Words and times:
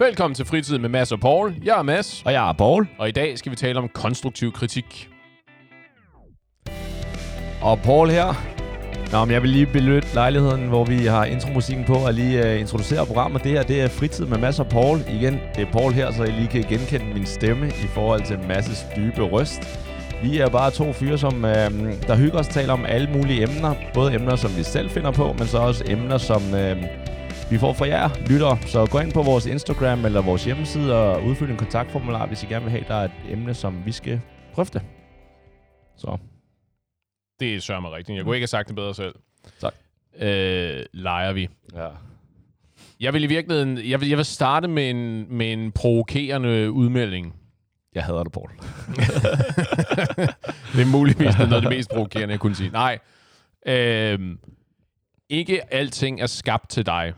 Velkommen 0.00 0.34
til 0.34 0.44
Fritid 0.44 0.78
med 0.78 0.88
Mads 0.88 1.12
og 1.12 1.20
Paul. 1.20 1.54
Jeg 1.64 1.78
er 1.78 1.82
Mads, 1.82 2.22
Og 2.26 2.32
jeg 2.32 2.48
er 2.48 2.52
Paul. 2.52 2.88
og 2.98 3.08
i 3.08 3.12
dag 3.12 3.38
skal 3.38 3.52
vi 3.52 3.56
tale 3.56 3.78
om 3.78 3.88
konstruktiv 3.88 4.52
kritik. 4.52 5.08
Og 7.62 7.78
Paul 7.78 8.08
her. 8.10 8.34
Nå, 9.12 9.24
men 9.24 9.32
jeg 9.32 9.42
vil 9.42 9.50
lige 9.50 9.66
benytte 9.66 10.14
lejligheden, 10.14 10.68
hvor 10.68 10.84
vi 10.84 10.98
har 10.98 11.24
intromusikken 11.24 11.84
på, 11.84 11.94
og 11.94 12.14
lige 12.14 12.42
uh, 12.42 12.60
introducere 12.60 13.06
programmet. 13.06 13.44
Det 13.44 13.52
her, 13.52 13.62
det 13.62 13.82
er 13.82 13.88
Fritid 13.88 14.26
med 14.26 14.38
Mads 14.38 14.60
og 14.60 14.66
Paul. 14.66 14.98
Igen, 15.08 15.38
det 15.56 15.66
er 15.66 15.72
Paul 15.72 15.92
her, 15.92 16.12
så 16.12 16.24
I 16.24 16.30
lige 16.30 16.48
kan 16.48 16.62
genkende 16.62 17.14
min 17.14 17.26
stemme 17.26 17.66
i 17.68 17.86
forhold 17.94 18.22
til 18.22 18.38
Masses 18.48 18.86
dybe 18.96 19.22
røst. 19.22 19.78
Vi 20.22 20.38
er 20.38 20.48
bare 20.48 20.70
to 20.70 20.92
fyre, 20.92 21.18
som 21.18 21.34
uh, 21.34 21.50
der 22.06 22.16
hygger 22.16 22.38
os 22.38 22.48
taler 22.48 22.72
om 22.72 22.84
alle 22.88 23.10
mulige 23.12 23.42
emner. 23.42 23.74
Både 23.94 24.14
emner, 24.14 24.36
som 24.36 24.56
vi 24.56 24.62
selv 24.62 24.90
finder 24.90 25.10
på, 25.10 25.34
men 25.38 25.46
så 25.46 25.58
også 25.58 25.84
emner, 25.88 26.18
som 26.18 26.42
uh, 26.52 27.07
vi 27.50 27.58
får 27.58 27.72
fra 27.72 27.86
jer 27.86 28.08
lyttere. 28.30 28.58
Så 28.66 28.86
gå 28.86 28.98
ind 28.98 29.12
på 29.12 29.22
vores 29.22 29.46
Instagram 29.46 30.04
eller 30.04 30.22
vores 30.22 30.44
hjemmeside 30.44 30.94
og 30.94 31.24
udfyld 31.24 31.50
en 31.50 31.56
kontaktformular, 31.56 32.26
hvis 32.26 32.42
I 32.42 32.46
gerne 32.46 32.64
vil 32.64 32.70
have, 32.70 32.84
der 32.88 32.94
er 32.94 33.04
et 33.04 33.12
emne, 33.28 33.54
som 33.54 33.82
vi 33.86 33.92
skal 33.92 34.20
drøfte. 34.56 34.82
Så 35.96 36.18
Det 37.40 37.62
sørger 37.62 37.80
mig 37.80 37.92
rigtigt. 37.92 38.16
Jeg 38.16 38.24
kunne 38.24 38.36
ikke 38.36 38.42
have 38.42 38.48
sagt 38.48 38.68
det 38.68 38.76
bedre 38.76 38.94
selv. 38.94 39.14
Tak. 39.60 39.74
Øh, 40.20 40.84
leger 40.92 41.32
vi. 41.32 41.48
ja. 41.74 41.88
Jeg 43.00 43.12
vil 43.12 43.24
i 43.24 43.26
virkeligheden... 43.26 43.78
Jeg 43.90 44.00
vil, 44.00 44.08
jeg 44.08 44.18
vil 44.18 44.24
starte 44.24 44.68
med 44.68 44.90
en, 44.90 45.26
med 45.36 45.52
en 45.52 45.72
provokerende 45.72 46.70
udmelding. 46.70 47.34
Jeg 47.94 48.04
hader 48.04 48.22
det, 48.22 48.32
Paul. 48.32 48.50
det 50.74 50.82
er 50.82 50.90
muligvis 50.92 51.38
noget 51.38 51.52
af 51.52 51.60
det 51.60 51.70
mest 51.70 51.90
provokerende, 51.90 52.32
jeg 52.32 52.40
kunne 52.40 52.54
sige. 52.54 52.70
Nej. 52.70 52.98
Øh, 53.66 54.18
ikke 55.28 55.74
alting 55.74 56.20
er 56.20 56.26
skabt 56.26 56.68
til 56.70 56.86
dig. 56.86 57.12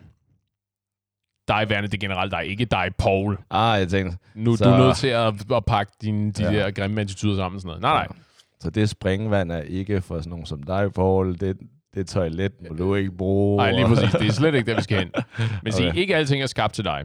Dig 1.59 1.67
værende, 1.71 1.89
det 1.89 1.95
er 1.95 2.09
generelt 2.09 2.33
dig. 2.33 2.47
Ikke 2.47 2.65
dig, 2.65 2.91
Paul. 2.99 3.39
Ah, 3.51 3.81
jeg 3.81 3.89
tænkte, 3.89 4.19
Nu 4.35 4.57
Så- 4.57 4.65
du 4.65 4.71
er 4.71 4.79
nødt 4.79 4.97
til 4.97 5.09
at, 5.09 5.35
at 5.55 5.65
pakke 5.65 5.93
dine, 6.03 6.33
de 6.33 6.43
Ja. 6.45 6.53
der 6.53 6.71
grimme 6.71 7.01
attituder 7.01 7.37
sammen. 7.37 7.61
Sådan 7.61 7.69
noget. 7.69 7.83
Nej, 7.83 8.07
nej. 8.07 8.17
så 8.61 8.71
det 8.71 8.89
springvand 8.91 9.53
er 9.53 9.61
ikke 9.61 10.01
for 10.01 10.19
sådan 10.19 10.31
nogen 10.31 10.47
som 10.47 10.63
dig, 10.63 10.93
Paul. 10.93 11.35
Det, 11.41 11.57
det 11.95 12.07
toilet 12.07 12.53
må 12.71 12.77
du 12.77 12.95
ikke 12.95 13.11
bruge. 13.11 13.57
Nej, 13.57 13.73
lige 13.73 13.87
præcis. 13.87 14.11
Det 14.11 14.27
er 14.29 14.33
slet 14.33 14.55
ikke 14.55 14.71
der, 14.71 14.77
vi 14.77 14.83
skal 14.83 14.99
hen. 14.99 15.11
Men 15.39 15.47
okay. 15.63 15.71
Sige, 15.71 15.97
ikke 15.97 16.17
alting 16.17 16.43
er 16.43 16.47
skabt 16.47 16.75
til 16.75 16.85
dig. 16.85 17.05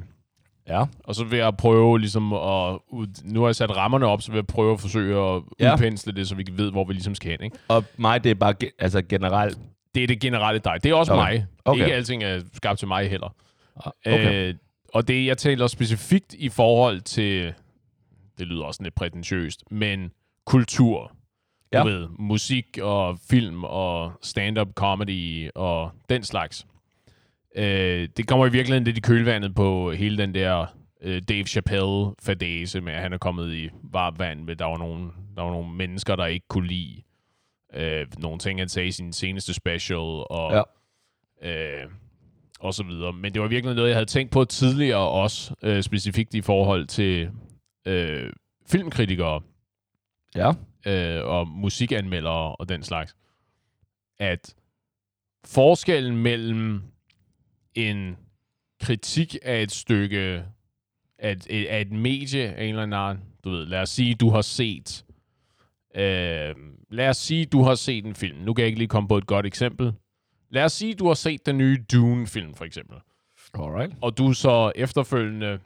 Ja. 0.67 0.83
Og 1.03 1.15
så 1.15 1.23
vil 1.25 1.39
jeg 1.39 1.53
prøve 1.57 1.99
ligesom 1.99 2.33
at... 2.33 2.77
Nu 3.23 3.39
har 3.41 3.47
jeg 3.47 3.55
sat 3.55 3.77
rammerne 3.77 4.05
op, 4.05 4.21
så 4.21 4.31
vil 4.31 4.37
jeg 4.37 4.47
prøve 4.47 4.73
at 4.73 4.79
forsøge 4.79 5.17
at 5.35 5.41
Ja. 5.59 5.73
udpensle 5.73 6.13
det, 6.13 6.27
så 6.27 6.35
vi 6.35 6.45
ved, 6.51 6.71
hvor 6.71 6.83
vi 6.85 6.93
ligesom 6.93 7.15
skal 7.15 7.31
hen. 7.31 7.43
Ikke? 7.43 7.57
Og 7.67 7.83
mig, 7.97 8.23
det 8.23 8.29
er 8.31 8.35
bare 8.35 8.53
altså 8.79 9.01
generelt. 9.01 9.57
Det 9.95 10.03
er 10.03 10.07
det 10.07 10.19
generelle 10.19 10.59
dig. 10.59 10.73
Det 10.83 10.89
er 10.91 10.95
også 10.95 11.13
Okay. 11.13 11.23
mig. 11.31 11.45
Okay. 11.65 11.81
Ikke 11.81 11.93
alting 11.95 12.23
er 12.23 12.39
skabt 12.53 12.79
til 12.79 12.87
mig 12.87 13.09
heller. 13.09 13.35
Okay. 14.05 14.49
Øh, 14.49 14.55
og 14.93 15.07
det, 15.07 15.25
jeg 15.25 15.37
taler 15.37 15.67
specifikt 15.67 16.33
i 16.33 16.49
forhold 16.49 17.01
til... 17.01 17.53
Det 18.37 18.47
lyder 18.47 18.63
også 18.63 18.83
lidt 18.83 18.95
prætentiøst, 18.95 19.63
men 19.71 20.11
kultur. 20.45 21.07
Du 21.73 21.77
Ja. 21.77 21.83
ved, 21.83 22.07
musik 22.19 22.77
og 22.81 23.19
film 23.29 23.63
og 23.63 24.11
stand-up 24.21 24.73
comedy 24.73 25.49
og 25.55 25.91
den 26.09 26.23
slags. 26.23 26.67
Øh, 27.55 28.09
det 28.17 28.27
kommer 28.27 28.45
i 28.47 28.51
virkeligheden 28.51 28.83
lidt 28.83 28.97
i 28.97 29.01
kølvandet 29.01 29.55
på 29.55 29.91
hele 29.91 30.17
den 30.17 30.33
der 30.33 30.65
øh, 31.01 31.21
Dave 31.29 31.43
Chappelle-fadese 31.47 32.81
med, 32.81 32.93
at 32.93 33.01
han 33.01 33.13
er 33.13 33.17
kommet 33.17 33.53
i 33.53 33.69
varmt 33.83 34.19
vand 34.19 34.43
med, 34.43 34.55
der 34.55 34.65
var 34.65 34.77
nogle, 34.77 35.11
der 35.35 35.41
var 35.41 35.51
nogle 35.51 35.69
mennesker, 35.73 36.15
der 36.15 36.25
ikke 36.25 36.47
kunne 36.47 36.67
lide 36.67 37.01
øh, 37.73 38.07
nogle 38.17 38.39
ting, 38.39 38.59
han 38.59 38.69
sagde 38.69 38.87
i 38.87 38.91
sin 38.91 39.13
seneste 39.13 39.53
special, 39.53 39.97
og, 40.29 40.65
ja. 41.41 41.81
øh, 41.81 41.89
og 42.59 42.73
så 42.73 42.83
videre. 42.83 43.13
Men 43.13 43.33
det 43.33 43.41
var 43.41 43.47
virkelig 43.47 43.75
noget, 43.75 43.89
jeg 43.89 43.95
havde 43.95 44.05
tænkt 44.05 44.31
på 44.31 44.45
tidligere 44.45 45.09
også, 45.09 45.55
øh, 45.63 45.83
specifikt 45.83 46.33
i 46.33 46.41
forhold 46.41 46.87
til 46.87 47.29
øh, 47.87 48.33
filmkritikere 48.67 49.41
Ja. 50.35 50.51
øh, 50.85 51.25
og 51.25 51.47
musikanmeldere 51.47 52.55
og 52.55 52.69
den 52.69 52.83
slags, 52.83 53.15
at 54.19 54.55
forskellen 55.45 56.17
mellem 56.17 56.81
en 57.75 58.17
kritik 58.81 59.35
af 59.43 59.61
et 59.61 59.71
stykke, 59.71 60.43
af 61.19 61.31
et, 61.31 61.47
af 61.67 61.81
et 61.81 61.91
medie 61.91 62.43
af 62.53 62.63
en 62.63 62.69
eller 62.69 62.83
anden 62.83 62.93
art, 62.99 63.17
du 63.43 63.49
ved, 63.49 63.65
lad 63.65 63.81
os 63.81 63.89
sige, 63.89 64.15
du 64.15 64.29
har 64.29 64.41
set, 64.41 65.05
øh, 65.95 66.55
lad 66.89 67.09
os 67.09 67.17
sige, 67.17 67.45
du 67.45 67.61
har 67.63 67.75
set 67.75 68.05
en 68.05 68.15
film. 68.15 68.37
Nu 68.37 68.53
kan 68.53 68.61
jeg 68.61 68.67
ikke 68.67 68.79
lige 68.79 68.87
komme 68.87 69.07
på 69.07 69.17
et 69.17 69.25
godt 69.27 69.45
eksempel. 69.45 69.93
Lad 70.49 70.63
os 70.63 70.73
sige, 70.73 70.93
du 70.93 71.07
har 71.07 71.13
set 71.13 71.45
den 71.45 71.57
nye 71.57 71.85
Dune-film, 71.91 72.53
for 72.53 72.65
eksempel 72.65 72.97
Alright. 73.53 73.93
og 74.01 74.17
du 74.17 74.33
så 74.33 74.71
efterfølgende 74.75 75.59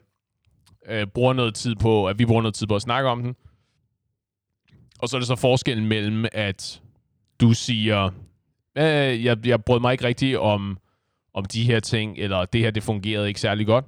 øh, 0.86 1.06
bruger 1.06 1.32
noget 1.32 1.54
tid 1.54 1.76
på, 1.76 2.06
at 2.06 2.18
vi 2.18 2.26
bruger 2.26 2.42
noget 2.42 2.54
tid 2.54 2.66
på 2.66 2.76
at 2.76 2.82
snakke 2.82 3.08
om 3.08 3.22
den. 3.22 3.36
Og 4.98 5.08
så 5.08 5.16
er 5.16 5.18
det 5.18 5.28
så 5.28 5.36
forskellen 5.36 5.86
mellem, 5.86 6.24
at 6.32 6.82
du 7.40 7.52
siger, 7.52 8.10
øh, 8.78 9.24
jeg, 9.24 9.46
jeg 9.46 9.64
brød 9.64 9.80
mig 9.80 9.92
ikke 9.92 10.04
rigtigt 10.04 10.38
om, 10.38 10.78
om 11.34 11.44
de 11.44 11.64
her 11.64 11.80
ting, 11.80 12.18
eller 12.18 12.44
det 12.44 12.60
her, 12.60 12.70
det 12.70 12.82
fungerede 12.82 13.28
ikke 13.28 13.40
særlig 13.40 13.66
godt. 13.66 13.84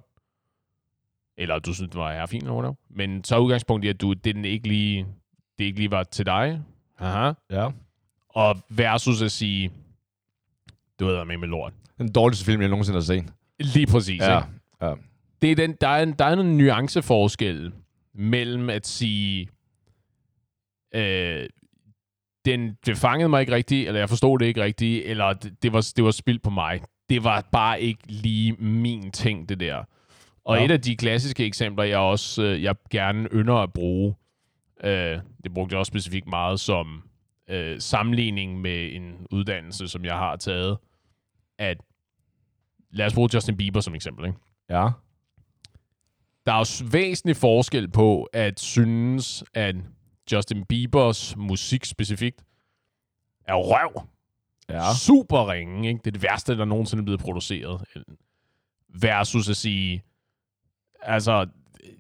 Eller 1.36 1.58
du 1.58 1.74
synes, 1.74 1.90
det 1.90 2.00
var 2.00 2.12
her 2.12 2.26
fint, 2.26 2.42
eller 2.42 2.54
whatever. 2.54 2.74
Men 2.90 3.24
så 3.24 3.36
er 3.36 3.40
udgangspunktet 3.40 3.90
at 3.90 4.00
du, 4.00 4.12
det, 4.12 4.34
den 4.34 4.44
ikke 4.44 4.68
lige, 4.68 5.06
det 5.58 5.64
ikke 5.64 5.78
lige 5.78 5.90
var 5.90 6.02
til 6.02 6.26
dig. 6.26 6.60
Aha. 6.98 7.32
Ja. 7.50 7.68
Og 8.28 8.56
versus 8.68 9.22
at 9.22 9.32
sige, 9.32 9.70
du 11.02 11.06
ved 11.06 11.24
med 11.24 11.36
med 11.38 11.48
lort. 11.48 11.72
Den 11.98 12.12
dårligste 12.12 12.44
film, 12.44 12.60
jeg 12.60 12.68
nogensinde 12.70 12.96
har 12.96 13.02
set. 13.04 13.24
Lige 13.60 13.86
præcis, 13.86 14.20
Ja. 14.20 14.38
ikke? 14.38 14.48
ja. 14.82 14.94
det 15.42 15.50
er 15.50 15.54
den, 15.56 15.76
der, 15.80 15.88
er 15.88 16.02
en, 16.02 16.12
der 16.12 16.24
er 16.24 16.32
en 16.40 16.58
nuanceforskel 16.58 17.72
mellem 18.14 18.70
at 18.70 18.86
sige, 18.86 19.48
øh, 20.94 21.48
den, 22.44 22.76
det 22.86 22.96
fangede 22.96 23.28
mig 23.28 23.40
ikke 23.40 23.52
rigtigt, 23.52 23.86
eller 23.88 23.98
jeg 23.98 24.08
forstod 24.08 24.38
det 24.38 24.46
ikke 24.46 24.62
rigtigt, 24.62 25.04
eller 25.06 25.32
det, 25.32 25.62
det, 25.62 25.72
var, 25.72 25.92
det 25.96 26.04
var 26.04 26.10
spildt 26.10 26.42
på 26.42 26.50
mig. 26.50 26.80
Det 27.08 27.24
var 27.24 27.48
bare 27.52 27.80
ikke 27.82 28.00
lige 28.06 28.52
min 28.52 29.10
ting, 29.10 29.48
det 29.48 29.60
der. 29.60 29.84
Og 30.44 30.56
Ja. 30.58 30.64
et 30.64 30.70
af 30.70 30.80
de 30.80 30.96
klassiske 30.96 31.44
eksempler, 31.46 31.84
jeg 31.84 31.98
også 31.98 32.42
øh, 32.42 32.62
jeg 32.62 32.74
gerne 32.90 33.28
ynder 33.32 33.54
at 33.54 33.72
bruge, 33.72 34.14
øh, 34.84 35.18
det 35.44 35.54
brugte 35.54 35.72
jeg 35.72 35.78
også 35.78 35.90
specifikt 35.90 36.26
meget 36.28 36.60
som 36.60 37.02
øh, 37.50 37.80
sammenligning 37.80 38.60
med 38.60 38.92
en 38.92 39.26
uddannelse, 39.30 39.88
som 39.88 40.04
jeg 40.04 40.14
har 40.14 40.36
taget, 40.36 40.78
at 41.58 41.76
lad 42.90 43.06
os 43.06 43.14
bruge 43.14 43.28
Justin 43.34 43.56
Bieber 43.56 43.80
som 43.80 43.94
eksempel, 43.94 44.26
ikke? 44.26 44.38
Ja. 44.70 44.88
der 46.46 46.52
er 46.52 46.58
jo 46.58 46.86
væsentlig 46.90 47.36
forskel 47.36 47.90
på 47.90 48.22
at 48.32 48.60
synes, 48.60 49.44
at 49.54 49.76
Justin 50.32 50.64
Biebers 50.64 51.36
musik 51.36 51.84
specifikt 51.84 52.44
er 53.48 53.54
røv. 53.54 54.06
Ja. 54.68 54.94
Super 54.94 55.50
ringe, 55.50 55.88
ikke? 55.88 55.98
Det 55.98 56.06
er 56.06 56.10
det 56.10 56.22
værste, 56.22 56.58
der 56.58 56.64
nogensinde 56.64 57.00
er 57.00 57.04
blevet 57.04 57.20
produceret. 57.20 57.84
Versus 59.00 59.48
at 59.50 59.56
sige, 59.56 60.02
altså, 61.02 61.46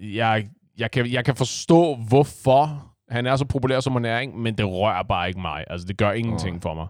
jeg, 0.00 0.50
jeg, 0.78 0.90
kan, 0.90 1.12
jeg 1.12 1.24
kan 1.24 1.36
forstå, 1.36 1.94
hvorfor 1.94 2.94
han 3.08 3.26
er 3.26 3.36
så 3.36 3.44
populær, 3.44 3.80
som 3.80 3.92
han 3.92 4.04
er, 4.04 4.18
ikke? 4.18 4.32
men 4.38 4.58
det 4.58 4.66
rører 4.66 5.02
bare 5.02 5.28
ikke 5.28 5.40
mig. 5.40 5.64
Altså, 5.70 5.86
det 5.86 5.96
gør 5.96 6.12
ingenting 6.12 6.54
Nej. 6.56 6.60
for 6.60 6.74
mig. 6.74 6.86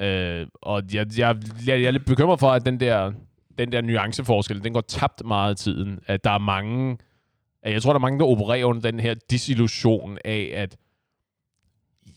Øh, 0.00 0.46
og 0.54 0.82
jeg, 0.92 1.06
jeg, 1.18 1.36
jeg, 1.66 1.80
jeg 1.80 1.82
er 1.82 1.90
lidt 1.90 2.04
bekymret 2.04 2.40
for, 2.40 2.50
at 2.50 2.66
den 2.66 2.80
der, 2.80 3.12
den 3.58 3.72
der 3.72 3.80
nuanceforskel, 3.80 4.64
den 4.64 4.72
går 4.72 4.80
tabt 4.80 5.22
meget 5.24 5.60
i 5.60 5.64
tiden. 5.64 6.00
At 6.06 6.24
der 6.24 6.30
er 6.30 6.38
mange, 6.38 6.98
at 7.62 7.72
jeg 7.72 7.82
tror, 7.82 7.92
der 7.92 7.98
er 7.98 8.00
mange, 8.00 8.18
der 8.18 8.24
opererer 8.24 8.64
under 8.64 8.90
den 8.90 9.00
her 9.00 9.14
disillusion 9.30 10.18
af, 10.24 10.50
at 10.54 10.76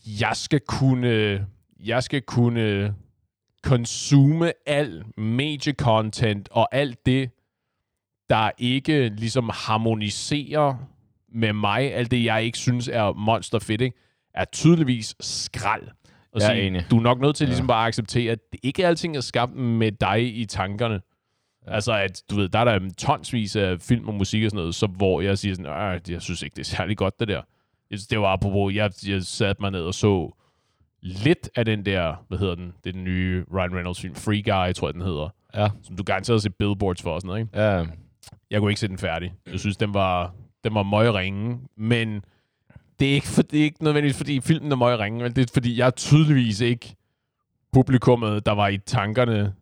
jeg 0.06 0.36
skal 0.36 0.60
kunne, 0.60 1.46
jeg 1.84 2.02
skal 2.02 2.22
kunne 2.22 2.94
consume 3.64 4.52
al 4.66 5.04
major 5.16 5.72
content 5.72 6.48
og 6.48 6.74
alt 6.74 7.06
det, 7.06 7.30
der 8.30 8.50
ikke 8.58 9.08
ligesom 9.08 9.50
harmoniserer 9.54 10.74
med 11.28 11.52
mig, 11.52 11.94
alt 11.94 12.10
det, 12.10 12.24
jeg 12.24 12.44
ikke 12.44 12.58
synes 12.58 12.88
er 12.88 13.12
monster 13.12 13.58
fedt, 13.58 13.80
ikke? 13.80 13.96
er 14.34 14.44
tydeligvis 14.44 15.14
skrald. 15.20 15.88
Og 16.32 16.40
Jeg 16.40 16.48
er 16.50 16.54
sige, 16.54 16.66
enig. 16.66 16.86
Du 16.90 16.96
er 16.96 17.02
nok 17.02 17.20
nødt 17.20 17.36
til 17.36 17.44
Ja. 17.44 17.48
ligesom 17.48 17.66
bare 17.66 17.82
at 17.84 17.88
acceptere, 17.88 18.32
at 18.32 18.38
det 18.52 18.60
ikke 18.62 18.86
alting 18.86 19.16
er 19.16 19.20
skabt 19.20 19.54
med 19.54 19.92
dig 19.92 20.36
i 20.36 20.44
tankerne. 20.44 21.00
Ja. 21.66 21.72
Altså, 21.74 21.92
at 21.92 22.22
du 22.30 22.34
ved, 22.36 22.48
der 22.48 22.58
er 22.58 22.64
der 22.64 22.90
tonsvis 22.98 23.56
af 23.56 23.80
film 23.80 24.08
og 24.08 24.14
musik 24.14 24.44
og 24.44 24.50
sådan 24.50 24.56
noget, 24.60 24.74
så 24.74 24.86
hvor 24.86 25.20
jeg 25.20 25.38
siger 25.38 25.54
sådan, 25.54 25.94
"Øh, 25.94 26.00
jeg 26.12 26.22
synes 26.22 26.42
ikke, 26.42 26.54
det 26.54 26.60
er 26.60 26.64
særlig 26.76 26.96
godt, 26.96 27.20
det 27.20 27.28
der. 27.28 27.40
Jeg 27.90 27.98
synes, 27.98 28.06
det 28.06 28.20
var 28.20 28.26
apropos, 28.26 28.74
jeg, 28.74 28.90
jeg 29.06 29.22
satte 29.22 29.62
mig 29.62 29.70
ned 29.70 29.80
og 29.82 29.94
så 29.94 30.30
lidt 31.02 31.50
af 31.56 31.64
den 31.64 31.86
der, 31.86 32.24
hvad 32.28 32.38
hedder 32.38 32.54
den, 32.54 32.72
det 32.84 32.90
er 32.90 32.92
den 32.92 33.04
nye 33.04 33.44
Ryan 33.54 33.74
Reynolds 33.76 34.00
film, 34.00 34.14
Free 34.14 34.42
Guy, 34.42 34.72
tror 34.72 34.88
jeg, 34.88 34.94
den 34.94 35.02
hedder, 35.02 35.28
Ja. 35.54 35.68
som 35.82 35.96
du 35.96 36.02
garanteret 36.02 36.34
har 36.34 36.40
set 36.40 36.54
billboards 36.54 37.02
for 37.02 37.10
og 37.10 37.20
sådan 37.20 37.26
noget, 37.28 37.40
ikke? 37.40 37.60
Ja. 37.60 37.84
Jeg 38.50 38.60
kunne 38.60 38.70
ikke 38.70 38.80
se 38.80 38.88
den 38.88 38.98
færdig. 38.98 39.32
Jeg 39.52 39.60
synes, 39.60 39.76
den 39.76 39.94
var, 39.94 40.34
den 40.64 40.74
var 40.74 40.82
møgringe, 40.82 41.58
men 41.76 42.24
det 43.00 43.10
er, 43.10 43.14
ikke 43.14 43.26
for, 43.26 43.42
det 43.42 43.60
er 43.60 43.64
ikke 43.64 43.84
nødvendigvis, 43.84 44.16
fordi 44.16 44.40
filmen 44.40 44.72
er 44.72 44.76
møgringe, 44.76 45.22
men 45.22 45.32
det 45.32 45.42
er, 45.42 45.52
fordi 45.52 45.78
jeg 45.78 45.86
er 45.86 45.90
tydeligvis 45.90 46.60
ikke 46.60 46.96
publikummet, 47.72 48.46
der 48.46 48.52
var 48.52 48.68
i 48.68 48.78
tankerne 48.78 49.54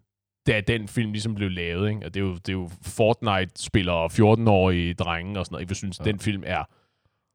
da 0.47 0.61
den 0.61 0.88
film 0.88 1.12
ligesom 1.12 1.35
blev 1.35 1.50
lavet. 1.50 1.88
Ikke? 1.88 2.06
Og 2.06 2.15
det 2.15 2.21
er 2.21 2.25
jo, 2.25 2.35
det 2.35 2.49
er 2.49 2.53
jo 2.53 2.71
Fortnite-spillere 2.82 3.97
og 3.97 4.11
14-årige 4.12 4.94
drenge 4.94 5.38
og 5.38 5.47
sådan 5.47 5.55
noget. 5.55 5.69
Jeg 5.69 5.77
synes, 5.77 5.99
ja. 5.99 6.05
den 6.05 6.19
film 6.19 6.43
er 6.47 6.65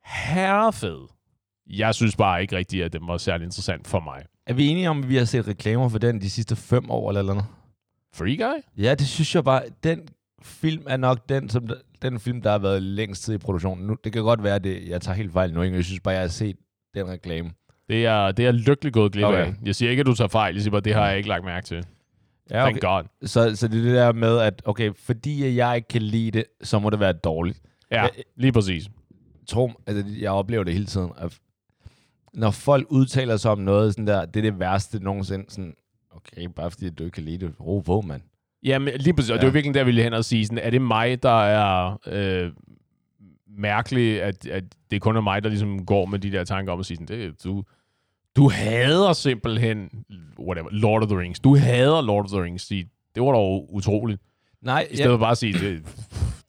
herrefed. 0.05 0.99
Jeg 1.69 1.95
synes 1.95 2.15
bare 2.15 2.41
ikke 2.41 2.57
rigtigt, 2.57 2.85
at 2.85 2.93
den 2.93 3.07
var 3.07 3.17
særlig 3.17 3.45
interessant 3.45 3.87
for 3.87 3.99
mig. 3.99 4.23
Er 4.47 4.53
vi 4.53 4.67
enige 4.67 4.89
om, 4.89 5.03
at 5.03 5.09
vi 5.09 5.15
har 5.15 5.25
set 5.25 5.47
reklamer 5.47 5.89
for 5.89 5.97
den 5.97 6.21
de 6.21 6.29
sidste 6.29 6.55
fem 6.55 6.91
år 6.91 7.09
eller 7.09 7.21
noget? 7.21 7.45
Free 8.13 8.37
Guy? 8.37 8.83
Ja, 8.83 8.95
det 8.95 9.07
synes 9.07 9.35
jeg 9.35 9.43
bare. 9.43 9.63
Den 9.83 10.07
film 10.41 10.83
er 10.87 10.97
nok 10.97 11.29
den, 11.29 11.49
som 11.49 11.69
den 12.09 12.19
film, 12.19 12.41
der 12.41 12.51
har 12.51 12.57
været 12.57 12.83
længst 12.83 13.23
tid 13.23 13.33
i 13.33 13.37
produktionen. 13.37 13.87
Nu, 13.87 13.95
det 14.03 14.13
kan 14.13 14.23
godt 14.23 14.43
være, 14.43 14.55
at 14.55 14.65
jeg 14.65 15.01
tager 15.01 15.15
helt 15.15 15.33
fejl 15.33 15.53
nu, 15.53 15.61
ikke? 15.61 15.75
jeg 15.75 15.85
synes 15.85 15.99
bare, 15.99 16.13
jeg 16.13 16.21
har 16.21 16.27
set 16.27 16.55
den 16.93 17.09
reklame. 17.09 17.51
Det 17.89 18.05
er, 18.05 18.31
det 18.31 18.45
er 18.45 18.51
lykkelig 18.51 18.93
gået 18.93 19.11
glip 19.11 19.25
okay. 19.25 19.37
af. 19.37 19.53
Jeg 19.65 19.75
siger 19.75 19.89
ikke, 19.89 19.99
at 19.99 20.05
du 20.05 20.15
tager 20.15 20.27
fejl. 20.27 20.55
Jeg 20.55 20.61
siger 20.61 20.71
bare, 20.71 20.81
det 20.81 20.93
har 20.93 21.07
jeg 21.07 21.17
ikke 21.17 21.29
lagt 21.29 21.45
mærke 21.45 21.65
til. 21.65 21.85
Ja, 22.51 22.63
okay. 22.63 22.79
Thank 22.79 22.81
God. 22.81 23.27
Så, 23.27 23.55
så 23.55 23.67
det 23.67 23.79
er 23.79 23.83
det 23.83 23.93
der 23.93 24.13
med, 24.13 24.39
at 24.39 24.61
okay, 24.65 24.91
fordi 24.95 25.55
jeg 25.55 25.75
ikke 25.75 25.87
kan 25.87 26.01
lide 26.01 26.31
det, 26.31 26.45
så 26.63 26.79
må 26.79 26.89
det 26.89 26.99
være 26.99 27.13
dårligt. 27.13 27.61
Ja, 27.91 28.01
jeg, 28.01 28.11
lige 28.35 28.51
præcis. 28.51 28.89
Tro, 29.47 29.71
altså, 29.87 30.03
jeg 30.19 30.31
oplever 30.31 30.63
det 30.63 30.73
hele 30.73 30.85
tiden. 30.85 31.11
At 31.17 31.39
når 32.33 32.51
folk 32.51 32.87
udtaler 32.89 33.37
sig 33.37 33.51
om 33.51 33.59
noget, 33.59 33.93
sådan 33.93 34.07
der, 34.07 34.25
det 34.25 34.45
er 34.45 34.51
det 34.51 34.59
værste 34.59 34.99
nogensinde. 34.99 35.45
Sådan, 35.49 35.75
okay, 36.11 36.45
bare 36.55 36.71
fordi 36.71 36.89
du 36.89 37.03
ikke 37.03 37.15
kan 37.15 37.23
lide 37.23 37.45
det. 37.45 37.55
Ro 37.59 37.79
på, 37.79 38.01
mand. 38.01 38.21
Jamen, 38.65 38.93
lige 38.99 39.13
præcis. 39.13 39.31
Og 39.31 39.35
ja. 39.35 39.41
det 39.41 39.47
er 39.47 39.51
virkelig 39.51 39.73
der, 39.73 39.79
jeg 39.79 39.85
ville 39.85 40.03
hen 40.03 40.13
og 40.13 40.25
sige, 40.25 40.45
sådan, 40.45 40.57
er 40.57 40.69
det 40.69 40.81
mig, 40.81 41.23
der 41.23 41.43
er 41.43 41.97
øh, 42.05 42.51
mærkelig, 43.47 44.21
at, 44.21 44.47
at 44.47 44.63
det 44.91 45.01
kun 45.01 45.15
er 45.15 45.21
mig, 45.21 45.43
der 45.43 45.49
ligesom 45.49 45.85
går 45.85 46.05
med 46.05 46.19
de 46.19 46.31
der 46.31 46.43
tanker 46.43 46.73
om 46.73 46.79
at 46.79 46.85
sige, 46.85 46.97
sådan, 46.97 47.19
det, 47.19 47.43
du, 47.43 47.63
du 48.35 48.49
hader 48.49 49.13
simpelthen 49.13 49.89
whatever, 50.39 50.69
Lord 50.71 51.03
of 51.03 51.09
the 51.09 51.19
Rings. 51.19 51.39
Du 51.39 51.57
hader 51.57 52.01
Lord 52.01 52.23
of 52.25 52.31
the 52.31 52.41
Rings. 52.41 52.65
Det 52.65 53.23
var 53.23 53.31
dog 53.31 53.73
utroligt. 53.73 54.21
Nej, 54.61 54.87
I 54.91 54.95
stedet 54.95 55.11
for 55.11 55.17
bare 55.17 55.31
at 55.31 55.37
sige, 55.37 55.53
det, 55.53 55.83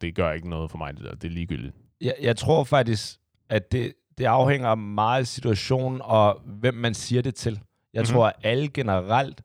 det 0.01 0.15
gør 0.15 0.33
ikke 0.33 0.51
noget 0.51 0.71
for 0.71 0.79
mig, 0.79 0.97
det 0.97 1.05
der. 1.05 1.15
Det 1.15 1.25
er 1.25 1.33
ligegyldigt. 1.33 1.75
Jeg, 2.01 2.15
jeg 2.21 2.37
tror 2.37 2.65
faktisk, 2.65 3.19
at 3.49 3.73
det, 3.73 3.93
det 4.19 4.25
afhænger 4.25 4.75
meget 4.75 5.21
af 5.21 5.27
situationen 5.27 6.01
og 6.05 6.41
hvem 6.45 6.75
man 6.75 6.95
siger 6.95 7.23
det 7.23 7.35
til. 7.35 7.53
Jeg 7.53 8.01
mm-hmm. 8.01 8.15
tror, 8.15 8.27
at 8.27 8.33
alle 8.43 8.69
generelt, 8.69 9.43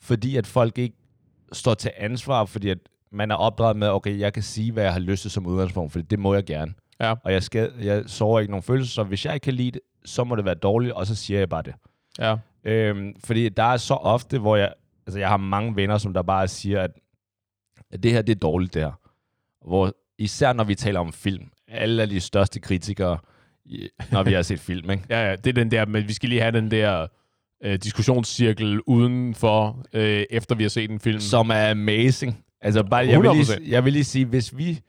fordi 0.00 0.36
at 0.36 0.46
folk 0.46 0.78
ikke 0.78 0.96
står 1.52 1.74
til 1.74 1.90
ansvar, 1.96 2.44
fordi 2.44 2.68
at 2.68 2.78
man 3.12 3.30
er 3.30 3.34
opdraget 3.34 3.76
med, 3.76 3.88
okay, 3.88 4.18
jeg 4.18 4.32
kan 4.32 4.42
sige, 4.42 4.72
hvad 4.72 4.82
jeg 4.82 4.92
har 4.92 5.00
lyst 5.00 5.22
til 5.22 5.30
som 5.30 5.46
udgangspunkt, 5.46 5.92
for 5.92 6.00
det 6.00 6.18
må 6.18 6.34
jeg 6.34 6.44
gerne. 6.44 6.74
Ja. 7.00 7.14
Og 7.24 7.32
jeg, 7.32 7.42
skal, 7.42 7.72
jeg 7.80 8.02
sover 8.06 8.40
ikke 8.40 8.50
nogen 8.50 8.62
følelser, 8.62 8.94
så 8.94 9.02
hvis 9.02 9.26
jeg 9.26 9.34
ikke 9.34 9.44
kan 9.44 9.54
lide 9.54 9.70
det, 9.70 9.80
så 10.04 10.24
må 10.24 10.36
det 10.36 10.44
være 10.44 10.54
dårligt, 10.54 10.92
og 10.92 11.06
så 11.06 11.14
siger 11.14 11.38
jeg 11.38 11.48
bare 11.48 11.62
det. 11.62 11.74
Ja. 12.18 12.36
Øhm, 12.64 13.14
fordi 13.24 13.48
der 13.48 13.62
er 13.62 13.76
så 13.76 13.94
ofte, 13.94 14.38
hvor 14.38 14.56
jeg, 14.56 14.72
altså 15.06 15.18
jeg 15.18 15.28
har 15.28 15.36
mange 15.36 15.76
venner, 15.76 15.98
som 15.98 16.14
der 16.14 16.22
bare 16.22 16.48
siger, 16.48 16.82
at, 16.82 16.90
at 17.90 18.02
det 18.02 18.12
her, 18.12 18.22
det 18.22 18.34
er 18.34 18.40
dårligt, 18.40 18.74
det 18.74 18.82
her. 18.82 18.92
Hvor, 19.66 19.92
især 20.18 20.52
når 20.52 20.64
vi 20.64 20.74
taler 20.74 21.00
om 21.00 21.12
film. 21.12 21.50
Alle 21.68 22.02
af 22.02 22.08
de 22.08 22.20
største 22.20 22.60
kritikere, 22.60 23.18
når 24.12 24.22
vi 24.22 24.32
har 24.32 24.42
set 24.42 24.60
film, 24.60 24.90
ikke? 24.90 25.04
ja, 25.10 25.28
ja, 25.28 25.36
det 25.36 25.46
er 25.46 25.52
den 25.52 25.70
der, 25.70 25.86
men 25.86 26.08
vi 26.08 26.12
skal 26.12 26.28
lige 26.28 26.40
have 26.40 26.52
den 26.52 26.70
der 26.70 27.06
øh, 27.64 27.78
diskussionscirkel 27.78 28.80
udenfor, 28.80 29.84
øh, 29.92 30.24
efter 30.30 30.54
vi 30.54 30.62
har 30.62 30.70
set 30.70 30.90
en 30.90 31.00
film. 31.00 31.20
Som 31.20 31.50
er 31.50 31.70
amazing. 31.70 32.44
Altså 32.60 32.82
bare, 32.82 33.06
jeg 33.06 33.22
vil, 33.22 33.30
lige, 33.30 33.70
jeg 33.70 33.84
vil 33.84 33.92
lige 33.92 34.04
sige, 34.04 34.24
hvis 34.24 34.56
vi 34.56 34.80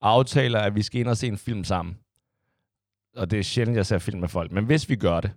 aftaler, 0.00 0.58
at 0.58 0.74
vi 0.74 0.82
skal 0.82 1.00
ind 1.00 1.08
og 1.08 1.16
se 1.16 1.26
en 1.26 1.38
film 1.38 1.64
sammen, 1.64 1.96
og 3.16 3.30
det 3.30 3.38
er 3.38 3.42
sjældent, 3.42 3.76
jeg 3.76 3.86
ser 3.86 3.98
film 3.98 4.20
med 4.20 4.28
folk, 4.28 4.52
men 4.52 4.64
hvis 4.64 4.88
vi 4.88 4.96
gør 4.96 5.20
det, 5.20 5.30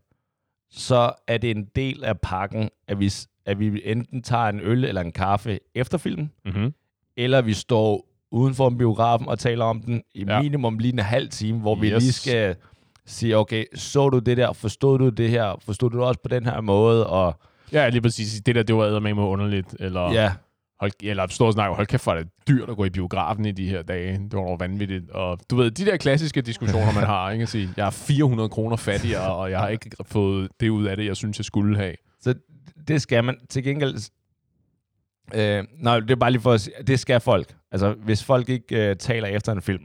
så 0.69 1.13
er 1.27 1.38
det 1.38 1.51
en 1.51 1.65
del 1.75 2.03
af 2.03 2.19
pakken, 2.19 2.69
at 2.88 2.99
vi, 2.99 3.13
at 3.45 3.59
vi 3.59 3.81
enten 3.85 4.21
tager 4.21 4.49
en 4.49 4.59
øl 4.59 4.83
eller 4.83 5.01
en 5.01 5.11
kaffe 5.11 5.59
efter 5.75 5.97
filmen, 5.97 6.31
mm-hmm. 6.45 6.73
eller 7.17 7.41
vi 7.41 7.53
står 7.53 8.07
uden 8.31 8.53
for 8.53 8.69
biografen 8.69 9.27
og 9.27 9.39
taler 9.39 9.65
om 9.65 9.81
den 9.81 10.03
i 10.13 10.25
ja. 10.27 10.41
minimum 10.41 10.79
lige 10.79 10.93
en 10.93 10.99
halv 10.99 11.29
time, 11.29 11.59
hvor 11.59 11.75
yes. 11.75 11.81
vi 11.81 11.88
lige 11.88 12.11
skal 12.11 12.55
sige, 13.06 13.38
okay, 13.38 13.65
så 13.75 14.09
du 14.09 14.19
det 14.19 14.38
der, 14.38 14.53
forstod 14.53 15.00
du 15.00 15.09
det 15.09 15.30
her, 15.30 15.56
forstod 15.65 15.89
du 15.89 15.98
det 15.98 16.06
også 16.06 16.19
på 16.24 16.30
den 16.30 16.45
her 16.45 16.62
måde, 16.62 17.07
og... 17.07 17.39
Ja, 17.71 17.89
lige 17.89 18.01
præcis. 18.01 18.42
Det 18.42 18.56
der, 18.56 18.63
det 18.63 18.75
var 18.75 19.00
med 19.00 19.13
mig 19.13 19.24
underligt, 19.24 19.75
eller... 19.80 20.12
Ja. 20.12 20.33
Hold, 20.80 20.92
eller 21.03 21.27
stå 21.27 21.45
og 21.45 21.53
snakke, 21.53 21.75
hold 21.75 21.88
kæft, 21.88 22.03
for 22.03 22.13
det 22.13 22.27
dyrt 22.48 22.69
at 22.69 22.77
gå 22.77 22.86
i 22.86 22.89
biografen 22.89 23.45
i 23.45 23.51
de 23.51 23.69
her 23.69 23.81
dage. 23.81 24.13
Det 24.13 24.33
var 24.33 24.57
vanvittigt. 24.57 25.09
Og 25.09 25.39
du 25.50 25.56
ved, 25.56 25.71
de 25.71 25.86
der 25.86 25.98
klassiske 25.98 26.42
diskussioner, 26.42 26.94
man 26.94 27.03
har, 27.03 27.31
ikke? 27.31 27.44
At 27.44 27.50
sige, 27.50 27.69
jeg 27.77 27.86
er 27.86 27.89
400 27.89 28.50
kroner 28.50 28.75
fattigere, 28.75 29.36
og 29.36 29.51
jeg 29.51 29.59
har 29.59 29.68
ikke 29.68 29.92
fået 30.06 30.50
det 30.59 30.69
ud 30.69 30.86
af 30.86 30.98
det, 30.98 31.06
jeg 31.06 31.15
synes, 31.15 31.39
jeg 31.39 31.45
skulle 31.45 31.77
have. 31.77 31.95
Så 32.21 32.33
det 32.88 33.01
skal 33.01 33.24
man. 33.24 33.38
Til 33.50 33.63
gengæld, 33.63 33.95
øh, 35.36 35.63
nej, 35.80 36.00
det 36.00 36.12
er 36.12 36.15
bare 36.15 36.31
lige 36.31 36.42
for 36.42 36.51
at 36.51 36.62
sige, 36.62 36.75
det 36.88 37.00
skal 37.00 37.19
folk. 37.19 37.56
Altså, 37.71 37.94
hvis 37.94 38.24
folk 38.24 38.50
ikke 38.50 38.89
øh, 38.89 38.95
taler 38.95 39.27
efter 39.27 39.51
en 39.51 39.62
film, 39.62 39.83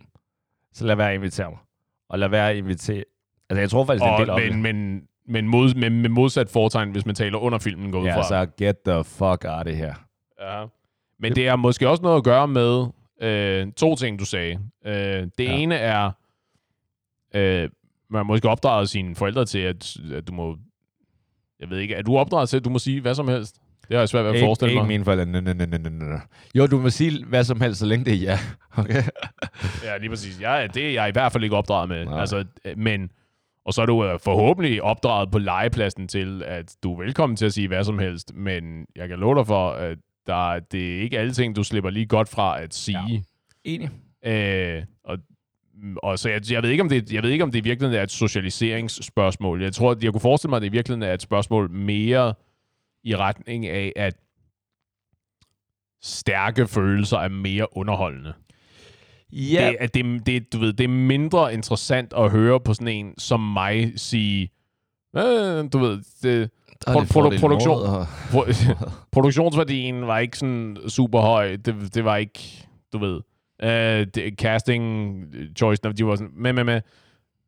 så 0.75 0.85
lad 0.85 0.97
være 0.97 1.09
at 1.11 1.15
invitere 1.15 1.51
mig. 1.51 1.59
Og 2.09 2.19
lad 2.19 2.29
være 2.29 2.51
at 2.51 2.57
invitere... 2.57 3.05
Altså, 3.51 3.61
jeg 3.61 3.71
tror 3.71 3.85
faktisk, 3.85 4.05
det 4.05 4.29
er 4.29 4.35
en 4.35 4.43
del 4.43 4.59
men, 4.59 4.63
men, 4.63 5.03
men 5.29 5.49
mod, 5.49 5.75
med, 5.75 5.91
med 5.91 6.09
modsat 6.09 6.49
fortegn, 6.49 6.91
hvis 6.91 7.07
man 7.07 7.15
taler 7.15 7.39
under 7.39 7.59
filmen, 7.59 7.93
går 7.93 8.01
ud 8.01 8.05
ja, 8.05 8.17
fra. 8.17 8.37
Ja, 8.39 8.47
så 8.47 8.51
get 8.59 8.77
the 8.87 9.05
fuck 9.05 9.45
out 9.45 9.67
of 9.67 9.75
here. 9.75 9.95
Ja. 10.41 10.65
Men 11.19 11.35
det 11.35 11.49
er 11.49 11.57
måske 11.57 11.89
også 11.89 12.03
noget 12.03 12.17
at 12.17 12.25
gøre 12.25 12.49
med 12.49 12.87
øh, 13.23 13.73
to 13.73 13.97
ting, 13.97 14.19
du 14.19 14.25
sagde. 14.25 14.59
Øh, 14.87 14.95
det 15.39 15.45
ja. 15.45 15.53
ene 15.53 15.75
er, 15.75 16.11
øh, 17.35 17.71
man 18.11 18.27
måske 18.27 18.49
opdraget 18.49 18.89
sine 18.89 19.17
forældre 19.17 19.45
til, 19.45 19.59
at, 19.59 19.97
at 20.15 20.29
du 20.29 20.33
må... 20.33 20.57
Jeg 21.61 21.71
ved 21.71 21.79
ikke, 21.79 21.95
er 21.95 22.03
du 22.03 22.19
opdraget 22.19 22.49
til, 22.49 22.57
at 22.57 22.65
du 22.65 22.71
må 22.71 22.79
sige 22.79 23.01
hvad 23.01 23.15
som 23.15 23.29
helst? 23.29 23.61
Det 23.89 23.95
har 23.97 23.99
jeg 23.99 24.09
svært 24.09 24.25
ved 24.25 24.33
at 24.33 24.41
forestille 24.41 24.75
mig. 24.75 24.81
Ikke 24.81 24.89
mine 24.89 25.05
forældre. 25.05 25.27
Nø, 25.27 25.41
nø, 25.41 25.53
nø, 25.53 25.67
nø, 25.67 25.89
nø. 25.89 26.17
Jo, 26.55 26.67
du 26.67 26.79
må 26.79 26.91
sige 26.91 27.25
hvad 27.25 27.45
som 27.45 27.61
helst, 27.61 27.81
så 27.81 27.87
længe 27.87 28.05
det 28.05 28.13
er 28.13 28.19
ja. 28.19 28.39
Okay? 28.83 29.03
ja, 29.85 29.99
lige 29.99 30.11
præcis. 30.11 30.41
Ja, 30.41 30.67
det 30.75 30.87
er 30.87 30.91
jeg 30.91 31.09
i 31.09 31.13
hvert 31.13 31.33
fald 31.33 31.45
ikke 31.45 31.57
opdraget 31.57 31.89
med. 31.89 32.05
Nej. 32.05 32.21
Altså, 32.21 32.45
men... 32.77 33.11
Og 33.67 33.73
så 33.73 33.83
er 33.83 33.87
du 33.87 34.05
øh, 34.05 34.19
forhåbentlig 34.21 34.83
opdraget 34.83 35.31
på 35.31 35.39
legepladsen 35.39 36.09
til, 36.09 36.43
at 36.47 36.77
du 36.83 36.93
er 36.95 36.99
velkommen 36.99 37.37
til 37.37 37.47
at 37.47 37.53
sige 37.53 37.69
hvad 37.69 37.85
som 37.85 37.99
helst, 37.99 38.35
men 38.35 38.87
jeg 38.97 39.09
kan 39.09 39.19
love 39.19 39.35
dig 39.35 39.47
for, 39.47 39.71
at 39.71 39.99
der, 40.27 40.59
det 40.59 40.97
er 40.97 41.01
ikke 41.01 41.19
alle 41.19 41.33
ting, 41.33 41.57
du 41.57 41.63
slipper 41.63 41.91
lige 41.91 42.07
godt 42.07 42.29
fra 42.29 42.63
at 42.63 42.75
sige. 42.75 42.99
Ja. 43.11 43.21
Enig. 43.65 43.91
Øh, 44.27 44.83
og, 45.05 45.19
og 45.97 46.19
så 46.19 46.29
jeg, 46.29 46.41
jeg, 46.51 46.63
ved 46.63 46.71
ikke, 46.71 46.83
om 46.83 46.89
det, 46.89 47.13
jeg 47.13 47.23
ved 47.23 47.31
ikke, 47.31 47.45
om 47.45 47.51
det 47.51 47.59
i 47.59 47.63
virkeligheden 47.63 47.99
er 47.99 48.03
et 48.03 48.11
socialiseringsspørgsmål. 48.11 49.63
Jeg 49.63 49.73
tror, 49.73 49.97
jeg 50.03 50.13
kunne 50.13 50.21
forestille 50.21 50.51
mig, 50.51 50.57
at 50.57 50.63
det 50.63 50.69
i 50.69 50.73
virkeligheden 50.73 51.11
er 51.11 51.15
et 51.15 51.23
spørgsmål 51.23 51.71
mere 51.71 52.35
i 53.07 53.17
retning 53.17 53.67
af, 53.67 53.93
at 53.97 54.17
stærke 56.03 56.67
følelser 56.67 57.19
er 57.19 57.29
mere 57.29 57.77
underholdende. 57.77 58.33
Ja. 59.33 59.69
Det, 59.69 59.77
at 59.81 59.95
det, 59.95 60.27
det, 60.27 60.53
du 60.53 60.59
ved, 60.59 60.73
det 60.73 60.85
er 60.85 60.89
mindre 60.89 61.55
interessant 61.55 62.13
at 62.17 62.31
høre 62.31 62.61
på 62.61 62.75
sådan 62.75 62.89
en 62.89 63.15
som 63.19 63.41
mig 63.41 63.93
sige, 63.97 64.51
øh, 65.17 65.65
du 65.73 65.79
ved, 65.79 66.03
det, 66.23 66.51
pro- 66.89 67.01
pro- 67.01 67.41
produktion, 67.41 67.79
pro- 68.33 68.79
produktionsværdien 69.13 70.07
var 70.07 70.19
ikke 70.19 70.39
sådan 70.39 70.77
super 70.89 71.21
høj. 71.21 71.57
Det, 71.57 71.95
det 71.95 72.05
var 72.05 72.17
ikke, 72.17 72.69
du 72.93 72.99
ved, 72.99 73.21
uh, 73.63 74.07
det, 74.15 74.35
casting 74.39 75.25
choice, 75.57 75.83
de 75.83 76.07
var 76.07 76.17
sådan, 76.17 76.33
med, 76.37 76.53
med, 76.53 76.65
med. 76.65 76.81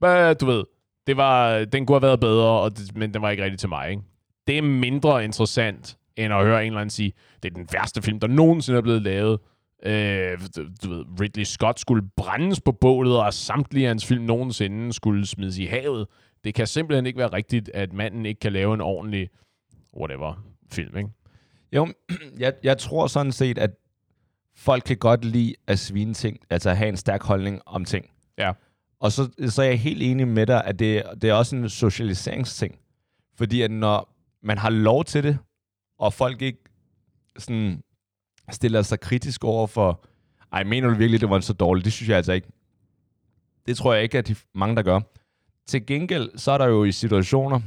Uh, 0.01 0.37
du 0.41 0.47
ved, 0.47 0.65
det 1.07 1.17
var, 1.17 1.65
den 1.65 1.87
kunne 1.87 1.95
have 1.95 2.03
været 2.03 2.21
bedre, 2.21 2.49
og 2.61 2.77
det, 2.79 2.97
men 2.97 3.15
den 3.15 3.23
var 3.23 3.31
ikke 3.31 3.45
rigtig 3.45 3.59
til 3.59 3.69
mig. 3.69 3.91
Ikke? 3.91 4.03
Det 4.49 4.59
er 4.59 4.63
mindre 4.63 5.25
interessant, 5.25 5.99
end 6.17 6.35
at 6.35 6.45
høre 6.45 6.61
en 6.63 6.67
eller 6.67 6.81
anden 6.81 6.91
sige, 6.91 7.13
det 7.43 7.51
er 7.51 7.55
den 7.55 7.69
værste 7.73 8.03
film, 8.03 8.21
der 8.21 8.27
nogensinde 8.27 8.79
er 8.79 8.83
blevet 8.83 9.03
lavet. 9.03 9.41
Uh, 9.87 10.47
du 10.83 10.95
ved, 10.95 11.05
Ridley 11.21 11.45
Scott 11.45 11.81
skulle 11.81 12.09
brændes 12.17 12.61
på 12.61 12.73
bålet, 12.73 13.21
og 13.21 13.35
samtlige 13.35 13.87
hans 13.87 14.07
film 14.07 14.25
nogensinde 14.25 14.93
skulle 14.93 15.27
smides 15.27 15.59
i 15.59 15.65
havet. 15.65 16.07
Det 16.45 16.55
kan 16.55 16.67
simpelthen 16.67 17.07
ikke 17.07 17.19
være 17.19 17.33
rigtigt, 17.33 17.71
at 17.75 17.93
manden 17.93 18.27
ikke 18.27 18.41
kan 18.41 18.53
lave 18.53 18.75
en 18.75 18.81
ordentlig, 18.81 19.31
whatever, 19.97 20.45
film, 20.73 20.97
ikke? 20.97 21.11
Jo, 21.73 21.89
jeg, 22.39 22.53
jeg 22.63 22.79
tror 22.79 23.07
sådan 23.07 23.33
set, 23.33 23.59
at 23.59 23.71
folk 24.57 24.83
kan 24.87 24.97
godt 24.97 25.25
lide 25.25 25.55
at 25.67 25.79
svine 25.79 26.15
ting, 26.15 26.39
altså 26.51 26.71
have 26.75 26.89
en 26.89 26.97
stærk 26.97 27.23
holdning 27.23 27.61
om 27.67 27.85
ting. 27.85 28.11
Ja. 28.39 28.53
Og 29.01 29.13
så, 29.13 29.31
så 29.47 29.63
er 29.63 29.67
jeg 29.67 29.81
helt 29.81 30.03
enig 30.03 30.29
med 30.29 30.47
dig, 30.47 30.65
at 30.65 30.79
det, 30.79 31.03
det 31.23 31.31
er 31.31 31.35
også 31.35 31.57
en 31.57 31.69
socialiseringsting. 31.69 32.79
Fordi 33.37 33.63
at 33.63 33.71
når 33.71 34.18
man 34.43 34.59
har 34.59 34.71
lov 34.71 35.05
til 35.05 35.23
det, 35.23 35.39
og 35.99 36.13
folk 36.13 36.43
ikke 36.43 36.65
sådan 37.39 37.83
stiller 38.51 38.83
sig 38.83 39.01
kritisk 39.01 39.45
over 39.45 39.67
for, 39.67 40.05
ej, 40.53 40.65
mener 40.65 40.89
du 40.89 40.95
virkelig, 40.95 41.21
det 41.21 41.31
var 41.31 41.41
så 41.41 41.53
dårligt? 41.53 41.85
Det 41.85 41.93
synes 41.93 42.09
jeg 42.09 42.17
altså 42.17 42.33
ikke. 42.33 42.49
Det 43.67 43.77
tror 43.77 43.95
jeg 43.95 44.03
ikke, 44.03 44.19
at 44.19 44.29
de 44.29 44.37
mange, 44.55 44.77
der 44.77 44.83
gør. 44.83 45.01
Til 45.67 45.87
gengæld, 45.87 46.39
så 46.39 46.53
er 46.53 46.59
der 46.59 46.67
jo 46.67 46.85
i 46.85 46.93
situationer, 46.93 47.61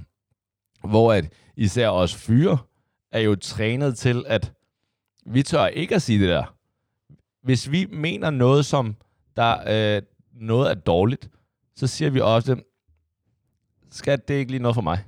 hvor 0.88 1.14
at 1.14 1.34
især 1.56 1.90
os 1.90 2.16
fyre 2.16 2.58
er 3.12 3.20
jo 3.20 3.36
trænet 3.36 3.98
til, 3.98 4.24
at 4.28 4.54
vi 5.26 5.44
tør 5.44 5.68
ikke 5.68 5.96
at 5.96 6.02
sige 6.02 6.20
det 6.20 6.30
der. 6.30 6.56
Hvis 7.44 7.72
vi 7.72 7.86
mener 7.86 8.30
noget, 8.30 8.66
som 8.66 8.96
der 9.36 9.58
øh, 9.98 10.02
noget 10.34 10.70
er 10.72 10.76
dårligt, 10.76 11.30
så 11.76 11.88
siger 11.88 12.12
vi 12.12 12.20
også, 12.20 12.62
skal 13.90 14.22
det 14.28 14.34
ikke 14.34 14.52
lige 14.52 14.62
noget 14.62 14.76
for 14.76 14.82
mig? 14.82 15.06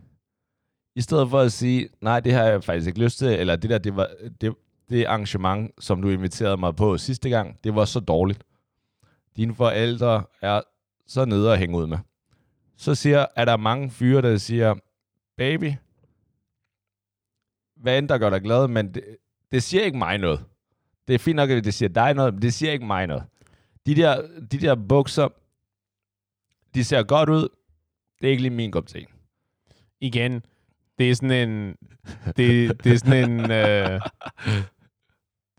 I 0.95 1.01
stedet 1.01 1.29
for 1.29 1.39
at 1.39 1.51
sige, 1.51 1.89
nej, 2.01 2.19
det 2.19 2.33
har 2.33 2.43
jeg 2.43 2.63
faktisk 2.63 2.87
ikke 2.87 2.99
lyst 2.99 3.17
til, 3.17 3.27
eller 3.27 3.55
det 3.55 3.69
der, 3.69 3.77
det 3.77 3.95
var, 3.95 4.09
det, 4.41 4.55
det 4.89 5.05
arrangement, 5.05 5.83
som 5.83 6.01
du 6.01 6.09
inviterede 6.09 6.57
mig 6.57 6.75
på 6.75 6.97
sidste 6.97 7.29
gang, 7.29 7.63
det 7.63 7.75
var 7.75 7.85
så 7.85 7.99
dårligt. 7.99 8.43
Dine 9.35 9.55
forældre 9.55 10.23
er 10.41 10.61
så 11.07 11.25
nede 11.25 11.51
at 11.53 11.59
hænge 11.59 11.77
ud 11.77 11.87
med. 11.87 11.97
Så 12.77 12.95
siger, 12.95 13.25
er 13.35 13.45
der 13.45 13.57
mange 13.57 13.91
fyre, 13.91 14.21
der 14.21 14.37
siger, 14.37 14.75
baby, 15.37 15.73
hvad 17.75 17.97
end 17.97 18.09
der 18.09 18.17
gør 18.17 18.29
dig 18.29 18.41
glad, 18.41 18.67
men 18.67 18.93
det, 18.93 19.03
det 19.51 19.63
siger 19.63 19.83
ikke 19.83 19.97
mig 19.97 20.17
noget. 20.17 20.45
Det 21.07 21.13
er 21.15 21.19
fint 21.19 21.35
nok, 21.35 21.49
at 21.49 21.65
det 21.65 21.73
siger 21.73 21.89
dig 21.89 22.13
noget, 22.13 22.33
men 22.33 22.41
det 22.41 22.53
siger 22.53 22.71
ikke 22.71 22.85
mig 22.85 23.07
noget. 23.07 23.23
De 23.85 23.95
der, 23.95 24.21
de 24.51 24.57
der 24.59 24.75
bukser, 24.75 25.27
de 26.75 26.83
ser 26.83 27.03
godt 27.03 27.29
ud. 27.29 27.49
Det 28.21 28.27
er 28.27 28.31
ikke 28.31 28.41
lige 28.41 28.53
min 28.53 28.71
kop 28.71 28.87
te. 28.87 29.05
Igen, 29.99 30.43
det 30.97 31.09
er 31.09 31.15
sådan 31.15 31.49
en... 31.49 31.75
Det, 32.25 32.83
det 32.83 32.91
er 32.91 32.97
sådan 32.97 33.31
en... 33.31 33.51
Øh, 33.51 34.01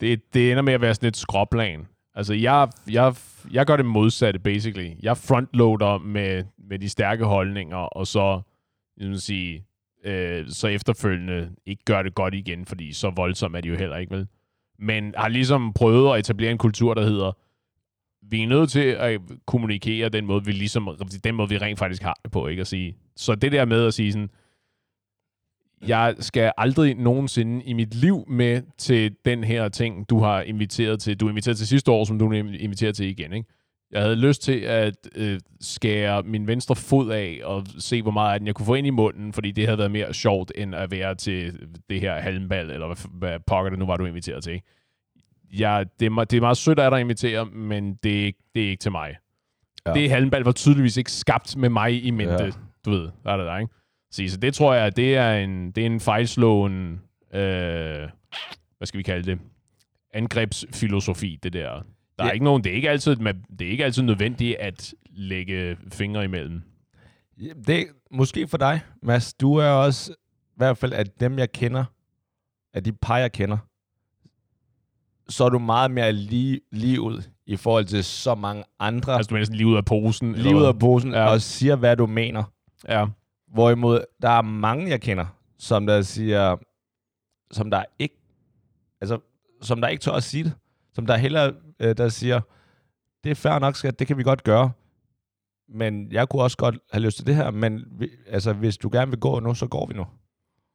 det, 0.00 0.34
det 0.34 0.50
ender 0.50 0.62
med 0.62 0.72
at 0.72 0.80
være 0.80 0.94
sådan 0.94 1.08
et 1.08 1.16
skråplan. 1.16 1.86
Altså, 2.14 2.34
jeg, 2.34 2.68
jeg, 2.90 3.14
jeg 3.52 3.66
gør 3.66 3.76
det 3.76 3.86
modsatte, 3.86 4.40
basically. 4.40 4.90
Jeg 5.02 5.16
frontloader 5.16 5.98
med, 5.98 6.44
med 6.68 6.78
de 6.78 6.88
stærke 6.88 7.24
holdninger, 7.24 7.76
og 7.76 8.06
så, 8.06 8.40
jeg 8.96 9.16
sige, 9.16 9.66
øh, 10.04 10.44
så 10.48 10.68
efterfølgende 10.68 11.50
ikke 11.66 11.84
gør 11.84 12.02
det 12.02 12.14
godt 12.14 12.34
igen, 12.34 12.66
fordi 12.66 12.92
så 12.92 13.10
voldsomt 13.10 13.56
er 13.56 13.60
de 13.60 13.68
jo 13.68 13.76
heller 13.76 13.96
ikke, 13.96 14.14
vel? 14.16 14.26
Men 14.78 15.14
har 15.16 15.28
ligesom 15.28 15.72
prøvet 15.72 16.12
at 16.12 16.18
etablere 16.18 16.50
en 16.50 16.58
kultur, 16.58 16.94
der 16.94 17.02
hedder, 17.02 17.32
vi 18.30 18.42
er 18.42 18.46
nødt 18.46 18.70
til 18.70 18.80
at 18.84 19.20
kommunikere 19.46 20.08
den 20.08 20.26
måde, 20.26 20.44
vi 20.44 20.52
ligesom, 20.52 20.88
den 21.24 21.34
måde, 21.34 21.48
vi 21.48 21.58
rent 21.58 21.78
faktisk 21.78 22.02
har 22.02 22.16
det 22.22 22.32
på, 22.32 22.46
ikke 22.46 22.60
at 22.60 22.66
sige. 22.66 22.96
Så 23.16 23.34
det 23.34 23.52
der 23.52 23.64
med 23.64 23.86
at 23.86 23.94
sige 23.94 24.12
sådan, 24.12 24.30
jeg 25.88 26.14
skal 26.18 26.52
aldrig 26.56 26.94
nogensinde 26.94 27.64
i 27.64 27.72
mit 27.72 27.94
liv 27.94 28.24
med 28.28 28.62
til 28.78 29.16
den 29.24 29.44
her 29.44 29.68
ting, 29.68 30.10
du 30.10 30.18
har 30.18 30.40
inviteret 30.40 31.00
til. 31.00 31.20
Du 31.20 31.26
er 31.26 31.30
inviteret 31.30 31.56
til 31.56 31.66
sidste 31.66 31.90
år, 31.90 32.04
som 32.04 32.18
du 32.18 32.32
er 32.32 32.38
inviteret 32.58 32.96
til 32.96 33.06
igen, 33.06 33.32
ikke? 33.32 33.48
Jeg 33.90 34.02
havde 34.02 34.16
lyst 34.16 34.42
til 34.42 34.60
at 34.60 34.94
øh, 35.14 35.40
skære 35.60 36.22
min 36.22 36.46
venstre 36.46 36.76
fod 36.76 37.10
af 37.10 37.40
og 37.44 37.66
se, 37.78 38.02
hvor 38.02 38.10
meget 38.10 38.32
af 38.32 38.40
den 38.40 38.46
jeg 38.46 38.54
kunne 38.54 38.66
få 38.66 38.74
ind 38.74 38.86
i 38.86 38.90
munden, 38.90 39.32
fordi 39.32 39.50
det 39.50 39.64
havde 39.64 39.78
været 39.78 39.90
mere 39.90 40.14
sjovt, 40.14 40.52
end 40.54 40.74
at 40.74 40.90
være 40.90 41.14
til 41.14 41.58
det 41.90 42.00
her 42.00 42.20
halmbal, 42.20 42.70
eller 42.70 42.86
hvad, 42.86 42.96
hvad 43.10 43.38
pokker 43.46 43.70
det 43.70 43.78
nu 43.78 43.86
var, 43.86 43.96
du 43.96 44.04
inviteret 44.04 44.44
til. 44.44 44.60
Jeg, 45.58 45.86
det, 46.00 46.06
er, 46.06 46.24
det 46.24 46.36
er 46.36 46.40
meget 46.40 46.56
sødt 46.56 46.78
af 46.78 46.90
dig 46.90 46.98
at 46.98 47.04
invitere, 47.04 47.46
men 47.46 47.94
det, 47.94 48.34
det 48.54 48.64
er 48.64 48.70
ikke 48.70 48.80
til 48.80 48.92
mig. 48.92 49.16
Ja. 49.86 49.92
Det 49.92 50.10
halmbal 50.10 50.42
var 50.42 50.52
tydeligvis 50.52 50.96
ikke 50.96 51.12
skabt 51.12 51.56
med 51.56 51.68
mig 51.68 52.04
i 52.04 52.10
mente. 52.10 52.44
Ja. 52.44 52.50
Du 52.84 52.90
ved, 52.90 53.08
der 53.24 53.30
er 53.30 53.36
det 53.36 53.46
der, 53.46 53.58
ikke? 53.58 53.74
Så, 54.14 54.22
så 54.28 54.36
det 54.36 54.54
tror 54.54 54.74
jeg, 54.74 54.96
det 54.96 55.16
er 55.16 55.32
en, 55.32 55.70
det 55.70 55.82
er 55.82 55.86
en 55.86 56.00
fejlslåen, 56.00 57.00
øh, 57.34 58.08
hvad 58.78 58.86
skal 58.86 58.98
vi 58.98 59.02
kalde 59.02 59.30
det, 59.30 59.38
angrebsfilosofi, 60.12 61.38
det 61.42 61.52
der. 61.52 61.82
Der 62.18 62.24
er 62.24 62.30
ikke 62.30 62.44
nogen, 62.44 62.64
det 62.64 62.72
er 62.72 62.76
ikke 62.76 62.90
altid, 62.90 63.16
det 63.58 63.66
er 63.66 63.70
ikke 63.70 63.84
altid 63.84 64.02
nødvendigt 64.02 64.56
at 64.56 64.94
lægge 65.10 65.76
fingre 65.92 66.24
imellem. 66.24 66.62
Det 67.66 67.80
er 67.80 67.84
måske 68.10 68.48
for 68.48 68.58
dig, 68.58 68.80
Mads. 69.02 69.34
Du 69.34 69.54
er 69.54 69.68
også, 69.68 70.12
i 70.12 70.56
hvert 70.56 70.78
fald 70.78 70.92
af 70.92 71.06
dem, 71.06 71.38
jeg 71.38 71.52
kender, 71.52 71.84
af 72.74 72.84
de 72.84 72.92
par, 72.92 73.18
jeg 73.18 73.32
kender, 73.32 73.58
så 75.28 75.44
er 75.44 75.48
du 75.48 75.58
meget 75.58 75.90
mere 75.90 76.12
lige, 76.12 76.60
lige 76.72 77.00
ud 77.00 77.22
i 77.46 77.56
forhold 77.56 77.84
til 77.84 78.04
så 78.04 78.34
mange 78.34 78.64
andre. 78.78 79.14
Altså 79.14 79.28
du 79.28 79.34
mener 79.34 79.46
lige 79.50 79.66
ud 79.66 79.76
af 79.76 79.84
posen? 79.84 80.34
Lige 80.34 80.56
ud 80.56 80.64
af 80.64 80.78
posen, 80.78 81.12
ja. 81.12 81.24
og 81.24 81.40
siger, 81.40 81.76
hvad 81.76 81.96
du 81.96 82.06
mener. 82.06 82.44
Ja. 82.88 83.06
Hvorimod, 83.54 84.04
der 84.22 84.28
er 84.28 84.42
mange, 84.42 84.90
jeg 84.90 85.00
kender, 85.00 85.26
som 85.58 85.86
der 85.86 86.02
siger, 86.02 86.56
som 87.50 87.70
der 87.70 87.84
ikke, 87.98 88.16
altså, 89.00 89.18
som 89.62 89.80
der 89.80 89.88
ikke 89.88 90.00
tør 90.00 90.12
at 90.12 90.22
sige 90.22 90.44
det. 90.44 90.52
Som 90.92 91.06
der 91.06 91.16
heller, 91.16 91.52
øh, 91.80 91.96
der 91.96 92.08
siger, 92.08 92.40
det 93.24 93.30
er 93.30 93.34
fair 93.34 93.58
nok, 93.58 93.76
skat, 93.76 93.98
det 93.98 94.06
kan 94.06 94.18
vi 94.18 94.22
godt 94.22 94.44
gøre. 94.44 94.72
Men 95.68 96.12
jeg 96.12 96.28
kunne 96.28 96.42
også 96.42 96.56
godt 96.56 96.78
have 96.92 97.02
lyst 97.02 97.16
til 97.16 97.26
det 97.26 97.34
her, 97.34 97.50
men 97.50 97.84
vi, 97.98 98.08
altså, 98.26 98.52
hvis 98.52 98.78
du 98.78 98.90
gerne 98.92 99.10
vil 99.10 99.20
gå 99.20 99.40
nu, 99.40 99.54
så 99.54 99.66
går 99.66 99.86
vi 99.86 99.94
nu. 99.94 100.06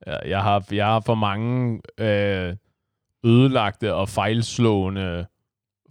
Ja, 0.08 0.30
jeg, 0.30 0.44
har, 0.44 0.66
jeg 0.72 0.86
har 0.86 1.00
for 1.00 1.16
mange 1.16 1.82
øh, 1.98 2.56
ødelagte 3.26 3.94
og 3.94 4.10
fejlslående 4.10 5.26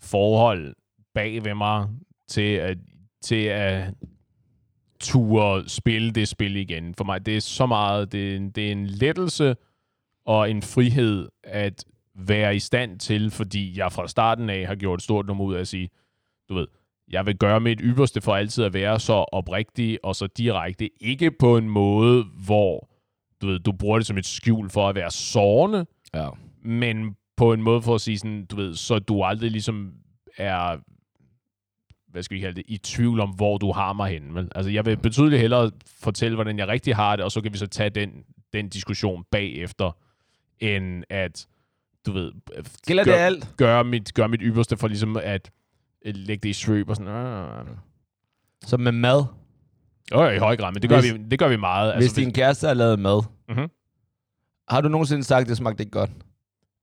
forhold 0.03 0.75
bag 1.15 1.45
ved 1.45 1.55
mig 1.55 1.89
til 2.29 2.55
at, 2.55 2.79
til 3.23 3.45
at 3.45 3.95
ture 5.01 5.69
spille 5.69 6.11
det 6.11 6.29
spil 6.29 6.57
igen. 6.57 6.95
For 6.95 7.05
mig, 7.05 7.27
det 7.27 7.37
er 7.37 7.41
så 7.41 7.67
meget, 7.67 8.13
det 8.13 8.33
er, 8.33 8.37
en, 8.37 8.51
det 8.51 8.69
er 8.69 8.73
en 8.73 8.87
lettelse 8.87 9.57
og 10.27 10.51
en 10.51 10.63
frihed 10.63 11.29
at 11.45 11.85
være 12.15 12.57
i 12.57 12.59
stand 12.59 12.99
til, 12.99 13.31
fordi 13.31 13.79
jeg 13.79 13.93
fra 13.93 14.09
starten 14.09 14.51
af 14.51 14.67
har 14.67 14.75
gjort 14.75 14.99
et 14.99 15.05
stort 15.05 15.27
nummer 15.27 15.45
ud 15.45 15.55
af 15.55 15.61
at 15.61 15.69
sige, 15.69 15.91
du 16.49 16.55
ved, 16.55 16.67
jeg 17.11 17.27
vil 17.27 17.37
gøre 17.37 17.61
mit 17.61 17.81
ypperste 17.83 18.21
for 18.21 18.35
altid 18.35 18.65
at 18.65 18.75
være 18.75 19.01
så 19.01 19.13
oprigtig 19.13 19.99
og 20.03 20.17
så 20.17 20.27
direkte. 20.27 20.91
Ikke 21.01 21.31
på 21.31 21.57
en 21.57 21.69
måde, 21.69 22.25
hvor 22.47 22.91
du, 23.43 23.47
ved, 23.47 23.59
du 23.59 23.73
bruger 23.73 23.99
det 23.99 24.07
som 24.07 24.19
et 24.19 24.27
skjul 24.27 24.71
for 24.71 24.89
at 24.89 24.95
være 24.95 25.11
sårende, 25.11 25.87
ja. 26.15 26.29
men 26.63 27.17
på 27.37 27.53
en 27.53 27.63
måde 27.63 27.83
for 27.83 27.95
at 27.95 28.01
sige 28.01 28.19
sådan, 28.19 28.47
du 28.47 28.57
ved, 28.57 28.75
så 28.75 28.99
du 28.99 29.23
aldrig 29.23 29.51
ligesom 29.51 29.93
er 30.37 30.77
hvad 32.19 32.23
skal 32.23 32.35
vi 32.35 32.41
kalde 32.41 32.57
det, 32.57 32.65
i 32.69 32.79
tvivl 32.79 33.21
om, 33.21 33.31
hvor 33.31 33.59
du 33.59 33.73
har 33.73 33.93
mig 33.93 34.11
henne. 34.11 34.33
Men, 34.33 34.49
altså, 34.55 34.71
jeg 34.71 34.87
vil 34.87 34.97
betydeligt 34.97 35.41
hellere 35.41 35.71
fortælle, 36.01 36.35
hvordan 36.35 36.59
jeg 36.59 36.69
rigtig 36.69 36.97
har 36.97 37.17
det, 37.17 37.25
og 37.25 37.33
så 37.33 37.41
kan 37.41 37.53
vi 37.53 37.59
så 37.59 37.67
tage 37.67 37.91
den, 37.91 38.11
den 38.53 38.69
diskussion 38.69 39.25
bagefter, 39.31 39.97
end 40.59 41.05
at, 41.11 41.47
du 42.07 42.13
ved, 42.13 42.33
Gælder 42.87 43.05
gør, 43.05 43.13
det 43.13 43.19
alt? 43.19 43.55
Gøre 43.57 43.85
mit, 43.85 44.15
gør 44.15 44.27
mit 44.27 44.41
ypperste 44.43 44.77
for 44.77 44.89
ligesom 44.89 45.17
at 45.17 45.51
lægge 46.05 46.43
det 46.43 46.49
i 46.49 46.53
svøb 46.53 46.89
og 46.89 46.97
sådan. 46.97 47.13
Øh. 47.13 47.67
Så 48.63 48.77
med 48.77 48.93
mad? 48.93 49.25
Jo, 50.13 50.29
i 50.29 50.39
høj 50.39 50.57
grad, 50.57 50.73
men 50.73 50.83
det 50.83 50.91
gør, 50.91 51.01
hvis, 51.01 51.15
vi, 51.15 51.19
det 51.31 51.39
gør 51.39 51.49
vi 51.49 51.57
meget. 51.57 51.95
Hvis 51.95 52.05
altså, 52.05 52.21
din 52.21 52.33
kæreste 52.33 52.67
har 52.67 52.75
lavet 52.75 52.99
mad, 52.99 53.23
mm-hmm. 53.49 53.71
har 54.69 54.81
du 54.81 54.89
nogensinde 54.89 55.25
sagt, 55.25 55.41
at 55.43 55.49
det 55.49 55.57
smagte 55.57 55.83
ikke 55.83 55.91
godt? 55.91 56.11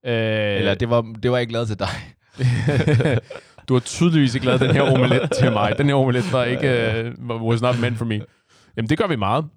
Øh, 0.05 0.13
Eller 0.57 0.75
det 0.75 0.89
var, 0.89 1.01
det 1.23 1.31
var 1.31 1.37
ikke 1.37 1.53
lavet 1.53 1.67
til 1.67 1.79
dig? 1.79 1.87
du 3.69 3.73
har 3.73 3.79
tydeligvis 3.81 4.35
ikke 4.35 4.45
lavet 4.45 4.61
den 4.61 4.71
her 4.71 4.81
omelet 4.81 5.31
til 5.39 5.51
mig. 5.51 5.77
Den 5.77 5.87
her 5.87 5.95
omelet 5.95 6.33
var 6.33 6.43
ikke, 6.43 7.13
uh, 7.17 7.41
was 7.41 7.61
not 7.61 7.79
meant 7.79 7.97
for 7.97 8.05
me. 8.05 8.21
Jamen, 8.77 8.89
det 8.89 8.97
gør 8.97 9.07
vi 9.07 9.15
meget. 9.15 9.43
Uh, 9.43 9.49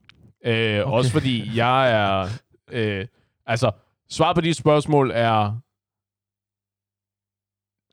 okay. 0.43 0.83
Også 0.83 1.13
fordi 1.13 1.57
jeg 1.57 1.93
er... 1.93 2.29
Uh, 2.73 3.07
altså, 3.47 3.71
svaret 4.11 4.35
på 4.35 4.41
de 4.41 4.55
spørgsmål 4.55 5.11
er... 5.15 5.61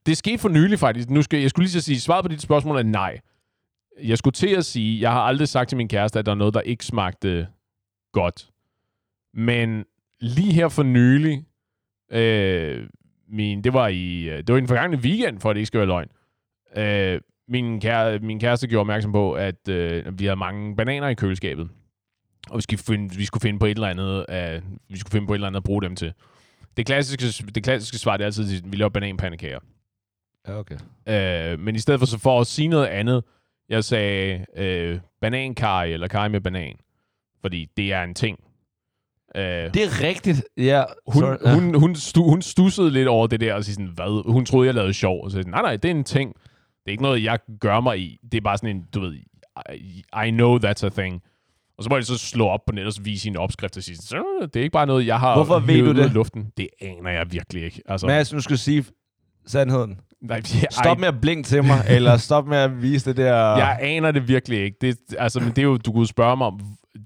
Det 0.06 0.18
skete 0.18 0.38
for 0.38 0.50
nylig 0.50 0.80
faktisk. 0.80 1.10
Nu 1.10 1.22
skal, 1.22 1.40
jeg 1.40 1.50
skulle 1.50 1.64
lige 1.64 1.72
så 1.72 1.82
sige, 1.82 2.00
svaret 2.00 2.24
på 2.24 2.30
dit 2.30 2.42
spørgsmål 2.42 2.78
er 2.78 2.84
nej. 2.84 3.20
Jeg 4.04 4.18
skulle 4.18 4.34
til 4.34 4.56
at 4.56 4.66
sige, 4.66 5.02
jeg 5.02 5.12
har 5.12 5.22
aldrig 5.22 5.48
sagt 5.48 5.70
til 5.70 5.78
min 5.78 5.88
kæreste, 5.88 6.20
at 6.20 6.26
der 6.26 6.32
er 6.32 6.36
noget, 6.36 6.54
der 6.54 6.62
ikke 6.62 6.86
smagte 6.86 7.48
godt. 8.14 8.50
Men 9.34 9.86
lige 10.20 10.54
her 10.54 10.70
for 10.70 10.84
nylig, 10.84 11.46
øh, 12.12 12.88
min, 13.28 13.64
det 13.64 13.74
var 13.74 13.88
i 13.88 14.30
øh, 14.30 14.38
det 14.38 14.50
var 14.50 14.56
i 14.56 14.60
den 14.60 14.68
forgangne 14.68 14.98
weekend, 14.98 15.40
for 15.40 15.50
at 15.50 15.56
det 15.56 15.60
ikke 15.60 15.68
skal 15.68 15.78
være 15.78 15.88
løgn. 15.88 16.10
Øh, 16.78 17.22
min, 17.48 17.80
kære, 17.80 18.20
min 18.20 18.40
kæreste 18.40 18.68
gjorde 18.68 18.82
opmærksom 18.82 19.12
på, 19.12 19.34
at 19.34 19.68
øh, 19.70 20.20
vi 20.20 20.26
havde 20.26 20.36
mange 20.36 20.76
bananer 20.76 21.08
i 21.08 21.14
køleskabet. 21.14 21.70
Og 22.50 22.58
vi 22.58 22.62
skulle 22.62 22.80
finde, 22.80 23.16
vi 23.16 23.26
skulle 23.26 23.42
finde 23.42 23.60
på 23.60 23.66
et 23.66 23.72
eller 23.72 23.88
andet, 23.88 24.26
uh, 24.30 24.64
vi 24.90 24.98
skulle 24.98 25.12
finde 25.12 25.28
på 25.28 25.34
et 25.34 25.38
eller 25.38 25.48
andet 25.48 25.58
at 25.58 25.64
bruge 25.64 25.82
dem 25.82 25.96
til. 25.96 26.14
Det 26.78 26.86
klassiske, 26.86 27.52
det 27.52 27.64
klassiske 27.64 27.98
svar, 27.98 28.18
det 28.18 28.24
er 28.24 28.26
altid, 28.26 28.58
at 28.58 28.72
vi 28.72 28.78
laver 28.78 28.90
bananpandekager. 28.90 29.60
Ja, 30.48 30.60
okay. 30.60 30.78
Øh, 31.08 31.60
men 31.60 31.76
i 31.76 31.80
stedet 31.80 32.00
for, 32.00 32.06
så 32.06 32.20
for 32.20 32.42
at 32.42 32.48
sige 32.48 32.68
noget 32.68 32.88
andet, 32.88 33.24
jeg 33.70 33.84
sagde 33.84 34.46
øh, 34.56 35.00
banankaj 35.22 35.86
eller 35.86 36.08
kaj 36.08 36.28
med 36.28 36.42
banan. 36.42 36.76
Fordi 37.42 37.70
det 37.78 37.94
er 37.94 38.04
en 38.04 38.14
ting. 38.14 38.40
Uh, 39.38 39.42
det 39.42 39.76
er 39.84 40.02
rigtigt, 40.02 40.44
ja. 40.58 40.84
Hun, 41.08 41.22
Sorry. 41.22 41.36
ja. 41.46 41.54
hun, 41.54 41.76
hun, 41.76 41.96
stu, 41.96 42.30
hun 42.30 42.42
stussede 42.42 42.92
lidt 42.92 43.08
over 43.08 43.28
det 43.28 43.40
der, 43.40 43.54
og 43.54 43.64
sige 43.66 43.76
sådan, 43.76 43.92
hvad? 43.96 44.32
Hun 44.32 44.46
troede, 44.46 44.66
jeg 44.68 44.74
lavede 44.76 44.94
sjov. 44.94 45.24
Og 45.24 45.32
så 45.32 45.44
nej, 45.48 45.62
nej, 45.62 45.76
det 45.76 45.92
er 45.92 45.96
en 45.96 46.04
ting. 46.04 46.34
Det 46.36 46.86
er 46.86 46.92
ikke 46.92 47.04
noget, 47.04 47.24
jeg 47.24 47.40
gør 47.60 47.80
mig 47.80 48.00
i. 48.00 48.18
Det 48.32 48.38
er 48.38 48.42
bare 48.42 48.58
sådan 48.58 48.76
en, 48.76 48.86
du 48.94 49.00
ved, 49.00 49.14
I, 49.76 50.04
I 50.28 50.30
know 50.32 50.60
that's 50.60 50.86
a 50.86 50.90
thing. 50.90 51.22
Og 51.78 51.84
så 51.84 51.90
må 51.90 51.96
jeg 51.96 52.06
så 52.06 52.18
slå 52.18 52.48
op 52.48 52.60
på 52.68 52.74
nettet 52.74 53.00
og 53.00 53.06
vise 53.06 53.22
sin 53.22 53.38
opskrift 53.38 53.78
og 53.78 53.84
sige, 53.84 53.98
så, 53.98 54.48
det 54.54 54.60
er 54.60 54.64
ikke 54.64 54.74
bare 54.74 54.86
noget, 54.86 55.08
jeg 55.08 55.20
har 55.20 55.36
Hvorfor 55.36 55.60
ved 55.60 55.94
du 55.94 55.94
det? 56.02 56.12
luften. 56.12 56.52
Det 56.58 56.68
aner 56.82 57.12
jeg 57.12 57.32
virkelig 57.32 57.64
ikke. 57.64 57.82
Altså, 57.86 58.08
Mads, 58.08 58.34
nu 58.34 58.40
skal 58.40 58.58
sige 58.58 58.86
sandheden. 59.46 60.00
Nej, 60.28 60.42
yeah, 60.56 60.66
stop 60.72 61.00
med 61.00 61.08
at 61.08 61.22
blinke 61.22 61.44
til 61.44 61.64
mig, 61.64 61.86
eller 61.90 62.18
stop 62.18 62.48
med 62.48 62.58
at 62.58 62.82
vise 62.82 63.10
det 63.10 63.18
der... 63.18 63.36
Jeg 63.36 63.78
aner 63.82 64.12
det 64.12 64.28
virkelig 64.28 64.60
ikke. 64.60 64.78
Det, 64.82 64.98
altså, 65.20 65.40
men 65.40 65.50
det 65.50 65.58
er 65.58 65.64
jo, 65.64 65.78
du 65.78 65.92
kunne 65.92 66.08
spørge 66.08 66.38
mig 66.38 66.48
om, 66.48 66.60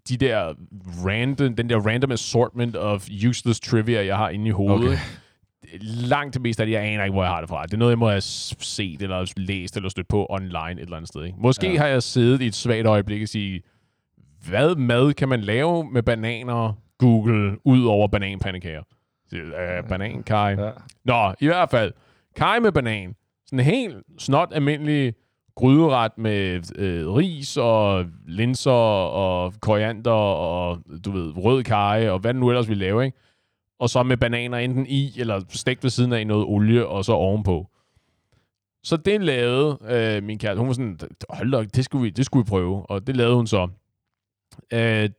de 0.09 0.17
der 0.17 0.53
random, 1.05 1.55
den 1.55 1.69
der 1.69 1.77
random 1.77 2.11
assortment 2.11 2.75
of 2.75 3.07
useless 3.27 3.59
trivia, 3.59 4.05
jeg 4.05 4.17
har 4.17 4.29
inde 4.29 4.47
i 4.47 4.51
hovedet. 4.51 4.87
Okay. 4.87 4.97
Langt 5.81 6.33
det 6.33 6.41
meste 6.41 6.63
af 6.63 6.67
det, 6.67 6.73
jeg 6.73 6.83
aner 6.83 7.03
ikke, 7.03 7.13
hvor 7.13 7.23
jeg 7.23 7.31
har 7.31 7.39
det 7.39 7.49
fra. 7.49 7.63
Det 7.63 7.73
er 7.73 7.77
noget, 7.77 7.91
jeg 7.91 7.99
må 7.99 8.09
have 8.09 8.21
set, 8.21 9.01
eller 9.01 9.33
læst, 9.37 9.75
eller 9.75 9.89
stødt 9.89 10.07
på 10.07 10.27
online 10.29 10.71
et 10.71 10.79
eller 10.79 10.95
andet 10.95 11.07
sted. 11.07 11.23
Ikke? 11.23 11.37
Måske 11.39 11.71
ja. 11.71 11.79
har 11.79 11.87
jeg 11.87 12.03
siddet 12.03 12.41
i 12.41 12.45
et 12.45 12.55
svagt 12.55 12.87
øjeblik 12.87 13.21
og 13.21 13.27
sige, 13.27 13.61
hvad 14.49 14.75
mad 14.75 15.13
kan 15.13 15.29
man 15.29 15.41
lave 15.41 15.89
med 15.91 16.03
bananer, 16.03 16.73
Google, 16.97 17.57
ud 17.65 17.85
over 17.85 18.07
bananpandekager? 18.07 18.81
Uh, 19.33 19.89
banan 19.89 20.23
kaj. 20.23 20.55
Ja. 20.59 20.69
Nå, 21.05 21.33
i 21.39 21.45
hvert 21.45 21.69
fald. 21.69 21.93
Kaj 22.35 22.59
med 22.59 22.71
banan. 22.71 23.15
Sådan 23.45 23.59
en 23.59 23.65
helt 23.65 23.97
snot 24.17 24.49
almindelig 24.51 25.13
gryderet 25.55 26.17
med 26.17 26.61
øh, 26.75 27.13
ris 27.13 27.57
og 27.57 28.05
linser 28.27 28.71
og 28.71 29.53
koriander 29.61 30.11
og, 30.11 30.79
du 31.05 31.11
ved, 31.11 31.37
rød 31.37 31.63
kage 31.63 32.11
og 32.11 32.19
hvad 32.19 32.33
den 32.33 32.39
nu 32.39 32.49
ellers 32.49 32.69
vil 32.69 32.77
lave, 32.77 33.05
ikke? 33.05 33.17
Og 33.79 33.89
så 33.89 34.03
med 34.03 34.17
bananer 34.17 34.57
enten 34.57 34.85
i 34.87 35.13
eller 35.17 35.41
stegt 35.49 35.83
ved 35.83 35.89
siden 35.89 36.13
af 36.13 36.21
i 36.21 36.23
noget 36.23 36.45
olie 36.45 36.87
og 36.87 37.05
så 37.05 37.13
ovenpå. 37.13 37.67
Så 38.83 38.97
det 38.97 39.21
lavede 39.21 39.77
øh, 39.89 40.23
min 40.23 40.39
kæreste. 40.39 40.59
Hun 40.59 40.67
var 40.67 40.73
sådan, 40.73 40.99
hold 41.29 41.51
da, 41.51 41.63
det 41.63 41.85
skulle, 41.85 42.03
vi, 42.03 42.09
det 42.09 42.25
skulle 42.25 42.45
vi 42.45 42.49
prøve. 42.49 42.89
Og 42.89 43.07
det 43.07 43.17
lavede 43.17 43.35
hun 43.35 43.47
så. 43.47 43.67
Øh, 44.73 45.09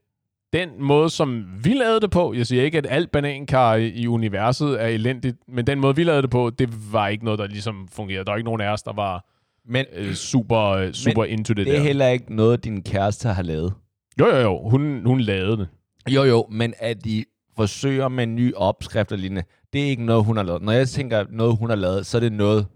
den 0.52 0.68
måde, 0.78 1.10
som 1.10 1.44
vi 1.64 1.74
lavede 1.74 2.00
det 2.00 2.10
på, 2.10 2.34
jeg 2.34 2.46
siger 2.46 2.62
ikke, 2.62 2.78
at 2.78 2.86
alt 2.90 3.10
banankar 3.12 3.74
i, 3.74 3.88
i 3.88 4.06
universet 4.06 4.82
er 4.82 4.86
elendigt, 4.86 5.36
men 5.48 5.66
den 5.66 5.80
måde, 5.80 5.96
vi 5.96 6.04
lavede 6.04 6.22
det 6.22 6.30
på, 6.30 6.50
det 6.58 6.92
var 6.92 7.08
ikke 7.08 7.24
noget, 7.24 7.38
der 7.38 7.46
ligesom 7.46 7.88
fungerede. 7.92 8.24
Der 8.24 8.30
var 8.30 8.36
ikke 8.36 8.44
nogen 8.44 8.60
af 8.60 8.72
os, 8.72 8.82
der 8.82 8.92
var 8.92 9.26
Men 9.68 9.84
øh, 9.96 10.14
super, 10.14 10.60
øh, 10.60 10.92
super 10.92 11.24
into 11.24 11.54
det, 11.54 11.66
det 11.66 11.72
er 11.74 11.78
der. 11.78 11.84
heller 11.84 12.08
ikke 12.08 12.36
noget, 12.36 12.64
din 12.64 12.82
kæreste 12.82 13.28
har 13.28 13.42
lavet. 13.42 13.72
Jo, 14.20 14.26
jo, 14.26 14.36
jo. 14.36 14.68
Hun, 14.68 15.02
hun 15.06 15.20
lavede 15.20 15.56
det. 15.56 15.68
Jo, 16.08 16.22
jo, 16.22 16.46
men 16.50 16.74
at 16.78 17.04
de 17.04 17.24
forsøger 17.56 18.08
med 18.08 18.24
en 18.24 18.34
ny 18.36 18.54
opskrift 18.54 19.12
og 19.12 19.18
lignende, 19.18 19.42
det 19.72 19.82
er 19.82 19.86
ikke 19.86 20.04
noget, 20.04 20.24
hun 20.24 20.36
har 20.36 20.44
lavet. 20.44 20.62
Når 20.62 20.72
jeg 20.72 20.88
tænker 20.88 21.24
noget, 21.30 21.56
hun 21.58 21.68
har 21.68 21.76
lavet, 21.76 22.06
så 22.06 22.16
er 22.18 22.20
det 22.20 22.32
noget, 22.32 22.66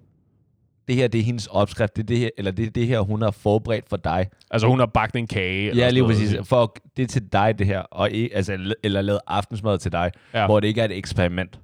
det 0.89 0.97
her, 0.97 1.09
det 1.09 1.19
er 1.19 1.23
hendes 1.25 1.47
opskrift, 1.47 1.97
det 1.97 2.03
er 2.03 2.07
det 2.07 2.19
her, 2.19 2.31
eller 2.39 2.51
det 2.51 2.67
er 2.67 2.71
det 2.71 2.87
her, 2.87 3.01
hun 3.01 3.23
har 3.23 3.31
forberedt 3.31 3.89
for 3.89 3.97
dig. 3.97 4.27
Altså, 4.51 4.69
hun 4.69 4.79
har 4.79 4.87
bagt 4.87 5.17
en 5.17 5.27
kage. 5.27 5.71
eller 5.71 5.85
Ja, 5.85 5.91
lige 5.91 6.03
noget. 6.03 6.17
præcis. 6.17 6.49
For 6.49 6.77
det 6.97 7.03
er 7.03 7.07
til 7.07 7.23
dig, 7.33 7.59
det 7.59 7.67
her. 7.67 7.81
Og 7.81 8.11
altså, 8.33 8.75
eller 8.85 9.03
lavet 9.03 9.21
aftensmad 9.27 9.79
til 9.79 9.93
dig, 9.93 10.11
Ja. 10.35 10.47
hvor 10.47 10.61
det 10.61 10.69
ikke 10.69 10.81
er 10.81 10.85
et 10.85 10.97
eksperiment. 10.99 11.59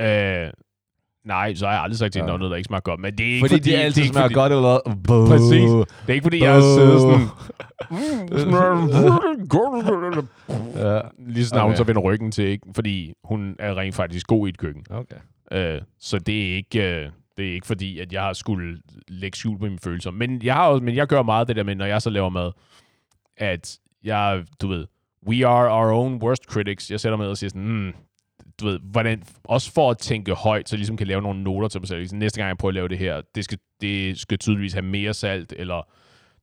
Øh, 0.00 0.06
nej, 1.26 1.54
så 1.54 1.66
har 1.66 1.72
jeg 1.72 1.82
aldrig 1.82 1.98
sagt 1.98 2.12
til 2.12 2.20
hende, 2.20 2.32
Ja. 2.32 2.38
noget, 2.38 2.50
der 2.50 2.56
ikke 2.56 2.66
smager 2.66 2.80
godt. 2.80 3.00
Men 3.00 3.18
det 3.18 3.26
er 3.26 3.34
ikke 3.34 3.40
Fordi, 3.48 3.54
fordi... 3.54 3.70
det 3.70 3.76
altid 3.76 4.02
det 4.02 4.08
er 4.08 4.12
smager 4.12 4.24
fordi, 4.24 4.34
godt 4.34 4.52
eller 4.52 4.98
Boo. 5.06 5.26
Præcis. 5.26 5.70
Det 5.70 6.08
er 6.08 6.12
ikke 6.12 6.22
fordi, 6.22 6.42
jeg 6.42 6.52
har 6.54 6.60
siddet 6.60 7.00
sådan... 7.00 7.26
Ja. 10.76 11.00
Lige 11.18 11.44
sådan, 11.44 11.60
okay. 11.60 11.68
hun 11.68 11.76
så 11.76 11.84
vender 11.84 12.02
ryggen 12.02 12.32
til, 12.32 12.44
ikke? 12.44 12.66
fordi 12.74 13.12
hun 13.24 13.56
er 13.58 13.76
rent 13.78 13.94
faktisk 13.94 14.26
god 14.26 14.46
i 14.46 14.48
et 14.48 14.58
køkken. 14.58 14.84
Okay. 14.90 15.16
Øh, 15.76 15.80
så 16.00 16.18
det 16.18 16.50
er 16.52 16.56
ikke... 16.56 17.02
Øh, 17.04 17.08
det 17.36 17.48
er 17.48 17.52
ikke 17.52 17.66
fordi, 17.66 17.98
at 17.98 18.12
jeg 18.12 18.22
har 18.22 18.32
skulle 18.32 18.80
lægge 19.08 19.38
skjul 19.38 19.58
på 19.58 19.64
mine 19.64 19.78
følelser. 19.78 20.10
Men 20.10 20.42
jeg, 20.42 20.54
har 20.54 20.68
også, 20.68 20.84
men 20.84 20.94
jeg 20.94 21.06
gør 21.06 21.22
meget 21.22 21.48
det 21.48 21.56
der 21.56 21.62
med, 21.62 21.74
når 21.74 21.84
jeg 21.84 22.02
så 22.02 22.10
laver 22.10 22.28
mad, 22.28 22.52
at 23.36 23.78
jeg, 24.04 24.44
du 24.60 24.68
ved, 24.68 24.86
we 25.28 25.46
are 25.46 25.70
our 25.70 25.92
own 25.92 26.22
worst 26.22 26.44
critics. 26.44 26.90
Jeg 26.90 27.00
sætter 27.00 27.16
mig 27.16 27.24
ned 27.24 27.30
og 27.30 27.36
siger 27.36 27.50
sådan, 27.50 27.68
mm, 27.68 27.92
du 28.60 28.66
ved, 28.66 28.78
hvordan, 28.82 29.22
også 29.44 29.72
for 29.72 29.90
at 29.90 29.98
tænke 29.98 30.34
højt, 30.34 30.68
så 30.68 30.76
jeg 30.76 30.78
ligesom 30.78 30.96
kan 30.96 31.06
lave 31.06 31.22
nogle 31.22 31.42
noter 31.42 31.68
til 31.68 31.80
mig 31.80 31.88
selv. 31.88 31.98
Ligesom, 31.98 32.18
næste 32.18 32.40
gang 32.40 32.48
jeg 32.48 32.56
prøver 32.56 32.70
at 32.70 32.74
lave 32.74 32.88
det 32.88 32.98
her, 32.98 33.22
det 33.34 33.44
skal, 33.44 33.58
det 33.80 34.18
skal 34.18 34.38
tydeligvis 34.38 34.72
have 34.72 34.82
mere 34.82 35.14
salt, 35.14 35.54
eller 35.56 35.88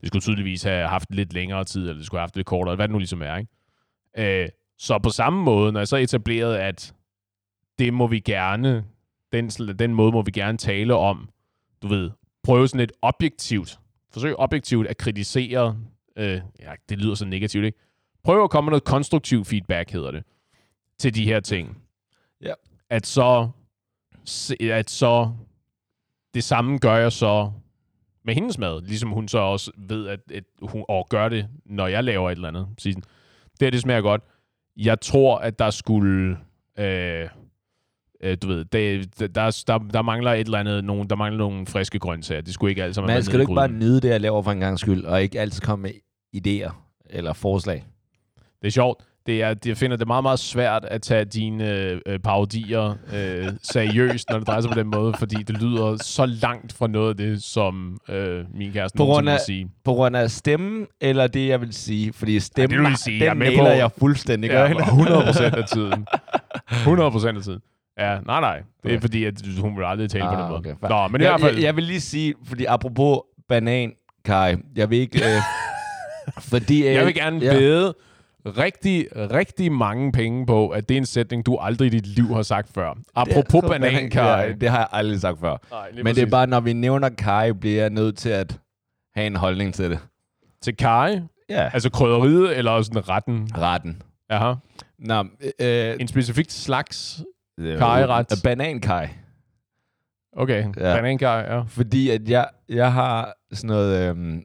det 0.02 0.08
skulle 0.08 0.22
tydeligvis 0.22 0.64
have 0.64 0.88
haft 0.88 1.16
lidt 1.16 1.34
længere 1.34 1.64
tid, 1.64 1.82
eller 1.82 1.94
det 1.94 2.06
skulle 2.06 2.20
have 2.20 2.24
haft 2.24 2.36
lidt 2.36 2.48
kortere, 2.48 2.76
hvad 2.76 2.88
det 2.88 2.92
nu 2.92 2.98
ligesom 2.98 3.22
er. 3.22 3.38
Ikke? 3.38 4.44
Øh, 4.44 4.50
så 4.78 5.00
på 5.00 5.10
samme 5.10 5.44
måde, 5.44 5.72
når 5.72 5.80
jeg 5.80 5.88
så 5.88 5.98
etableret, 5.98 6.58
at 6.58 6.94
det 7.80 7.94
må 7.94 8.08
vi 8.08 8.20
gerne, 8.20 8.86
den, 9.34 9.50
den 9.80 9.94
måde 9.94 10.12
må 10.12 10.22
vi 10.22 10.32
gerne 10.32 10.58
tale 10.58 10.96
om, 10.96 11.30
du 11.82 11.88
ved, 11.88 12.12
prøve 12.44 12.68
sådan 12.68 12.80
lidt 12.80 12.92
objektivt, 13.02 13.80
forsøg 14.12 14.36
objektivt 14.36 14.88
at 14.88 14.98
kritisere, 14.98 15.78
øh, 16.16 16.42
ja, 16.60 16.74
det 16.90 16.98
lyder 16.98 17.16
så 17.16 17.26
negativt, 17.26 17.66
ikke? 17.66 17.78
Prøv 18.24 18.44
at 18.44 18.50
komme 18.50 18.66
med 18.66 18.72
noget 18.72 18.84
konstruktiv 18.84 19.46
feedback, 19.46 19.92
hedder 19.92 20.12
det, 20.12 20.24
til 21.00 21.16
de 21.16 21.26
her 21.26 21.40
ting. 21.40 21.78
Ja. 22.42 22.54
At 22.90 23.08
så, 23.08 23.50
at 24.62 24.90
så, 24.90 25.32
det 26.34 26.44
samme 26.44 26.78
gør 26.78 26.96
jeg 26.96 27.12
så 27.12 27.52
med 28.24 28.34
hendes 28.34 28.58
mad, 28.58 28.82
ligesom 28.82 29.10
hun 29.10 29.28
så 29.28 29.38
også 29.38 29.72
ved, 29.78 30.08
at, 30.08 30.20
at 30.34 30.44
hun 30.62 30.86
og 30.88 31.08
gør 31.10 31.30
det, 31.30 31.48
når 31.66 31.88
jeg 31.88 32.04
laver 32.04 32.30
et 32.30 32.36
eller 32.36 32.48
andet. 32.48 32.68
Sådan, 32.78 33.02
det 33.60 33.62
her, 33.62 33.70
det 33.70 33.82
smager 33.82 34.02
godt. 34.02 34.22
Jeg 34.78 35.02
tror, 35.02 35.38
at 35.38 35.60
der 35.60 35.70
skulle, 35.70 36.38
øh, 36.80 37.30
øh, 38.24 38.38
du 38.42 38.48
ved, 38.48 38.66
det, 38.66 39.20
der, 39.36 39.64
der, 39.68 39.78
der, 39.78 40.02
mangler 40.02 40.32
et 40.34 40.40
eller 40.46 40.58
andet, 40.58 40.84
nogen, 40.84 41.10
der 41.10 41.16
mangler 41.16 41.38
nogle 41.40 41.68
friske 41.68 42.00
grøntsager. 42.00 42.42
Det 42.42 42.54
skulle 42.54 42.72
ikke 42.72 42.84
alt 42.84 42.96
sammen 42.96 43.08
Men 43.08 43.14
være 43.14 43.24
skal 43.24 43.40
du 43.40 43.42
ikke 43.42 43.56
bare 43.56 43.72
nyde 43.72 44.02
det, 44.02 44.10
jeg 44.10 44.22
laver 44.22 44.42
for 44.42 44.52
en 44.52 44.60
gang 44.60 44.80
skyld, 44.80 45.06
og 45.06 45.22
ikke 45.24 45.40
altid 45.40 45.62
komme 45.62 45.84
med 45.84 45.92
idéer 46.38 46.72
eller 47.10 47.34
forslag? 47.34 47.84
Det 48.62 48.68
er 48.68 48.72
sjovt. 48.72 49.04
Det 49.26 49.42
er, 49.42 49.56
jeg 49.66 49.78
finder 49.78 49.98
det 49.98 50.08
meget, 50.08 50.24
meget 50.24 50.40
svært 50.40 50.86
at 50.86 51.02
tage 51.02 51.26
dine 51.26 51.70
øh, 52.06 52.20
parodier 52.20 52.96
øh, 53.14 53.48
seriøst, 53.64 54.30
når 54.30 54.38
det 54.38 54.48
drejer 54.48 54.62
sig 54.62 54.72
på 54.72 54.80
den 54.80 54.88
måde, 54.88 55.14
fordi 55.20 55.36
det 55.44 55.62
lyder 55.62 55.98
så 56.04 56.26
langt 56.26 56.74
fra 56.74 56.88
noget 56.88 57.10
af 57.10 57.18
det, 57.18 57.44
som 57.44 57.98
øh, 58.10 58.46
min 58.54 58.72
kæreste 58.72 58.98
På 58.98 59.06
grund 59.06 59.30
af- 59.30 59.34
vil 59.34 59.40
sige. 59.46 59.70
På 59.86 59.94
grund 59.94 60.16
af 60.16 60.32
stemmen, 60.32 60.88
eller 61.02 61.28
det, 61.28 61.48
jeg 61.48 61.62
vil 61.62 61.74
sige? 61.74 62.14
Fordi 62.14 62.40
stemmen, 62.40 62.78
du 62.80 62.86
vil 62.86 62.98
sige, 62.98 63.20
jeg 63.20 63.26
er 63.26 63.30
den 63.34 63.40
med 63.40 63.58
på- 63.58 63.66
jeg 63.66 63.92
fuldstændig. 63.98 64.50
Ja, 64.52 64.60
jeg 64.62 64.70
ikke? 64.70 64.84
100 64.84 65.26
procent 65.26 65.56
af 65.56 65.64
tiden. 65.68 66.08
100 66.72 67.12
procent 67.12 67.38
af 67.38 67.44
tiden. 67.44 67.60
Ja, 68.00 68.20
nej, 68.26 68.40
nej. 68.40 68.58
Det 68.84 68.90
er 68.92 68.94
Okay. 68.94 69.02
fordi, 69.02 69.26
at 69.26 69.34
hun 69.60 69.78
vil 69.78 69.84
aldrig 69.84 70.10
tale 70.10 70.24
på 70.24 70.32
den 70.42 70.48
måde. 70.48 70.58
okay, 70.58 70.76
fair. 70.82 70.90
Nå, 70.90 71.08
men 71.08 71.22
i 71.22 71.24
jeg, 71.24 71.32
hvert 71.32 71.42
fald... 71.42 71.56
Jeg, 71.56 71.64
jeg 71.64 71.76
vil 71.76 71.84
lige 71.84 72.02
sige, 72.02 72.34
fordi 72.46 72.66
apropos 72.66 73.20
banan, 73.50 73.94
Kai, 74.26 74.56
jeg 74.76 74.90
vil 74.90 74.98
ikke... 75.00 75.20
Øh, 75.20 75.42
fordi, 76.52 76.88
øh, 76.88 76.94
Jeg 76.94 77.06
vil 77.06 77.14
gerne 77.14 77.40
ja. 77.46 77.54
bede 77.54 77.94
rigtig, 78.46 79.08
rigtig 79.16 79.72
mange 79.72 80.12
penge 80.12 80.46
på, 80.46 80.70
at 80.70 80.90
det 80.90 80.96
er 80.96 81.00
en 81.00 81.06
sætning, 81.06 81.46
du 81.46 81.58
aldrig 81.58 81.86
i 81.86 81.90
dit 81.90 82.08
liv 82.08 82.28
har 82.36 82.42
sagt 82.42 82.70
før. 82.74 82.94
Apropos 83.16 83.64
banankaj. 83.70 84.42
Ja, 84.42 84.52
det 84.54 84.70
har 84.70 84.78
jeg 84.78 84.88
aldrig 84.92 85.20
sagt 85.22 85.40
før. 85.40 85.58
Nej, 85.72 85.88
Men 85.90 85.98
det 85.98 86.00
er 86.02 86.14
præcis. 86.14 86.32
bare, 86.32 86.48
når 86.48 86.60
vi 86.60 86.74
nævner 86.74 87.10
Kai, 87.10 87.54
bliver 87.54 87.82
jeg 87.82 87.90
nødt 87.90 88.18
til 88.18 88.30
at 88.30 88.60
have 89.16 89.28
en 89.28 89.36
holdning 89.36 89.74
til 89.74 89.90
det. 89.90 90.00
Til 90.64 90.78
kaj, 90.78 91.20
Ja. 91.50 91.70
altså 91.74 91.90
krydderiet, 91.90 92.58
eller 92.58 92.82
sådan 92.82 93.10
retten. 93.10 93.50
Retten. 93.58 94.02
Aha. 94.30 94.54
Nå, 95.00 95.26
øh, 95.60 95.96
En 96.00 96.08
specifik 96.08 96.46
slags. 96.50 97.24
Kai-ret. 97.60 98.42
Banankaj. 98.44 99.10
Okay, 100.34 100.64
Ja. 100.78 100.96
banankaj, 100.96 101.40
ja. 101.56 101.62
Fordi 101.62 102.10
at 102.10 102.30
jeg, 102.30 102.50
jeg 102.70 102.94
har 102.94 103.34
sådan 103.54 103.68
noget... 103.68 104.10
Øhm, 104.10 104.44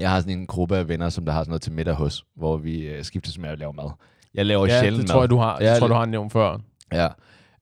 jeg 0.00 0.10
har 0.10 0.20
sådan 0.20 0.38
en 0.38 0.46
gruppe 0.46 0.76
af 0.76 0.88
venner, 0.88 1.08
som 1.08 1.24
der 1.24 1.32
har 1.32 1.40
sådan 1.42 1.50
noget 1.50 1.62
til 1.62 1.72
middag 1.72 1.94
hos, 1.94 2.24
hvor 2.34 2.56
vi 2.56 2.86
øh, 2.86 3.04
skiftes 3.04 3.38
med 3.38 3.48
at 3.48 3.58
lave 3.58 3.72
mad. 3.72 3.90
Jeg 4.34 4.46
laver 4.46 4.66
Ja, 4.66 4.80
sjældent 4.80 5.00
det 5.02 5.08
mad. 5.08 5.14
tror 5.14 5.22
jeg, 5.22 5.30
du 5.30 5.36
har, 5.36 5.58
det 5.58 5.68
tror, 5.68 5.86
det- 5.86 5.90
du 5.90 5.94
har 5.94 6.04
nævnt 6.06 6.32
før. 6.32 6.58
Ja. 6.92 7.08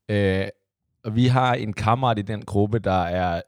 Øh, 0.09 0.48
og 1.04 1.14
vi 1.16 1.26
har 1.26 1.54
en 1.54 1.72
kammerat 1.72 2.18
i 2.18 2.22
den 2.22 2.42
gruppe, 2.44 2.78
der 2.78 3.02
er, 3.02 3.42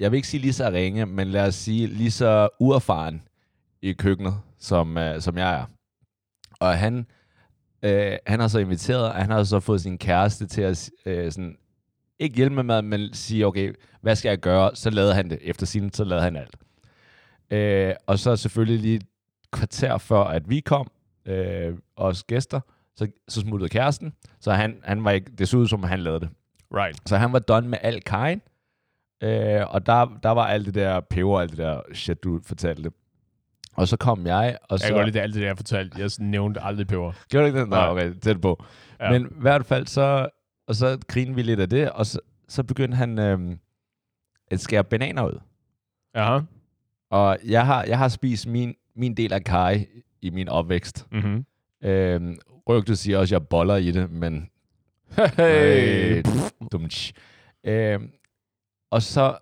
jeg 0.00 0.10
vil 0.10 0.16
ikke 0.16 0.28
sige 0.28 0.40
lige 0.40 0.52
så 0.52 0.70
ringe, 0.70 1.06
men 1.06 1.28
lad 1.28 1.46
os 1.46 1.54
sige 1.54 1.86
lige 1.86 2.10
så 2.10 2.48
uerfaren 2.60 3.22
i 3.82 3.92
køkkenet, 3.92 4.34
som, 4.58 4.98
øh, 4.98 5.20
som 5.20 5.38
jeg 5.38 5.54
er. 5.60 5.64
Og 6.60 6.78
han, 6.78 7.06
øh, 7.82 8.12
han 8.26 8.40
har 8.40 8.48
så 8.48 8.58
inviteret, 8.58 9.04
og 9.04 9.14
han 9.14 9.30
har 9.30 9.44
så 9.44 9.60
fået 9.60 9.80
sin 9.80 9.98
kæreste 9.98 10.46
til 10.46 10.62
at 10.62 10.90
øh, 11.06 11.32
sådan, 11.32 11.56
ikke 12.18 12.36
hjælpe 12.36 12.54
med 12.54 12.62
mad, 12.62 12.82
men 12.82 13.14
sige, 13.14 13.46
okay, 13.46 13.72
hvad 14.00 14.16
skal 14.16 14.28
jeg 14.28 14.38
gøre? 14.38 14.76
Så 14.76 14.90
lavede 14.90 15.14
han 15.14 15.30
det. 15.30 15.38
Efter 15.42 15.66
sin, 15.66 15.92
så 15.92 16.04
lavede 16.04 16.24
han 16.24 16.36
alt. 16.36 16.56
Øh, 17.50 17.94
og 18.06 18.18
så 18.18 18.36
selvfølgelig 18.36 18.80
lige 18.80 18.96
et 18.96 19.06
kvarter 19.52 19.98
før, 19.98 20.20
at 20.20 20.50
vi 20.50 20.60
kom, 20.60 20.90
øh, 21.26 21.74
os 21.96 22.24
gæster, 22.24 22.60
så, 22.96 23.08
så 23.28 23.40
smuttede 23.40 23.68
kæresten, 23.68 24.12
så 24.40 24.52
han, 24.52 24.80
han 24.84 25.04
var 25.04 25.10
ikke, 25.10 25.30
det 25.38 25.48
så 25.48 25.56
ud 25.56 25.68
som, 25.68 25.82
han 25.82 26.00
lavede 26.00 26.20
det. 26.20 26.28
Right. 26.74 27.08
Så 27.08 27.16
han 27.16 27.32
var 27.32 27.38
done 27.38 27.68
med 27.68 27.78
al 27.82 28.02
kajen, 28.02 28.42
øh, 29.22 29.74
og 29.74 29.86
der, 29.86 30.18
der 30.22 30.30
var 30.30 30.46
alt 30.46 30.66
det 30.66 30.74
der 30.74 31.00
peber, 31.00 31.40
alt 31.40 31.50
det 31.50 31.58
der 31.58 31.80
shit, 31.92 32.24
du 32.24 32.40
fortalte. 32.44 32.90
Og 33.78 33.88
så 33.88 33.96
kom 33.96 34.26
jeg, 34.26 34.58
og 34.62 34.68
Jeg 34.70 34.78
så... 34.80 34.86
kan 34.86 34.94
godt 34.94 35.06
lide 35.06 35.18
det, 35.18 35.22
alt 35.22 35.34
det, 35.34 35.42
jeg 35.42 35.56
fortalte. 35.56 36.00
Jeg 36.00 36.10
nævnte 36.18 36.60
aldrig 36.60 36.86
peber. 36.86 37.12
Gjorde 37.28 37.42
du 37.42 37.46
ikke 37.46 37.60
det? 37.60 37.68
Nej. 37.68 37.88
okay, 37.88 38.14
tæt 38.14 38.40
på. 38.40 38.64
Ja. 39.00 39.04
Ja. 39.04 39.10
Men 39.18 39.26
i 39.30 39.40
hvert 39.40 39.66
fald, 39.66 39.86
så, 39.86 40.28
og 40.66 40.74
så 40.74 40.98
grinede 41.08 41.34
vi 41.34 41.42
lidt 41.42 41.60
af 41.60 41.68
det, 41.70 41.90
og 41.90 42.06
så, 42.06 42.20
så 42.48 42.62
begyndte 42.62 42.96
han 42.96 43.18
øh, 43.18 43.56
at 44.50 44.60
skære 44.60 44.84
bananer 44.84 45.26
ud. 45.26 45.40
Aha. 46.14 46.40
Og 47.10 47.38
jeg 47.44 47.66
har, 47.66 47.84
jeg 47.84 47.98
har 47.98 48.08
spist 48.08 48.46
min, 48.46 48.74
min 48.96 49.14
del 49.14 49.32
af 49.32 49.44
kaj 49.44 49.86
i 50.22 50.30
min 50.30 50.48
opvækst. 50.48 51.06
Mm-hmm. 51.12 51.44
Øh, 51.84 52.36
rygtet 52.68 52.98
siger 52.98 53.18
også, 53.18 53.34
at 53.34 53.40
jeg 53.40 53.48
boller 53.48 53.76
i 53.76 53.90
det, 53.90 54.10
men 54.10 54.48
Hey. 55.36 56.16
Øh, 56.16 56.22
pff, 56.24 56.50
dumtsch. 56.72 57.12
Øh, 57.64 58.00
og 58.90 59.02
så, 59.02 59.38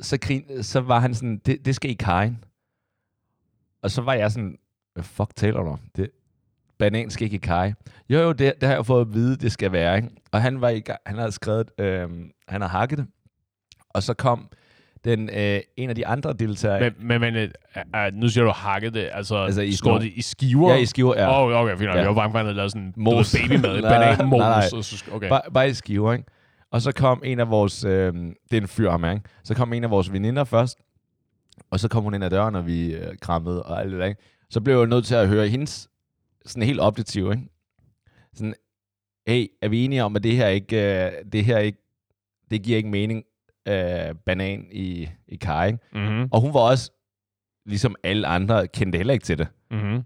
så, 0.00 0.18
grin, 0.20 0.62
så 0.62 0.80
var 0.80 0.98
han 0.98 1.14
sådan, 1.14 1.38
det, 1.46 1.64
det 1.64 1.74
skal 1.74 1.90
i 1.90 1.94
kajen. 1.94 2.44
Og 3.82 3.90
så 3.90 4.02
var 4.02 4.14
jeg 4.14 4.32
sådan, 4.32 4.58
hvad 4.94 5.04
fuck 5.04 5.30
taler 5.36 5.60
du 5.60 5.68
om? 5.68 5.80
Det, 5.96 6.10
banan 6.78 7.10
skal 7.10 7.24
ikke 7.24 7.34
i 7.34 7.38
kaj. 7.38 7.72
Jo, 8.08 8.18
jo, 8.20 8.32
det, 8.32 8.54
det 8.60 8.68
har 8.68 8.74
jeg 8.74 8.86
fået 8.86 9.00
at 9.00 9.14
vide, 9.14 9.36
det 9.36 9.52
skal 9.52 9.72
være. 9.72 9.96
Ikke? 9.96 10.08
Og 10.32 10.42
han 10.42 10.60
var 10.60 10.68
i 10.68 10.80
gang, 10.80 10.98
han 11.06 11.18
havde 11.18 11.32
skrevet, 11.32 11.70
øh, 11.80 12.08
han 12.48 12.60
havde 12.60 12.70
hakket 12.70 12.98
det. 12.98 13.06
Og 13.90 14.02
så 14.02 14.14
kom 14.14 14.48
den, 15.04 15.30
øh, 15.30 15.60
en 15.76 15.88
af 15.88 15.94
de 15.94 16.06
andre 16.06 16.32
deltagere... 16.32 16.80
Men, 16.80 17.08
men, 17.08 17.20
men 17.20 17.34
øh, 17.34 17.50
øh, 17.96 18.12
nu 18.12 18.28
siger 18.28 18.44
du 18.44 18.50
hakket 18.50 18.94
det, 18.94 19.10
altså, 19.12 19.36
Altså 19.36 19.62
i 19.62 19.72
skåret 19.72 20.02
det 20.02 20.12
i 20.14 20.22
skiver? 20.22 20.72
Ja, 20.72 20.78
i 20.78 20.86
skiver, 20.86 21.14
ja. 21.16 21.42
Oh, 21.42 21.62
okay, 21.62 21.76
fint. 21.76 21.90
Ja. 21.90 21.98
Jeg 21.98 22.08
var 22.08 22.14
bange 22.14 22.32
for, 22.32 22.38
at 22.38 22.44
han 22.44 22.46
havde 22.46 22.56
lavet 22.56 22.72
sådan 22.72 22.94
Mos. 22.96 23.36
Babymad, 23.36 23.82
bananmos. 23.92 24.38
nej, 24.38 24.64
nej. 24.72 25.14
Okay. 25.16 25.28
Bare, 25.28 25.40
bare 25.54 25.68
i 25.68 25.74
skiver, 25.74 26.12
ikke? 26.12 26.24
Og 26.70 26.82
så 26.82 26.92
kom 26.92 27.22
en 27.24 27.40
af 27.40 27.50
vores... 27.50 27.84
Øh, 27.84 28.12
det 28.14 28.56
er 28.56 28.60
en 28.60 28.68
fyr, 28.68 28.90
ham, 28.90 29.04
ikke? 29.04 29.20
Så 29.44 29.54
kom 29.54 29.72
en 29.72 29.84
af 29.84 29.90
vores 29.90 30.12
veninder 30.12 30.44
først, 30.44 30.78
og 31.72 31.80
så 31.80 31.88
kom 31.88 32.04
hun 32.04 32.14
ind 32.14 32.24
ad 32.24 32.30
døren, 32.30 32.54
og 32.54 32.66
vi 32.66 32.94
øh, 32.94 33.16
krammede 33.20 33.62
og 33.62 33.80
alt 33.80 33.90
det 33.92 34.00
der, 34.00 34.06
ikke? 34.06 34.20
Så 34.50 34.60
blev 34.60 34.78
jeg 34.78 34.86
nødt 34.86 35.04
til 35.04 35.14
at 35.14 35.28
høre 35.28 35.48
hendes 35.48 35.88
sådan 36.46 36.62
helt 36.62 36.80
objektiv, 36.80 37.30
ikke? 37.30 37.48
Sådan, 38.34 38.54
hey, 39.26 39.46
er 39.62 39.68
vi 39.68 39.84
enige 39.84 40.04
om, 40.04 40.16
at 40.16 40.22
det 40.22 40.36
her 40.36 40.48
ikke, 40.48 41.04
øh, 41.06 41.12
det 41.32 41.44
her 41.44 41.58
ikke, 41.58 41.78
det 42.50 42.62
giver 42.62 42.76
ikke 42.76 42.88
mening, 42.88 43.24
øh, 43.68 44.14
banan 44.26 44.66
i, 44.72 45.08
i 45.28 45.36
kaj, 45.36 45.66
ikke? 45.66 45.78
Mm-hmm. 45.92 46.28
Og 46.32 46.40
hun 46.40 46.54
var 46.54 46.60
også, 46.60 46.90
ligesom 47.66 47.96
alle 48.02 48.26
andre, 48.26 48.66
kendte 48.68 48.96
heller 48.96 49.12
ikke 49.12 49.24
til 49.24 49.38
det. 49.38 49.48
Mm-hmm. 49.70 50.02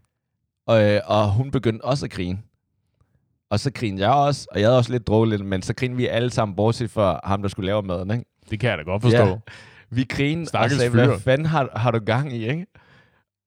Og, 0.67 0.93
øh, 0.93 1.01
og 1.07 1.33
hun 1.33 1.51
begyndte 1.51 1.85
også 1.85 2.07
at 2.07 2.11
grine. 2.11 2.39
Og 3.51 3.61
så 3.61 3.73
grinede 3.73 4.03
jeg 4.03 4.15
også, 4.15 4.49
og 4.51 4.61
jeg 4.61 4.67
havde 4.69 4.79
også 4.79 4.93
lidt 4.93 5.07
drukket 5.07 5.29
lidt, 5.29 5.49
men 5.49 5.63
så 5.63 5.75
grinede 5.75 5.97
vi 5.97 6.07
alle 6.07 6.31
sammen, 6.31 6.57
bortset 6.57 6.91
fra 6.91 7.21
ham, 7.25 7.43
der 7.43 7.49
skulle 7.49 7.67
lave 7.67 7.83
maden, 7.83 8.11
ikke? 8.11 8.25
Det 8.51 8.61
kan 8.61 8.71
jeg 8.71 8.79
da 8.79 8.83
godt 8.83 9.03
forstå. 9.03 9.25
Ja. 9.25 9.37
Vi 9.91 10.05
grinede 10.05 10.43
og 10.45 10.49
Stakkels 10.49 10.81
sagde, 10.81 10.91
fyr. 10.93 11.07
hvad 11.07 11.21
fanden 11.21 11.47
har, 11.47 11.69
har 11.75 11.91
du 11.91 11.99
gang 11.99 12.33
i, 12.33 12.49
ikke? 12.49 12.67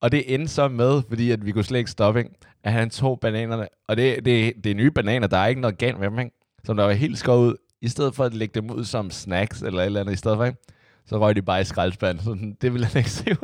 Og 0.01 0.11
det 0.11 0.33
endte 0.33 0.47
så 0.47 0.67
med, 0.67 1.01
fordi 1.09 1.31
at 1.31 1.45
vi 1.45 1.51
kunne 1.51 1.63
slet 1.63 1.79
ikke 1.79 1.91
stoppe, 1.91 2.19
ikke? 2.19 2.31
at 2.63 2.71
han 2.71 2.89
tog 2.89 3.19
bananerne. 3.19 3.67
Og 3.87 3.97
det, 3.97 4.25
det, 4.25 4.53
det 4.63 4.69
er 4.71 4.75
nye 4.75 4.91
bananer, 4.91 5.27
der 5.27 5.37
er 5.37 5.47
ikke 5.47 5.61
noget 5.61 5.77
galt 5.77 5.99
med 5.99 6.09
dem, 6.09 6.19
ikke? 6.19 6.31
Som 6.63 6.77
der 6.77 6.83
var 6.83 6.91
helt 6.91 7.17
skåret 7.17 7.47
ud. 7.47 7.55
I 7.81 7.87
stedet 7.87 8.15
for 8.15 8.23
at 8.23 8.33
lægge 8.33 8.61
dem 8.61 8.71
ud 8.71 8.85
som 8.85 9.11
snacks 9.11 9.61
eller 9.61 9.81
et 9.81 9.85
eller 9.85 9.99
andet 9.99 10.13
i 10.13 10.17
stedet 10.17 10.37
for, 10.37 10.45
ikke? 10.45 10.57
så 11.05 11.19
røg 11.19 11.35
de 11.35 11.41
bare 11.41 11.61
i 11.61 11.63
skraldespanden. 11.63 12.23
Sådan, 12.23 12.57
det 12.61 12.73
ville 12.73 12.87
han 12.87 12.97
ikke 12.97 13.09
se. 13.09 13.25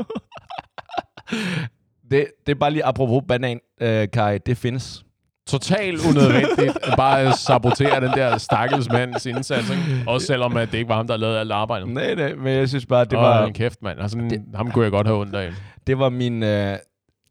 det, 2.12 2.28
det 2.46 2.52
er 2.52 2.56
bare 2.60 2.72
lige 2.72 2.86
apropos 2.86 3.24
banan, 3.28 3.60
øh, 3.82 4.08
Kai. 4.14 4.38
Det 4.38 4.58
findes. 4.58 5.06
Totalt 5.48 6.06
unødvendigt 6.10 6.78
at 6.84 6.94
bare 6.98 7.34
sabotere 7.34 8.02
den 8.02 8.12
der 8.12 8.38
stakkels 8.38 8.90
mands 8.90 9.26
indsats. 9.26 9.70
Ikke? 9.70 10.04
Også 10.08 10.28
selvom 10.28 10.58
at 10.58 10.72
det 10.72 10.78
ikke 10.78 10.90
var 10.90 10.96
ham, 10.96 11.08
der 11.08 11.18
lavede 11.18 11.40
alt 11.40 11.52
arbejdet. 11.52 11.90
Nej, 11.90 12.16
nej, 12.16 12.34
men 12.34 12.54
jeg 12.54 12.70
synes 12.70 12.86
bare, 12.86 13.06
det 13.06 13.18
var, 13.18 13.42
var... 13.42 13.50
kæft, 13.50 13.82
mand. 13.82 14.00
Altså, 14.02 14.18
det... 14.18 14.42
Ham 14.56 14.72
kunne 14.72 14.84
jeg 14.84 14.92
godt 14.92 15.08
have 15.08 15.20
ondt 15.20 15.36
af. 15.36 15.52
det 15.88 16.00
var 16.00 16.10
min, 16.10 16.44
øh, 16.44 16.78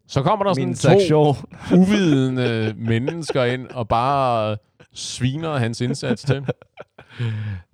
Så 0.09 0.23
kommer 0.23 0.45
der 0.47 0.55
sådan 0.55 0.99
to 1.09 1.35
uvidende 1.75 2.75
mennesker 2.79 3.45
ind 3.45 3.69
og 3.69 3.89
bare 3.89 4.57
sviner 4.95 5.57
hans 5.57 5.81
indsats 5.81 6.23
til. 6.23 6.47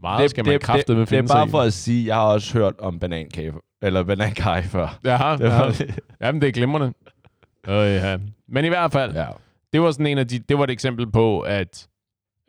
Meget 0.02 0.22
det, 0.22 0.30
skal 0.30 0.46
man 0.46 0.60
kræfte 0.60 0.92
med 0.92 1.00
det, 1.00 1.08
det 1.10 1.16
er 1.16 1.18
finde 1.20 1.28
bare 1.28 1.48
for 1.48 1.60
at 1.60 1.72
sige, 1.72 2.06
jeg 2.06 2.14
har 2.14 2.22
også 2.22 2.58
hørt 2.58 2.74
om 2.78 2.98
banankage, 2.98 3.52
eller 3.82 4.02
banankage 4.02 4.62
før. 4.62 4.98
Ja, 5.04 5.36
Det 5.38 5.46
var, 5.48 5.76
ja. 5.80 5.84
Jamen, 6.26 6.40
det 6.42 6.48
er 6.48 6.52
glimrende. 6.52 6.92
Øh, 7.68 7.74
ja. 7.74 8.16
Men 8.48 8.64
i 8.64 8.68
hvert 8.68 8.92
fald, 8.92 9.14
ja. 9.14 9.26
Det 9.72 9.80
var 9.80 9.90
sådan 9.90 10.06
en 10.06 10.18
af 10.18 10.28
de, 10.28 10.38
det 10.38 10.58
var 10.58 10.64
et 10.64 10.70
eksempel 10.70 11.10
på, 11.10 11.40
at 11.40 11.88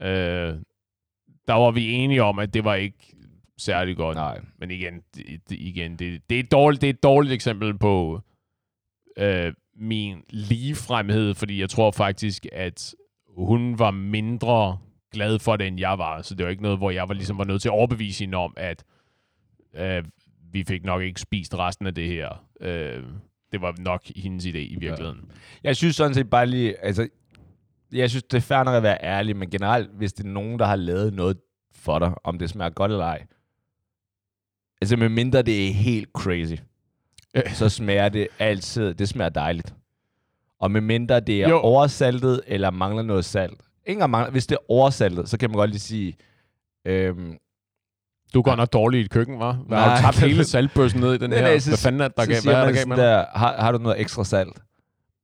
øh, 0.02 0.56
der 1.48 1.54
var 1.54 1.72
vi 1.72 1.92
enige 1.92 2.24
om, 2.24 2.40
at 2.40 2.54
det 2.54 2.64
var 2.64 2.76
ikke 2.76 3.16
særlig 3.58 3.98
godt. 3.98 4.16
Nej. 4.16 4.40
Men 4.58 4.72
igen, 4.72 5.02
det, 5.16 5.50
det, 5.50 5.60
igen 5.60 5.92
det, 5.92 6.22
det, 6.30 6.36
er 6.36 6.40
et 6.40 6.52
dårligt, 6.52 6.82
det 6.82 6.88
er 6.88 6.94
et 6.94 7.04
dårligt 7.04 7.34
eksempel 7.34 7.78
på 7.78 8.22
øh, 9.18 9.54
min 9.76 10.24
ligefremhed, 10.30 11.34
fordi 11.34 11.60
jeg 11.60 11.70
tror 11.70 11.92
faktisk, 11.92 12.46
at 12.52 12.96
hun 13.38 13.80
var 13.80 13.92
mindre 13.92 14.78
glad 15.12 15.40
for 15.40 15.56
det, 15.56 15.68
end 15.68 15.80
jeg 15.80 15.98
var. 15.98 16.22
Så 16.22 16.36
det 16.36 16.44
var 16.44 16.50
ikke 16.50 16.64
noget, 16.64 16.78
hvor 16.78 16.92
jeg 16.92 17.08
var, 17.10 17.14
ligesom 17.14 17.38
var 17.38 17.44
nødt 17.44 17.62
til 17.62 17.70
at 17.70 17.74
overbevise 17.74 18.24
hende 18.24 18.38
om, 18.38 18.54
at 18.58 18.84
øh, 19.76 20.04
vi 20.52 20.64
fik 20.64 20.84
nok 20.84 21.02
ikke 21.02 21.22
spist 21.22 21.58
resten 21.58 21.88
af 21.88 21.96
det 21.96 22.08
her. 22.08 22.46
Øh, 22.62 23.04
det 23.52 23.62
var 23.62 23.76
nok 23.80 24.02
hendes 24.16 24.46
idé 24.46 24.58
i 24.58 24.76
virkeligheden. 24.80 25.32
Jeg 25.64 25.76
synes 25.76 25.96
sådan 25.96 26.14
set 26.14 26.30
bare 26.30 26.46
lige, 26.46 26.84
altså, 26.86 27.08
jeg 27.92 28.10
synes, 28.10 28.24
det 28.24 28.38
er 28.38 28.42
fair 28.42 28.64
nok 28.64 28.76
at 28.76 28.84
være 28.84 28.98
ærlig, 29.04 29.36
men 29.38 29.50
generelt, 29.50 29.90
hvis 29.90 30.14
det 30.14 30.26
er 30.26 30.30
nogen, 30.30 30.60
der 30.60 30.66
har 30.66 30.76
lavet 30.76 31.14
noget 31.14 31.38
for 31.72 32.00
dig, 32.00 32.14
om 32.24 32.40
det 32.40 32.50
smager 32.50 32.70
godt 32.70 32.92
eller 32.92 33.06
ej, 33.06 33.26
altså 34.82 34.98
med 34.98 35.10
mindre 35.10 35.42
det 35.42 35.68
er 35.68 35.74
helt 35.74 36.10
crazy, 36.14 36.56
Ja. 37.36 37.54
så 37.54 37.70
smager 37.70 38.10
det 38.10 38.28
altid, 38.40 38.94
det 38.94 39.10
smager 39.10 39.30
dejligt. 39.30 39.74
Og 40.60 40.72
med 40.72 40.82
mindre 40.82 41.20
det 41.20 41.44
er 41.44 41.50
Jo. 41.50 41.58
oversaltet, 41.60 42.42
eller 42.48 42.72
mangler 42.72 43.04
noget 43.04 43.26
salt. 43.26 43.62
Engang 43.86 44.12
mangler, 44.12 44.32
hvis 44.32 44.48
det 44.48 44.56
er 44.56 44.72
oversaltet, 44.72 45.30
så 45.30 45.38
kan 45.38 45.50
man 45.50 45.56
godt 45.58 45.70
lige 45.70 45.80
sige, 45.80 46.16
øhm, 46.86 47.38
Du 48.34 48.42
går 48.42 48.56
nok 48.56 48.74
dårligt 48.74 49.02
i 49.02 49.06
et 49.06 49.12
køkken, 49.12 49.40
var? 49.40 49.52
Har 49.52 49.64
Nej. 49.70 49.96
du 49.96 50.02
tabt 50.02 50.20
hele 50.20 50.44
saltbøssen 50.44 51.02
ned 51.02 51.14
i 51.14 51.18
den 51.18 51.30
Nej, 51.30 51.40
her? 51.40 51.46
nej, 51.48 51.60
så- 51.60 51.70
Hvad 51.70 51.78
fanden 51.78 52.02
er 52.02 52.08
der 52.08 52.24
så 52.24 52.50
Hvad 52.50 52.54
er 52.56 52.72
der 52.72 52.86
med 52.86 52.98
har, 53.34 53.56
har 53.60 53.72
du 53.72 53.78
noget 53.78 54.02
ekstra 54.02 54.24
salt? 54.24 54.60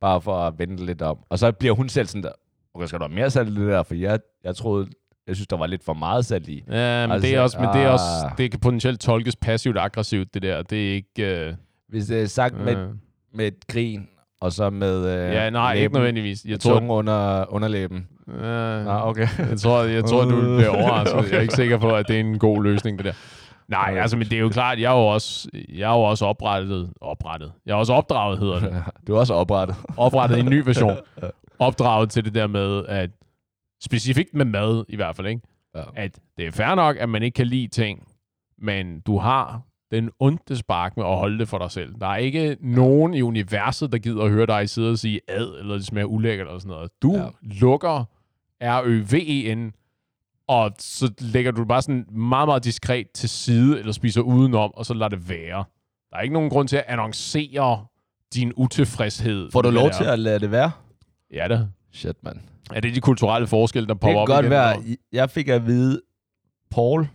Bare 0.01 0.21
for 0.21 0.37
at 0.39 0.53
vende 0.59 0.77
det 0.77 0.85
lidt 0.85 1.01
om. 1.01 1.17
Og 1.29 1.39
så 1.39 1.51
bliver 1.51 1.73
hun 1.75 1.89
selv 1.89 2.07
sådan 2.07 2.23
der, 2.23 2.31
okay, 2.75 2.87
skal 2.87 2.99
du 2.99 3.05
have 3.05 3.15
mere 3.15 3.29
salt 3.29 3.49
i 3.49 3.55
det 3.55 3.67
der? 3.67 3.83
For 3.83 3.95
jeg, 3.95 4.19
jeg 4.43 4.55
troede, 4.55 4.87
jeg 5.27 5.35
synes, 5.35 5.47
der 5.47 5.57
var 5.57 5.67
lidt 5.67 5.83
for 5.83 5.93
meget 5.93 6.25
salt 6.25 6.47
i. 6.49 6.63
Ja, 6.67 7.07
men 7.07 7.11
Altså, 7.11 7.27
det 7.27 7.35
er 7.35 7.41
også, 7.41 7.59
men 7.59 7.69
det 7.73 7.81
er 7.81 7.89
også, 7.89 8.03
ah. 8.25 8.37
det 8.37 8.51
kan 8.51 8.59
potentielt 8.59 8.99
tolkes 8.99 9.35
passivt 9.35 9.77
aggressivt, 9.77 10.33
det 10.33 10.41
der. 10.41 10.61
Det 10.61 10.89
er 10.89 10.93
ikke... 10.93 11.45
Øh, 11.47 11.53
Hvis 11.89 12.05
det 12.05 12.21
er 12.21 12.25
sagt 12.25 12.59
med, 12.59 12.75
øh, 12.77 12.89
med 13.33 13.47
et 13.47 13.67
grin, 13.67 14.07
og 14.41 14.51
så 14.51 14.69
med 14.69 15.05
øh, 15.05 15.33
ja, 15.33 15.49
nej, 15.49 15.73
ikke 15.73 15.81
læben, 15.83 15.95
nødvendigvis. 15.95 16.45
Jeg 16.45 16.59
tror, 16.59 16.73
tunge 16.73 16.93
under, 16.93 17.45
underlæben. 17.53 18.07
øh, 18.27 18.85
Nå, 18.85 18.91
okay. 18.91 19.27
jeg 19.51 19.59
tror, 19.59 19.83
jeg 19.83 20.05
tror 20.05 20.25
du 20.25 20.41
bliver 20.57 20.69
overrasket. 20.69 21.31
Jeg 21.31 21.37
er 21.37 21.41
ikke 21.41 21.53
sikker 21.53 21.77
på, 21.77 21.95
at 21.95 22.07
det 22.07 22.15
er 22.15 22.19
en 22.19 22.39
god 22.39 22.63
løsning, 22.63 22.97
det 22.97 23.05
der. 23.05 23.13
Nej, 23.67 23.97
altså, 23.97 24.17
men 24.17 24.27
det 24.27 24.33
er 24.33 24.39
jo 24.39 24.49
klart, 24.49 24.79
jeg 24.79 24.91
er 24.93 24.97
jo 24.99 25.05
også, 25.07 25.49
jeg 25.69 25.91
er 25.91 25.95
jo 25.95 26.01
også 26.01 26.25
oprettet, 26.25 26.93
oprettet. 27.01 27.51
Jeg 27.65 27.71
er 27.71 27.75
også 27.75 27.93
opdraget, 27.93 28.39
hedder 28.39 28.59
det. 28.59 28.83
du 29.07 29.15
er 29.15 29.19
også 29.19 29.33
oprettet. 29.33 29.75
oprettet 29.97 30.39
en 30.39 30.45
ny 30.45 30.61
version. 30.65 30.97
Opdraget 31.59 32.09
til 32.09 32.25
det 32.25 32.33
der 32.35 32.47
med, 32.47 32.85
at 32.87 33.09
specifikt 33.83 34.33
med 34.33 34.45
mad 34.45 34.85
i 34.89 34.95
hvert 34.95 35.15
fald, 35.15 35.27
ikke? 35.27 35.41
Ja. 35.75 35.81
at 35.95 36.19
det 36.37 36.47
er 36.47 36.51
fair 36.51 36.75
nok, 36.75 36.97
at 36.99 37.09
man 37.09 37.23
ikke 37.23 37.35
kan 37.35 37.47
lide 37.47 37.67
ting, 37.67 38.07
men 38.57 38.99
du 38.99 39.17
har 39.17 39.61
den 39.91 40.09
onde 40.19 40.55
spark 40.57 40.97
med 40.97 41.05
at 41.05 41.17
holde 41.17 41.39
det 41.39 41.47
for 41.49 41.57
dig 41.57 41.71
selv. 41.71 41.93
Der 42.01 42.07
er 42.07 42.17
ikke 42.17 42.57
nogen 42.61 43.13
i 43.13 43.21
universet, 43.21 43.91
der 43.91 43.97
gider 43.97 44.23
at 44.23 44.31
høre 44.31 44.45
dig 44.45 44.69
sidde 44.69 44.91
og 44.91 44.97
sige 44.97 45.19
ad, 45.27 45.59
eller 45.59 45.73
det 45.75 45.85
smager 45.85 46.05
ulækkert, 46.05 46.47
eller 46.47 46.59
sådan 46.59 46.69
noget. 46.69 46.91
Du 47.01 47.13
Ja. 47.15 47.23
ja. 47.23 47.29
lukker 47.41 48.03
R-Ø-V-E-N, 48.63 49.71
og 50.47 50.71
så 50.79 51.13
lægger 51.19 51.51
du 51.51 51.59
det 51.61 51.67
bare 51.67 51.81
sådan 51.81 52.05
meget, 52.11 52.47
meget 52.47 52.63
diskret 52.63 53.11
til 53.13 53.29
side, 53.29 53.79
eller 53.79 53.91
spiser 53.91 54.21
udenom, 54.21 54.71
og 54.73 54.85
så 54.85 54.93
lader 54.93 55.09
det 55.09 55.29
være. 55.29 55.63
Der 56.11 56.17
er 56.17 56.21
ikke 56.21 56.33
nogen 56.33 56.49
grund 56.49 56.67
til 56.67 56.77
at 56.77 56.83
annoncere 56.87 57.85
din 58.33 58.53
utilfredshed. 58.55 59.51
Får 59.51 59.61
du 59.61 59.69
lov 59.69 59.85
det 59.87 59.95
til 59.95 60.03
at 60.03 60.19
lade 60.19 60.39
det 60.39 60.51
være? 60.51 60.71
Ja, 61.33 61.47
det. 61.47 61.69
Shit, 61.91 62.23
mand. 62.23 62.37
Er 62.73 62.79
det 62.79 62.95
de 62.95 63.01
kulturelle 63.01 63.47
forskelle, 63.47 63.87
der 63.87 63.93
Det 63.93 64.01
popper 64.01 64.13
kan 64.13 64.21
op 64.21 64.27
godt 64.27 64.43
igen, 64.45 64.51
være. 64.51 64.77
eller? 64.83 64.95
Jeg 65.11 65.29
fik 65.29 65.47
at 65.47 65.65
vide, 65.65 66.01
Paul, 66.71 67.07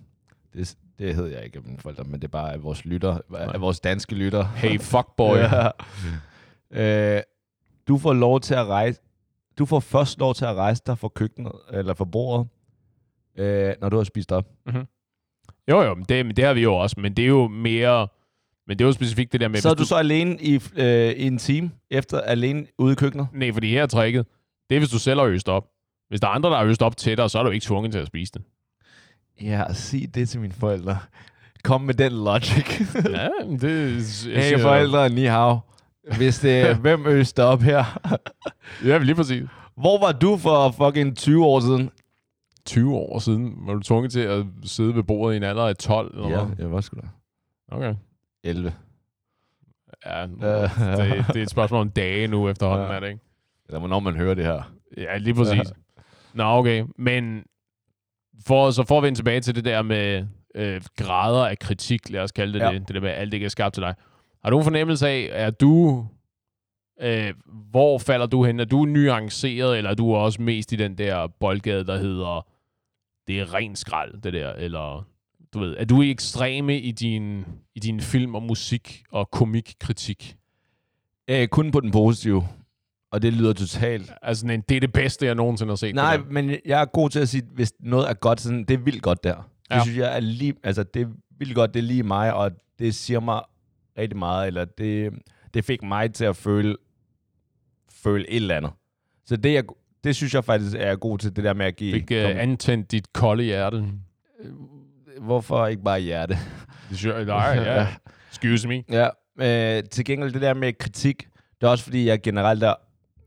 det, 0.54 0.76
det 1.02 1.14
hed 1.14 1.26
jeg 1.26 1.44
ikke 1.44 1.58
af 1.58 1.64
mine 1.64 1.78
forældre, 1.78 2.04
men 2.04 2.14
det 2.14 2.24
er 2.24 2.28
bare 2.28 2.52
af 2.52 2.62
vores 2.62 2.84
lytter, 2.84 3.18
af 3.34 3.60
vores 3.60 3.80
danske 3.80 4.14
lytter. 4.14 4.44
Hey, 4.44 4.80
fuckboy. 4.80 5.36
Ja. 6.74 7.16
Øh, 7.16 7.22
du 7.88 7.98
får 7.98 8.12
lov 8.12 8.40
til 8.40 8.54
at 8.54 8.66
rejse, 8.66 9.00
du 9.58 9.66
får 9.66 9.80
først 9.80 10.18
lov 10.18 10.34
til 10.34 10.44
at 10.44 10.54
rejse 10.54 10.82
dig 10.86 10.98
fra 10.98 11.08
køkkenet, 11.08 11.52
eller 11.72 11.94
fra 11.94 12.04
bordet, 12.04 12.48
øh, 13.38 13.74
når 13.80 13.88
du 13.88 13.96
har 13.96 14.04
spist 14.04 14.32
op. 14.32 14.48
Jo, 15.68 15.82
jo, 15.82 15.94
men 15.94 16.04
det, 16.04 16.26
men 16.26 16.36
det 16.36 16.44
har 16.44 16.54
vi 16.54 16.62
jo 16.62 16.74
også, 16.74 16.96
men 17.00 17.14
det 17.14 17.22
er 17.22 17.28
jo 17.28 17.48
mere... 17.48 18.08
Men 18.66 18.78
det 18.78 18.84
er 18.84 18.88
jo 18.88 18.92
specifikt 18.92 19.32
det 19.32 19.40
der 19.40 19.48
med... 19.48 19.60
Så 19.60 19.68
er 19.68 19.74
hvis 19.74 19.80
du 19.80 19.88
så 19.88 19.96
alene 19.96 20.36
i, 20.40 20.60
øh, 20.76 21.10
i 21.10 21.26
en 21.26 21.38
time, 21.38 21.70
efter 21.90 22.20
alene 22.20 22.66
ude 22.78 22.92
i 22.92 22.94
køkkenet? 22.94 23.26
Nej, 23.32 23.52
fordi 23.52 23.70
her 23.70 23.82
er 23.82 23.86
tricket. 23.86 24.26
Det 24.70 24.76
er, 24.76 24.80
hvis 24.80 24.90
du 24.90 24.98
selv 24.98 25.20
har 25.20 25.26
øst 25.26 25.48
op. 25.48 25.68
Hvis 26.08 26.20
der 26.20 26.28
er 26.28 26.32
andre, 26.32 26.50
der 26.50 26.56
har 26.56 26.64
øst 26.64 26.82
op 26.82 26.96
til 26.96 27.16
dig, 27.16 27.30
så 27.30 27.38
er 27.38 27.42
du 27.42 27.50
ikke 27.50 27.64
tvunget 27.64 27.92
til 27.92 27.98
at 27.98 28.06
spise 28.06 28.32
det. 28.32 28.42
Ja, 29.42 29.64
sig 29.72 30.14
det 30.14 30.28
til 30.28 30.40
mine 30.40 30.52
forældre. 30.52 30.98
Kom 31.64 31.80
med 31.80 31.94
den 31.94 32.12
logic. 32.12 32.80
Ja, 33.10 33.28
det... 33.60 34.26
Jeg 34.26 34.44
hey 34.44 34.60
forældre, 34.60 35.10
ni 35.10 35.24
hao. 35.24 35.58
Hvis 36.16 36.38
det 36.38 36.76
hvem 36.82 37.06
øste 37.06 37.44
op 37.44 37.62
her? 37.62 37.84
Ja, 38.84 38.98
lige 38.98 39.14
præcis. 39.14 39.42
Hvor 39.76 40.00
var 40.00 40.12
du 40.12 40.36
for 40.36 40.70
fucking 40.70 41.16
20 41.16 41.44
år 41.46 41.60
siden? 41.60 41.90
20 42.66 42.94
år 42.96 43.18
siden 43.18 43.54
var 43.66 43.74
du 43.74 43.80
tvunget 43.80 44.12
til 44.12 44.20
at 44.20 44.44
sidde 44.64 44.94
ved 44.94 45.02
bordet 45.02 45.34
i 45.34 45.36
en 45.36 45.42
alder 45.42 45.62
af 45.66 45.76
12, 45.76 46.14
eller 46.14 46.28
hvad? 46.28 46.56
jeg 46.58 46.72
var 46.72 46.80
sgu 46.80 46.96
da. 47.02 47.06
Okay. 47.76 47.94
11. 48.44 48.72
Ja, 50.06 50.22
det, 50.22 51.24
det 51.28 51.36
er 51.36 51.42
et 51.42 51.50
spørgsmål 51.50 51.80
om 51.80 51.90
dage 51.90 52.26
nu 52.28 52.48
efterhånden, 52.48 52.86
Ja. 52.88 52.92
er 52.94 53.00
det 53.00 53.08
ikke? 53.08 53.20
Eller 53.68 53.78
hvornår 53.78 54.00
man 54.00 54.16
hører 54.16 54.34
det 54.34 54.44
her. 54.44 54.72
Ja, 54.96 55.16
lige 55.18 55.34
præcis. 55.34 55.72
Nå, 56.34 56.44
okay. 56.44 56.84
Men 56.98 57.42
for, 58.46 58.70
så 58.70 58.84
for 58.84 58.96
at 58.98 59.02
vende 59.02 59.18
tilbage 59.18 59.40
til 59.40 59.54
det 59.54 59.64
der 59.64 59.82
med 59.82 60.26
øh, 60.54 60.80
grader 60.96 61.46
af 61.46 61.58
kritik, 61.58 62.10
lad 62.10 62.20
os 62.20 62.32
kalde 62.32 62.52
det 62.52 62.60
Ja. 62.60 62.72
det, 62.72 62.88
det 62.88 62.94
der 62.94 63.00
med, 63.00 63.10
at 63.10 63.18
alt 63.20 63.34
ikke 63.34 63.44
er 63.44 63.50
skabt 63.50 63.74
til 63.74 63.82
dig. 63.82 63.94
Har 64.44 64.50
du 64.50 64.58
en 64.58 64.64
fornemmelse 64.64 65.08
af, 65.08 65.28
er 65.32 65.50
du, 65.50 66.06
øh, 67.00 67.34
hvor 67.70 67.98
falder 67.98 68.26
du 68.26 68.44
hen? 68.44 68.60
Er 68.60 68.64
du 68.64 68.84
nuanceret, 68.84 69.78
eller 69.78 69.90
er 69.90 69.94
du 69.94 70.14
også 70.14 70.42
mest 70.42 70.72
i 70.72 70.76
den 70.76 70.98
der 70.98 71.26
boldgade, 71.26 71.86
der 71.86 71.98
hedder, 71.98 72.46
det 73.26 73.40
er 73.40 73.54
ren 73.54 73.76
skrald, 73.76 74.22
det 74.22 74.32
der, 74.32 74.52
eller 74.52 75.06
du 75.54 75.58
ved, 75.58 75.76
er 75.78 75.84
du 75.84 76.02
ekstreme 76.02 76.78
i 76.80 76.90
din, 76.90 77.44
i 77.74 77.80
din 77.80 78.00
film 78.00 78.34
og 78.34 78.42
musik 78.42 79.02
og 79.10 79.30
komikkritik? 79.30 80.36
Øh, 81.30 81.48
kun 81.48 81.70
på 81.70 81.80
den 81.80 81.90
positive. 81.90 82.42
Og 83.12 83.22
det 83.22 83.32
lyder 83.32 83.52
totalt... 83.52 84.12
Altså, 84.22 84.46
det 84.68 84.76
er 84.76 84.80
det 84.80 84.92
bedste, 84.92 85.26
jeg 85.26 85.34
nogensinde 85.34 85.70
har 85.70 85.76
set. 85.76 85.94
Nej, 85.94 86.16
det 86.16 86.30
men 86.30 86.50
jeg 86.64 86.80
er 86.80 86.84
god 86.84 87.10
til 87.10 87.20
at 87.20 87.28
sige, 87.28 87.42
hvis 87.54 87.72
noget 87.80 88.08
er 88.10 88.14
godt, 88.14 88.40
sådan, 88.40 88.64
det 88.64 88.74
er 88.74 88.78
vildt 88.78 89.02
godt 89.02 89.24
der. 89.24 89.34
Det 89.34 89.76
Ja. 89.76 89.82
synes 89.82 89.98
jeg 89.98 90.16
er 90.16 90.20
lige... 90.20 90.54
Altså, 90.62 90.82
det 90.82 91.02
er 91.02 91.06
vildt 91.38 91.54
godt, 91.54 91.74
det 91.74 91.80
er 91.80 91.84
lige 91.84 92.02
mig, 92.02 92.34
og 92.34 92.50
det 92.78 92.94
siger 92.94 93.20
mig 93.20 93.42
rigtig 93.98 94.18
meget, 94.18 94.46
eller 94.46 94.64
det, 94.64 95.12
det 95.54 95.64
fik 95.64 95.82
mig 95.82 96.12
til 96.14 96.24
at 96.24 96.36
føle, 96.36 96.76
føle 98.02 98.30
et 98.30 98.36
eller 98.36 98.56
andet. 98.56 98.70
Så 99.26 99.36
det, 99.36 99.52
jeg, 99.54 99.64
det 100.04 100.16
synes 100.16 100.34
jeg 100.34 100.44
faktisk 100.44 100.76
er 100.76 100.86
jeg 100.86 100.98
god 101.00 101.18
til, 101.18 101.36
det 101.36 101.44
der 101.44 101.54
med 101.54 101.66
at 101.66 101.76
give... 101.76 101.92
Fik 101.92 102.10
uh, 102.10 102.40
antændt 102.42 102.90
dit 102.90 103.12
kolde 103.12 103.42
hjerte. 103.44 103.84
Hvorfor 105.20 105.66
ikke 105.66 105.82
bare 105.82 106.00
hjerte? 106.00 106.34
Det 106.90 106.98
synes 106.98 107.14
jeg, 107.16 107.24
nej, 107.24 107.54
ja. 107.56 107.86
Excuse 108.30 108.68
me. 108.68 108.82
Ja, 108.90 109.08
øh, 109.78 109.84
til 109.84 110.04
gengæld 110.04 110.32
det 110.32 110.42
der 110.42 110.54
med 110.54 110.72
kritik, 110.72 111.28
det 111.60 111.66
er 111.66 111.70
også 111.70 111.84
fordi, 111.84 112.06
jeg 112.06 112.22
generelt 112.22 112.62
er, 112.62 112.74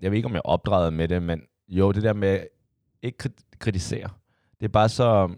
jeg 0.06 0.12
ved 0.12 0.18
ikke, 0.18 0.28
om 0.28 0.34
jeg 0.34 0.42
opdraget 0.46 0.94
med 0.94 1.08
det, 1.08 1.24
men 1.24 1.42
jo, 1.68 1.92
det 1.92 2.04
der 2.04 2.14
med 2.14 2.40
ikke 3.02 3.18
krit- 3.24 3.58
kritisere, 3.60 4.10
det 4.60 4.66
er 4.66 4.70
bare 4.70 4.90
så, 4.90 5.36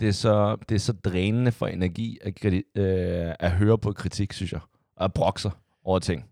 det 0.00 0.08
er 0.08 0.12
så, 0.12 0.56
det 0.68 0.74
er 0.74 0.78
så 0.78 0.92
drænende 0.92 1.52
for 1.52 1.66
energi 1.66 2.18
at, 2.22 2.44
kriti- 2.44 2.80
øh, 2.80 3.34
at 3.40 3.50
høre 3.50 3.78
på 3.78 3.92
kritik, 3.92 4.32
synes 4.32 4.52
jeg, 4.52 4.60
og 4.96 5.04
at 5.04 5.12
brokke 5.12 5.40
sig 5.40 5.50
over 5.84 5.98
ting. 5.98 6.24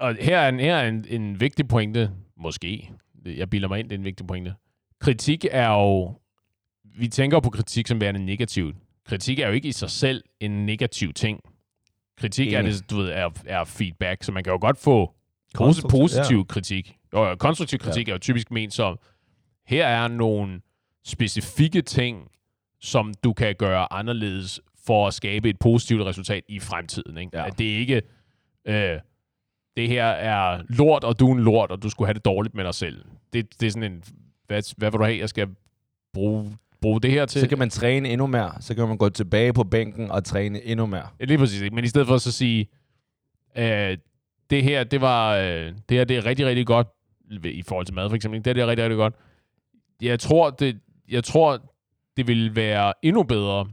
Og 0.00 0.16
her 0.20 0.38
er 0.38 0.48
en, 0.48 0.60
her 0.60 0.76
er 0.76 0.88
en, 0.88 1.04
en 1.08 1.40
vigtig 1.40 1.68
pointe, 1.68 2.10
måske. 2.36 2.92
Jeg 3.24 3.50
bilder 3.50 3.68
mig 3.68 3.78
ind, 3.78 3.88
det 3.88 3.94
er 3.94 3.98
en 3.98 4.04
vigtig 4.04 4.26
pointe. 4.26 4.54
Kritik 5.00 5.46
er 5.50 5.68
jo... 5.70 6.18
Vi 6.98 7.08
tænker 7.08 7.40
på 7.40 7.50
kritik 7.50 7.86
som 7.86 8.00
værende 8.00 8.24
negativt. 8.24 8.76
Kritik 9.06 9.38
er 9.38 9.46
jo 9.46 9.52
ikke 9.52 9.68
i 9.68 9.72
sig 9.72 9.90
selv 9.90 10.24
en 10.40 10.66
negativ 10.66 11.12
ting. 11.12 11.40
Kritik 12.16 12.52
er, 12.52 12.62
det, 12.62 12.90
du 12.90 12.96
ved, 12.96 13.08
er, 13.08 13.30
er 13.46 13.64
feedback, 13.64 14.22
så 14.22 14.32
man 14.32 14.44
kan 14.44 14.50
jo 14.50 14.58
godt 14.60 14.78
få 14.78 15.14
Konstruktiv- 15.54 16.00
positiv 16.00 16.36
ja. 16.38 16.44
kritik. 16.44 16.96
Og 17.12 17.38
konstruktiv 17.38 17.78
kritik 17.78 18.08
ja. 18.08 18.12
er 18.12 18.14
jo 18.14 18.18
typisk 18.18 18.50
ment 18.50 18.72
som, 18.72 18.98
her 19.66 19.86
er 19.86 20.08
nogle 20.08 20.60
specifikke 21.04 21.82
ting, 21.82 22.30
som 22.80 23.14
du 23.24 23.32
kan 23.32 23.54
gøre 23.58 23.92
anderledes 23.92 24.60
for 24.86 25.06
at 25.06 25.14
skabe 25.14 25.50
et 25.50 25.58
positivt 25.58 26.02
resultat 26.02 26.44
i 26.48 26.58
fremtiden. 26.58 27.18
Ikke? 27.18 27.38
Ja. 27.38 27.46
At 27.46 27.58
det 27.58 27.64
ikke... 27.64 28.02
Øh, 28.64 28.98
det 29.76 29.88
her 29.88 30.04
er 30.04 30.62
lort, 30.68 31.04
og 31.04 31.20
du 31.20 31.28
er 31.28 31.34
en 31.34 31.40
lort, 31.40 31.70
og 31.70 31.82
du 31.82 31.90
skulle 31.90 32.08
have 32.08 32.14
det 32.14 32.24
dårligt 32.24 32.54
med 32.54 32.64
dig 32.64 32.74
selv. 32.74 33.04
Det, 33.32 33.60
det 33.60 33.66
er 33.66 33.70
sådan 33.70 33.92
en... 33.92 34.04
Hvad, 34.46 34.74
hvad 34.76 34.90
vil 34.90 34.98
du 34.98 35.04
have, 35.04 35.18
jeg 35.18 35.28
skal 35.28 35.48
bruge, 36.12 36.56
bruge 36.80 37.00
det 37.00 37.10
her 37.10 37.26
til? 37.26 37.40
Så 37.40 37.48
kan 37.48 37.58
man 37.58 37.70
træne 37.70 38.08
endnu 38.08 38.26
mere, 38.26 38.52
så 38.60 38.74
kan 38.74 38.88
man 38.88 38.96
gå 38.96 39.08
tilbage 39.08 39.52
på 39.52 39.64
bænken 39.64 40.10
og 40.10 40.24
træne 40.24 40.62
endnu 40.62 40.86
mere. 40.86 41.08
Ja, 41.20 41.24
Lige 41.24 41.38
præcis, 41.38 41.62
ikke? 41.62 41.74
men 41.74 41.84
i 41.84 41.88
stedet 41.88 42.06
for 42.06 42.18
så 42.18 42.30
at 42.30 42.34
sige, 42.34 42.68
øh, 43.56 43.98
det 44.50 44.62
her, 44.62 44.84
det 44.84 45.00
var, 45.00 45.36
øh, 45.36 45.72
det 45.88 45.96
her, 45.96 46.04
det 46.04 46.16
er 46.16 46.26
rigtig, 46.26 46.46
rigtig 46.46 46.66
godt, 46.66 46.86
i 47.44 47.62
forhold 47.62 47.86
til 47.86 47.94
mad 47.94 48.08
for 48.08 48.16
eksempel, 48.16 48.38
det 48.38 48.46
her, 48.46 48.54
det 48.54 48.62
er 48.62 48.66
rigtig, 48.66 48.84
rigtig 48.84 48.96
godt. 48.96 49.14
Jeg 50.02 50.20
tror, 50.20 50.50
det, 50.50 50.80
jeg 51.08 51.24
tror, 51.24 51.74
det 52.16 52.26
vil 52.26 52.56
være 52.56 52.92
endnu 53.02 53.22
bedre, 53.22 53.66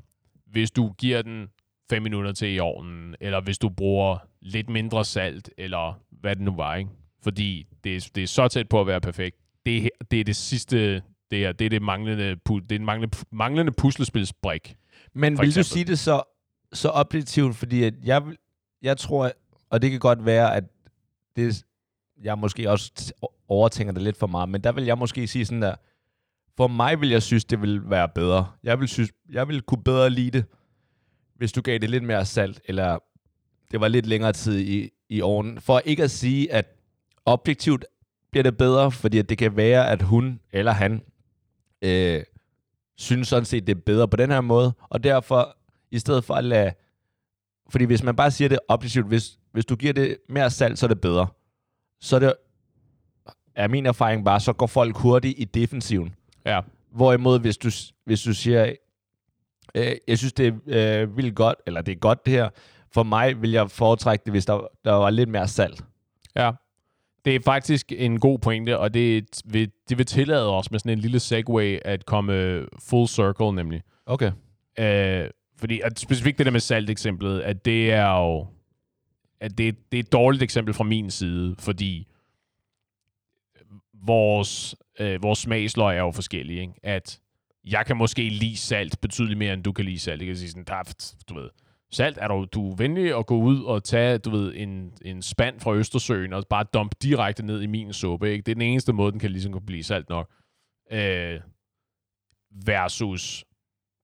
hvis 0.46 0.72
du 0.72 0.94
giver 0.98 1.22
den 1.22 1.48
5 1.90 2.02
minutter 2.04 2.32
til 2.32 2.56
i 2.56 2.60
ovnen, 2.60 3.16
eller 3.20 3.42
hvis 3.42 3.58
du 3.58 3.70
bruger 3.70 4.18
lidt 4.42 4.70
mindre 4.70 5.06
salt, 5.06 5.50
eller 5.58 6.00
hvad 6.10 6.36
det 6.36 6.44
nu 6.44 6.56
var, 6.56 6.76
ikke? 6.76 6.90
Fordi 7.24 7.68
det 7.84 7.96
er, 7.96 8.10
det 8.16 8.24
er 8.24 8.28
så 8.28 8.48
tæt 8.48 8.70
på 8.70 8.82
at 8.82 8.88
være 8.88 9.02
perfekt. 9.02 9.38
Det, 9.66 9.82
her, 9.82 9.90
det 10.12 10.20
er 10.20 10.24
det 10.24 10.36
sidste, 10.36 11.02
det 11.32 11.40
her, 11.40 11.52
det 11.52 11.66
er 11.66 11.70
det 11.70 11.82
manglende, 11.82 12.24
det 12.24 12.32
er 12.52 12.60
den 12.70 12.86
manglende, 12.86 13.18
manglende 13.32 13.72
puslespilsbrik. 13.72 14.76
Men 15.14 15.34
vil 15.34 15.38
du 15.38 15.44
eksempel. 15.44 15.66
sige 15.66 15.86
det 15.86 16.00
så, 16.00 16.24
så 16.74 16.90
objektivt, 16.90 17.56
fordi 17.56 17.84
at 17.84 17.94
jeg, 18.04 18.24
jeg 18.82 18.98
tror, 18.98 19.32
og 19.72 19.82
det 19.82 19.92
kan 19.92 20.00
godt 20.00 20.26
være, 20.26 20.56
at 20.56 20.64
det, 21.36 21.66
jeg 22.24 22.38
måske 22.38 22.70
også 22.70 23.14
overtænker 23.48 23.94
det 23.94 24.02
lidt 24.02 24.18
for 24.18 24.28
meget, 24.28 24.50
men 24.50 24.64
der 24.64 24.72
vil 24.72 24.86
jeg 24.86 24.98
måske 24.98 25.28
sige 25.28 25.46
sådan 25.46 25.62
der, 25.62 25.76
for 26.58 26.68
mig 26.68 27.02
vil 27.02 27.10
jeg 27.10 27.24
synes, 27.24 27.46
det 27.46 27.62
vil 27.62 27.90
være 27.90 28.10
bedre. 28.10 28.52
Jeg 28.64 28.80
vil, 28.80 28.88
synes, 28.88 29.12
jeg 29.32 29.48
vil 29.48 29.62
kunne 29.62 29.84
bedre 29.84 30.10
lide 30.10 30.32
det, 30.32 30.46
hvis 31.36 31.52
du 31.52 31.62
gav 31.62 31.78
det 31.78 31.90
lidt 31.90 32.04
mere 32.04 32.26
salt, 32.26 32.62
eller 32.66 33.00
det 33.72 33.82
var 33.82 33.88
lidt 33.88 34.06
længere 34.06 34.34
tid 34.34 34.60
i, 34.60 34.90
i 35.10 35.22
ovnen. 35.22 35.62
For 35.62 35.80
ikke 35.80 36.04
at 36.04 36.12
sige, 36.12 36.54
at 36.54 36.66
objektivt 37.26 37.86
bliver 38.32 38.44
det 38.44 38.58
bedre, 38.58 38.92
fordi 38.92 39.18
at 39.18 39.30
det 39.30 39.38
kan 39.38 39.56
være, 39.56 39.90
at 39.90 40.02
hun 40.02 40.40
eller 40.52 40.72
han 40.72 41.04
øh, 41.82 42.24
synes 42.98 43.28
sådan 43.28 43.46
set, 43.46 43.68
det 43.68 43.78
er 43.78 43.82
bedre 43.82 44.08
på 44.08 44.18
den 44.18 44.32
her 44.32 44.42
måde, 44.42 44.74
og 44.90 45.04
derfor, 45.04 45.58
i 45.92 46.00
stedet 46.00 46.24
for 46.24 46.34
at 46.34 46.44
lade... 46.44 46.72
Fordi 47.72 47.86
hvis 47.86 48.04
man 48.04 48.16
bare 48.16 48.32
siger 48.32 48.50
det 48.50 48.60
objektivt, 48.68 49.08
hvis, 49.08 49.40
hvis 49.52 49.66
du 49.66 49.76
giver 49.76 49.94
det 49.94 50.18
mere 50.30 50.50
salt, 50.50 50.80
så 50.80 50.86
er 50.86 50.88
det 50.88 51.02
bedre. 51.02 51.28
Så 52.02 52.16
er 52.16 52.20
det, 52.20 52.34
er 53.56 53.68
min 53.68 53.86
erfaring 53.86 54.26
bare, 54.26 54.40
så 54.40 54.54
går 54.54 54.68
folk 54.68 54.98
hurtigt 54.98 55.40
i 55.40 55.44
defensiven. 55.44 56.16
Ja. 56.46 56.62
Hvorimod, 56.92 57.40
hvis 57.40 57.58
du, 57.58 57.70
hvis 58.06 58.22
du 58.22 58.34
siger, 58.34 58.74
øh, 59.76 59.92
jeg 60.08 60.18
synes, 60.18 60.34
det 60.34 60.62
er 60.70 61.02
øh, 61.02 61.18
vildt 61.18 61.36
godt, 61.36 61.58
eller 61.66 61.82
det 61.82 61.92
er 61.92 61.96
godt 61.96 62.26
det 62.26 62.34
her, 62.34 62.50
for 62.94 63.04
mig 63.04 63.42
vil 63.42 63.52
jeg 63.52 63.72
foretrække 63.72 64.24
det, 64.26 64.34
hvis 64.34 64.46
der, 64.46 64.68
der 64.86 64.92
var 64.92 65.10
lidt 65.10 65.30
mere 65.30 65.48
salt. 65.48 65.84
Ja. 66.36 66.52
Det 67.26 67.36
er 67.36 67.40
faktisk 67.46 67.92
en 67.96 68.20
god 68.20 68.40
pointe, 68.40 68.80
og 68.80 68.94
det 68.94 69.26
vil, 69.46 69.72
det 69.90 69.98
vil 69.98 70.06
tillade 70.06 70.50
os 70.50 70.72
med 70.72 70.80
sådan 70.80 70.92
en 70.92 71.00
lille 71.00 71.20
segue 71.20 71.88
at 71.88 72.06
komme 72.06 72.66
full 72.80 73.08
circle, 73.08 73.52
nemlig. 73.52 73.82
Okay. 74.06 74.32
Øh, 74.80 75.30
fordi 75.62 75.82
at 75.84 76.00
specifikt 76.00 76.38
det 76.38 76.46
der 76.46 76.52
med 76.52 76.60
salt-eksemplet, 76.60 77.42
at 77.42 77.66
det 77.66 77.92
er 77.92 78.20
jo 78.20 78.48
at 79.42 79.58
det, 79.58 79.92
det 79.92 79.98
er 79.98 80.04
et 80.04 80.12
dårligt 80.12 80.44
eksempel 80.44 80.74
fra 80.74 80.84
min 80.84 81.12
side, 81.12 81.56
fordi 81.60 82.08
vores, 83.94 84.76
øh, 85.00 85.24
vores 85.24 85.40
smagsløg 85.40 85.98
er 85.98 86.02
jo 86.02 86.12
forskellige. 86.12 86.62
Ikke? 86.62 86.74
At 86.84 87.20
jeg 87.66 87.86
kan 87.86 87.98
måske 87.98 88.30
lide 88.30 88.58
salt 88.58 89.02
betydeligt 89.02 89.38
mere, 89.38 89.54
end 89.54 89.64
du 89.64 89.72
kan 89.72 89.86
lide 89.86 90.00
salt. 90.00 90.22
Jeg 90.22 90.28
kan 90.28 90.38
sige 90.38 90.50
sådan, 90.50 90.66
taft, 90.66 91.16
du 91.30 91.34
ved, 91.34 91.50
salt 91.92 92.18
er 92.18 92.28
du, 92.28 92.46
du 92.46 92.72
er 92.72 92.76
venlig 92.76 93.18
at 93.18 93.26
gå 93.26 93.38
ud 93.38 93.64
og 93.64 93.84
tage, 93.84 94.18
du 94.18 94.30
ved, 94.30 94.54
en, 94.56 94.94
en 95.06 95.22
spand 95.22 95.60
fra 95.60 95.76
Østersøen 95.76 96.34
og 96.34 96.44
bare 96.50 96.66
dumpe 96.74 96.96
direkte 97.02 97.46
ned 97.46 97.62
i 97.62 97.68
min 97.68 97.94
suppe. 97.94 98.32
Ikke? 98.32 98.44
Det 98.44 98.52
er 98.52 98.56
den 98.56 98.62
eneste 98.62 98.94
måde, 98.94 99.12
den 99.12 99.20
kan 99.20 99.32
ligesom 99.32 99.52
kunne 99.52 99.66
blive 99.66 99.84
salt 99.84 100.10
nok. 100.10 100.32
Øh, 100.92 101.40
versus 102.66 103.46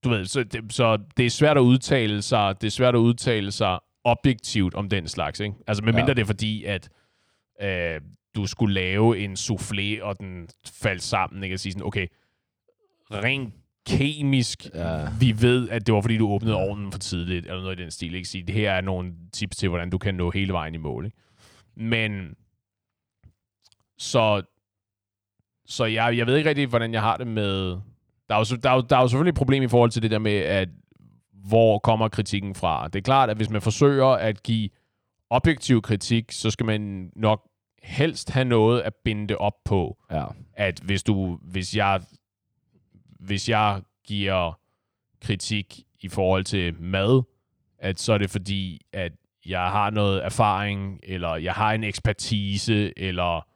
du 0.04 0.08
ved, 0.08 0.24
så 0.24 0.44
det, 0.44 0.72
så 0.72 0.96
det 1.16 1.26
er 1.26 1.30
svært 1.30 1.56
at 1.56 1.60
udtale 1.60 2.22
sig, 2.22 2.60
det 2.60 2.66
er 2.66 2.70
svært 2.70 2.94
at 2.94 2.98
udtale 2.98 3.50
sig 3.52 3.78
objektivt 4.04 4.74
om 4.74 4.88
den 4.88 5.08
slags, 5.08 5.40
ikke? 5.40 5.54
Altså 5.66 5.84
medmindre 5.84 6.08
Ja. 6.10 6.14
det 6.14 6.22
er 6.22 6.26
fordi, 6.26 6.64
at 6.64 6.88
øh, 7.62 8.00
du 8.36 8.46
skulle 8.46 8.74
lave 8.74 9.18
en 9.18 9.32
soufflé, 9.32 10.02
og 10.02 10.18
den 10.20 10.48
faldt 10.72 11.02
sammen, 11.02 11.42
ikke? 11.44 11.54
At 11.54 11.60
sige 11.60 11.72
sådan, 11.72 11.86
okay, 11.86 12.06
rent 13.10 13.54
kemisk, 13.86 14.66
Ja. 14.74 15.06
vi 15.20 15.34
ved, 15.42 15.68
at 15.68 15.86
det 15.86 15.94
var 15.94 16.00
fordi, 16.00 16.16
du 16.18 16.28
åbnede 16.28 16.56
ovnen 16.56 16.92
for 16.92 16.98
tidligt, 16.98 17.46
eller 17.46 17.62
noget 17.62 17.78
i 17.80 17.82
den 17.82 17.90
stil, 17.90 18.14
ikke? 18.14 18.28
Sige, 18.28 18.42
det 18.44 18.54
her 18.54 18.72
er 18.72 18.80
nogle 18.80 19.12
tips 19.32 19.56
til, 19.56 19.68
hvordan 19.68 19.90
du 19.90 19.98
kan 19.98 20.14
nå 20.14 20.30
hele 20.30 20.52
vejen 20.52 20.74
i 20.74 20.78
mål, 20.78 21.04
ikke? 21.04 21.16
Men, 21.76 22.34
så, 23.98 24.42
så 25.66 25.84
jeg, 25.84 26.16
jeg 26.16 26.26
ved 26.26 26.36
ikke 26.36 26.48
rigtig, 26.48 26.66
hvordan 26.66 26.92
jeg 26.92 27.00
har 27.02 27.16
det 27.16 27.26
med... 27.26 27.80
Der 28.28 28.34
er, 28.34 28.38
jo, 28.38 28.56
der, 28.56 28.70
er 28.70 28.74
jo, 28.74 28.80
der 28.80 28.96
er 28.96 29.00
jo 29.00 29.08
selvfølgelig 29.08 29.30
et 29.30 29.36
problem 29.36 29.62
i 29.62 29.68
forhold 29.68 29.90
til 29.90 30.02
det 30.02 30.10
der 30.10 30.18
med, 30.18 30.36
at 30.36 30.68
hvor 31.48 31.78
kommer 31.78 32.08
kritikken 32.08 32.54
fra? 32.54 32.88
Det 32.88 32.98
er 32.98 33.02
klart, 33.02 33.30
at 33.30 33.36
hvis 33.36 33.50
man 33.50 33.62
forsøger 33.62 34.06
at 34.06 34.42
give 34.42 34.68
objektiv 35.30 35.82
kritik, 35.82 36.32
så 36.32 36.50
skal 36.50 36.66
man 36.66 37.10
nok 37.16 37.42
helst 37.82 38.30
have 38.30 38.44
noget 38.44 38.80
at 38.80 38.94
binde 39.04 39.28
det 39.28 39.36
op 39.36 39.54
på 39.64 39.96
Ja. 40.10 40.24
at 40.54 40.80
hvis 40.84 41.02
du, 41.02 41.38
hvis 41.42 41.76
jeg, 41.76 42.00
hvis 43.20 43.48
jeg 43.48 43.82
giver 44.06 44.58
kritik 45.22 45.80
i 46.00 46.08
forhold 46.08 46.44
til 46.44 46.74
mad, 46.80 47.22
at 47.78 48.00
så 48.00 48.12
er 48.12 48.18
det 48.18 48.30
fordi, 48.30 48.80
at 48.92 49.12
jeg 49.46 49.60
har 49.70 49.90
noget 49.90 50.24
erfaring, 50.24 51.00
eller 51.02 51.36
jeg 51.36 51.52
har 51.52 51.72
en 51.72 51.84
ekspertise, 51.84 52.98
eller 52.98 53.46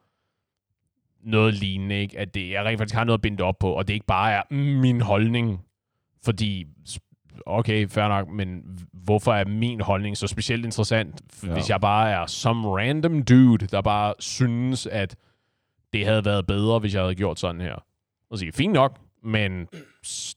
noget 1.25 1.53
lignende, 1.53 1.95
ikke? 2.01 2.19
At 2.19 2.33
det, 2.33 2.49
jeg 2.49 2.65
rent 2.65 2.77
faktisk 2.79 2.95
har 2.95 3.03
noget 3.03 3.17
at 3.17 3.21
binde 3.21 3.43
op 3.43 3.59
på, 3.59 3.71
og 3.71 3.87
det 3.87 3.93
ikke 3.93 4.05
bare 4.05 4.31
er 4.33 4.41
mm, 4.51 4.57
min 4.57 5.01
holdning, 5.01 5.61
fordi 6.23 6.65
okay, 7.45 7.87
fair 7.87 8.07
nok, 8.07 8.29
men 8.29 8.79
hvorfor 8.93 9.33
er 9.33 9.45
min 9.45 9.81
holdning 9.81 10.17
så 10.17 10.27
specielt 10.27 10.65
interessant, 10.65 11.21
Ja. 11.43 11.53
hvis 11.53 11.69
jeg 11.69 11.81
bare 11.81 12.11
er 12.11 12.25
some 12.25 12.67
random 12.67 13.23
dude, 13.23 13.67
der 13.67 13.81
bare 13.81 14.13
synes, 14.19 14.87
at 14.87 15.15
det 15.93 16.05
havde 16.05 16.25
været 16.25 16.47
bedre, 16.47 16.79
hvis 16.79 16.93
jeg 16.93 17.01
havde 17.01 17.15
gjort 17.15 17.39
sådan 17.39 17.61
her. 17.61 17.75
Og 18.29 18.37
sige, 18.39 18.51
fint 18.51 18.73
nok, 18.73 18.99
men 19.23 19.65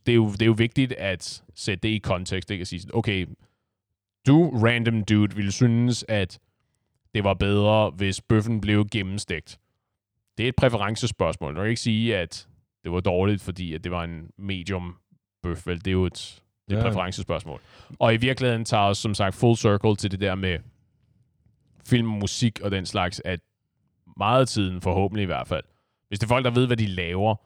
det 0.06 0.12
er, 0.12 0.14
jo, 0.14 0.32
det 0.32 0.42
er 0.42 0.46
jo 0.46 0.54
vigtigt 0.58 0.92
at 0.92 1.42
sætte 1.54 1.82
det 1.82 1.94
i 1.94 1.98
kontekst, 1.98 2.50
ikke? 2.50 2.62
At 2.62 2.68
sige, 2.68 2.94
okay, 2.94 3.26
du, 4.26 4.50
random 4.64 5.04
dude, 5.04 5.36
ville 5.36 5.52
synes, 5.52 6.04
at 6.08 6.38
det 7.14 7.24
var 7.24 7.34
bedre, 7.34 7.90
hvis 7.90 8.20
bøffen 8.20 8.60
blev 8.60 8.86
gennemstegt. 8.92 9.58
Det 10.38 10.44
er 10.44 10.48
et 10.48 10.56
præferencespørgsmål. 10.56 11.54
Du 11.56 11.60
kan 11.60 11.68
ikke 11.68 11.80
sige, 11.80 12.16
at 12.16 12.48
det 12.84 12.92
var 12.92 13.00
dårligt, 13.00 13.42
fordi 13.42 13.74
at 13.74 13.84
det 13.84 13.92
var 13.92 14.04
en 14.04 14.30
medium 14.38 14.96
bøf. 15.42 15.66
Vel, 15.66 15.78
det 15.78 15.86
er 15.86 15.92
jo 15.92 16.04
et, 16.04 16.42
Det 16.68 16.74
er 16.74 16.78
Ja. 16.78 16.86
et 16.86 16.92
præferencespørgsmål. 16.92 17.60
Og 17.98 18.14
i 18.14 18.16
virkeligheden 18.16 18.64
tager 18.64 18.82
os 18.82 18.98
som 18.98 19.14
sagt 19.14 19.34
full 19.34 19.56
circle 19.56 19.96
til 19.96 20.10
det 20.10 20.20
der 20.20 20.34
med 20.34 20.58
film, 21.86 22.08
musik 22.08 22.60
og 22.60 22.70
den 22.70 22.86
slags, 22.86 23.22
at 23.24 23.40
meget 24.16 24.40
af 24.40 24.46
tiden, 24.46 24.80
forhåbentlig 24.80 25.22
i 25.22 25.26
hvert 25.26 25.48
fald, 25.48 25.64
hvis 26.08 26.18
det 26.18 26.26
er 26.26 26.28
folk, 26.28 26.44
der 26.44 26.50
ved, 26.50 26.66
hvad 26.66 26.76
de 26.76 26.86
laver, 26.86 27.36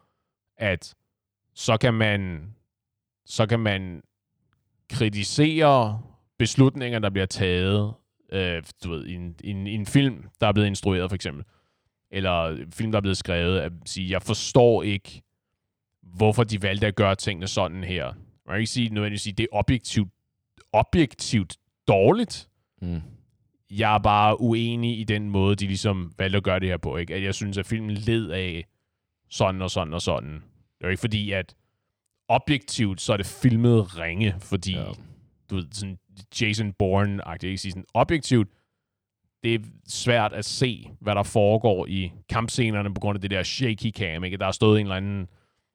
at 0.57 0.95
så 1.55 1.77
kan 1.77 1.95
man 1.95 2.51
så 3.27 3.47
kan 3.47 3.61
man 3.61 4.03
kritisere 4.91 6.03
beslutninger, 6.39 6.99
der 6.99 7.11
bliver 7.11 7.27
taget 7.27 7.95
øh, 8.33 8.63
du 8.85 8.91
ved, 8.91 9.07
i, 9.07 9.15
en, 9.15 9.37
i, 9.45 9.51
en, 9.51 9.67
i 9.67 9.75
en 9.75 9.87
film, 9.87 10.29
der 10.41 10.47
er 10.47 10.53
blevet 10.53 10.67
instrueret 10.67 11.11
for 11.11 11.15
eksempel, 11.15 11.45
eller 12.11 12.67
film, 12.73 12.93
der 12.93 12.97
er 12.97 13.03
blevet 13.03 13.17
skrevet, 13.17 13.61
at 13.61 13.73
sige, 13.85 14.11
jeg 14.11 14.23
forstår 14.23 14.83
ikke, 14.83 15.23
hvorfor 16.03 16.45
de 16.45 16.63
valgte 16.63 16.87
at 16.87 16.97
gøre 16.97 17.15
tingene 17.15 17.47
sådan 17.47 17.85
her. 17.85 18.07
Man 18.47 18.55
kan 18.55 18.59
ikke 18.59 18.71
sige 18.71 18.89
nødvendigvis 18.89 19.23
sige, 19.23 19.35
det 19.35 19.43
er 19.53 19.57
objektivt, 19.57 20.11
objektivt 20.73 21.57
dårligt. 21.89 22.49
Mm. 22.83 23.01
Jeg 23.71 23.95
er 23.95 23.99
bare 23.99 24.41
uenig 24.41 25.01
i 25.01 25.05
den 25.05 25.31
måde, 25.31 25.57
de 25.57 25.67
ligesom 25.67 26.13
valgte 26.19 26.37
at 26.37 26.43
gøre 26.43 26.61
det 26.61 26.69
her 26.69 26.77
på. 26.77 26.97
Ikke? 26.97 27.15
At 27.15 27.23
jeg 27.23 27.35
synes, 27.35 27.59
at 27.59 27.67
filmen 27.67 27.95
led 27.95 28.31
af 28.31 28.67
sådan 29.29 29.63
og 29.63 29.71
sådan 29.71 29.95
og 29.95 30.03
sådan. 30.03 30.33
Det 30.33 30.85
er 30.85 30.87
jo 30.87 30.91
ikke 30.91 31.01
fordi, 31.01 31.33
at 31.33 31.55
objektivt, 32.29 33.01
så 33.01 33.13
er 33.13 33.17
det 33.17 33.27
filmet 33.27 33.99
ringe, 33.99 34.35
fordi 34.41 34.73
ja. 34.73 34.93
du 35.51 35.55
ved, 35.55 35.67
sådan 35.71 35.99
Jason 36.41 36.75
Bourne-agtigt, 36.83 37.47
ikke 37.47 37.59
sige 37.59 37.73
sådan 37.73 37.85
objektivt, 37.95 38.49
det 39.45 39.55
er 39.55 39.59
svært 39.89 40.33
at 40.33 40.45
se, 40.45 40.91
hvad 41.01 41.15
der 41.15 41.23
foregår 41.23 41.87
i 41.87 42.13
kampscenerne 42.29 42.95
på 42.95 43.01
grund 43.01 43.17
af 43.17 43.21
det 43.21 43.31
der 43.31 43.43
shaky 43.43 43.91
cam, 43.93 44.25
ikke? 44.25 44.37
Der 44.37 44.45
har 44.45 44.53
stået 44.53 44.81
en 44.81 44.87
eller 44.87 44.97
anden, 44.97 45.27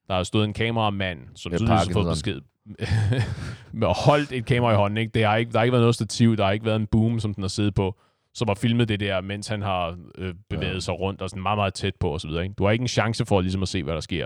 der 0.08 0.16
har 0.16 0.24
stået 0.24 0.46
en 0.46 0.54
kameramand, 0.54 1.20
som 1.36 1.52
tydeligvis 1.52 1.70
har 1.88 1.94
fået 1.94 2.08
besked 2.14 2.42
med 3.74 3.88
holdt 4.06 4.32
et 4.32 4.46
kamera 4.46 4.72
i 4.74 4.76
hånden, 4.76 4.98
ikke? 4.98 5.12
Det 5.14 5.24
har 5.26 5.36
ikke, 5.36 5.52
der 5.52 5.58
har 5.58 5.64
ikke 5.64 5.72
været 5.72 5.82
noget 5.84 5.96
stativ, 5.96 6.38
der 6.38 6.46
har 6.46 6.52
ikke 6.52 6.66
været 6.66 6.76
en 6.80 6.88
boom, 6.88 7.20
som 7.20 7.34
den 7.34 7.44
har 7.44 7.48
siddet 7.48 7.74
på, 7.76 7.96
som 8.34 8.48
har 8.48 8.56
filmet 8.56 8.90
det 8.90 9.00
der, 9.00 9.22
mens 9.22 9.48
han 9.48 9.62
har 9.62 9.98
øh, 10.18 10.34
bevæget 10.50 10.74
Ja. 10.74 10.80
sig 10.80 11.00
rundt 11.00 11.22
og 11.22 11.30
sådan 11.30 11.44
meget, 11.44 11.58
meget 11.58 11.74
tæt 11.74 11.96
på 12.00 12.10
og 12.10 12.22
så 12.22 12.28
videre, 12.28 12.44
ikke? 12.44 12.54
Du 12.58 12.64
har 12.66 12.72
ikke 12.72 12.82
en 12.82 12.88
chance 12.88 13.26
for 13.26 13.42
ligesom 13.42 13.62
at 13.62 13.68
se, 13.68 13.84
hvad 13.84 13.94
der 13.94 14.00
sker. 14.00 14.26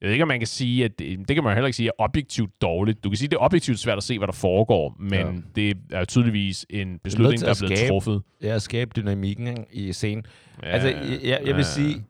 Jeg 0.00 0.06
ved 0.06 0.12
ikke, 0.12 0.22
om 0.22 0.28
man 0.28 0.40
kan 0.40 0.46
sige, 0.46 0.84
at 0.84 0.98
det, 0.98 1.28
det 1.28 1.34
kan 1.36 1.44
man 1.44 1.54
heller 1.54 1.66
ikke 1.66 1.76
sige 1.76 1.88
er 1.88 1.92
objektivt 1.98 2.60
dårligt. 2.62 3.04
Du 3.04 3.10
kan 3.10 3.16
sige, 3.16 3.26
at 3.26 3.30
det 3.30 3.36
er 3.36 3.40
objektivt 3.40 3.78
svært 3.78 3.96
at 3.96 4.02
se, 4.04 4.18
hvad 4.18 4.26
der 4.26 4.32
foregår, 4.32 4.96
men 4.98 5.12
Ja. 5.12 5.26
ja. 5.26 5.32
det 5.54 5.76
er 5.90 6.04
tydeligvis 6.04 6.66
en 6.70 6.98
beslutning, 6.98 7.38
til 7.38 7.46
der 7.46 7.52
er 7.54 7.56
blevet 7.60 7.78
skabe- 7.78 7.88
truffet. 7.90 8.22
Ja, 8.42 8.54
at 8.54 8.62
skabe 8.62 8.90
dynamikken 8.96 9.46
ikke, 9.46 9.64
i 9.72 9.92
scenen. 9.92 10.26
Ja, 10.62 10.68
Altså, 10.68 10.88
jeg, 11.22 11.40
jeg, 11.46 11.56
vil 11.56 11.64
sige, 11.64 12.04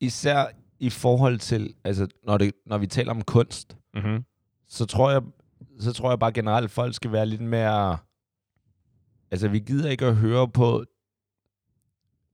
især 0.00 0.44
i 0.80 0.90
forhold 0.90 1.38
til, 1.38 1.74
altså, 1.84 2.06
når, 2.26 2.38
det, 2.38 2.52
når 2.66 2.78
vi 2.78 2.86
taler 2.86 3.10
om 3.10 3.22
kunst, 3.22 3.76
Mm-hmm. 3.94 4.24
så 4.68 4.86
tror 4.86 5.10
jeg, 5.10 5.22
så 5.80 5.92
tror 5.92 6.10
jeg 6.10 6.18
bare 6.18 6.32
generelt, 6.32 6.64
at 6.64 6.70
folk 6.70 6.94
skal 6.94 7.12
være 7.12 7.26
lidt 7.26 7.40
mere... 7.40 7.98
Altså, 9.30 9.48
vi 9.48 9.58
gider 9.58 9.90
ikke 9.90 10.06
at 10.06 10.16
høre 10.16 10.48
på, 10.48 10.84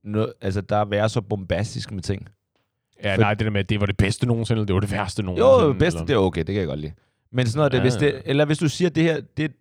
noget, 0.03 0.33
altså, 0.41 0.61
der 0.61 0.75
er 0.75 0.85
være 0.85 1.09
så 1.09 1.21
bombastisk 1.21 1.91
med 1.91 2.01
ting. 2.01 2.27
Ja, 3.03 3.15
For- 3.15 3.21
nej, 3.21 3.33
det 3.33 3.45
der 3.45 3.51
med, 3.51 3.59
at 3.59 3.69
det 3.69 3.79
var 3.79 3.85
det 3.85 3.97
bedste 3.97 4.25
nogensinde, 4.27 4.57
eller 4.59 4.65
det 4.65 4.73
var 4.73 4.79
det 4.79 4.91
værste 4.91 5.21
Jo, 5.21 5.25
nogensinde. 5.25 5.69
det 5.69 5.77
bedste, 5.79 5.97
eller? 5.97 6.05
det 6.07 6.13
er 6.13 6.17
okay, 6.17 6.39
det 6.39 6.47
kan 6.47 6.55
jeg 6.55 6.67
godt 6.67 6.79
lide. 6.79 6.93
Men 7.31 7.47
sådan 7.47 7.57
noget, 7.59 7.71
det, 7.71 7.77
Ja. 7.77 7.81
hvis 7.83 7.93
det, 7.93 8.21
eller 8.25 8.45
hvis 8.45 8.57
du 8.57 8.69
siger, 8.69 8.89
det 8.89 9.03
her, 9.03 9.21
det, 9.37 9.51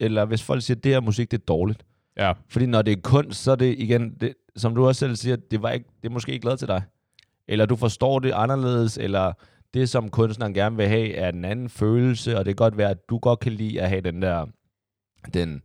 eller 0.00 0.24
hvis 0.24 0.42
folk 0.42 0.62
siger, 0.62 0.76
det 0.80 0.92
her 0.92 1.00
musik, 1.00 1.30
det 1.30 1.38
er 1.40 1.44
dårligt. 1.44 1.84
Ja, 2.16 2.32
Fordi 2.48 2.66
når 2.66 2.82
det 2.82 2.92
er 2.92 3.00
kunst, 3.02 3.42
så 3.42 3.50
er 3.52 3.56
det 3.56 3.74
igen, 3.78 4.14
det, 4.20 4.34
som 4.56 4.74
du 4.74 4.86
også 4.86 4.98
selv 4.98 5.16
siger, 5.16 5.36
det, 5.36 5.62
var 5.62 5.70
ikke, 5.70 5.86
det 6.02 6.08
er 6.08 6.12
måske 6.12 6.32
ikke 6.32 6.44
lavet 6.44 6.58
til 6.58 6.68
dig. 6.68 6.82
Eller 7.48 7.66
du 7.66 7.76
forstår 7.76 8.18
det 8.18 8.32
anderledes, 8.32 8.98
eller 8.98 9.32
det, 9.74 9.88
som 9.88 10.08
kunstneren 10.08 10.54
gerne 10.54 10.76
vil 10.76 10.86
have, 10.88 11.12
er 11.14 11.28
en 11.28 11.44
anden 11.44 11.68
følelse, 11.68 12.38
og 12.38 12.44
det 12.44 12.50
kan 12.50 12.56
godt 12.64 12.76
være, 12.76 12.90
at 12.90 13.08
du 13.10 13.18
godt 13.18 13.40
kan 13.40 13.52
lide 13.52 13.80
at 13.82 13.88
have 13.88 14.00
den 14.00 14.22
der, 14.22 14.46
den, 15.34 15.62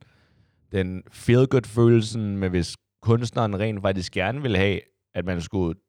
den 0.72 1.04
feel-good-følelsen, 1.12 2.38
men 2.38 2.50
hvis 2.50 2.78
kunstneren 3.02 3.60
rent 3.60 3.82
faktisk 3.82 4.12
gerne 4.14 4.42
vil 4.42 4.56
have, 4.58 4.80
at 5.16 5.26
man 5.26 5.42
skulle 5.42 5.80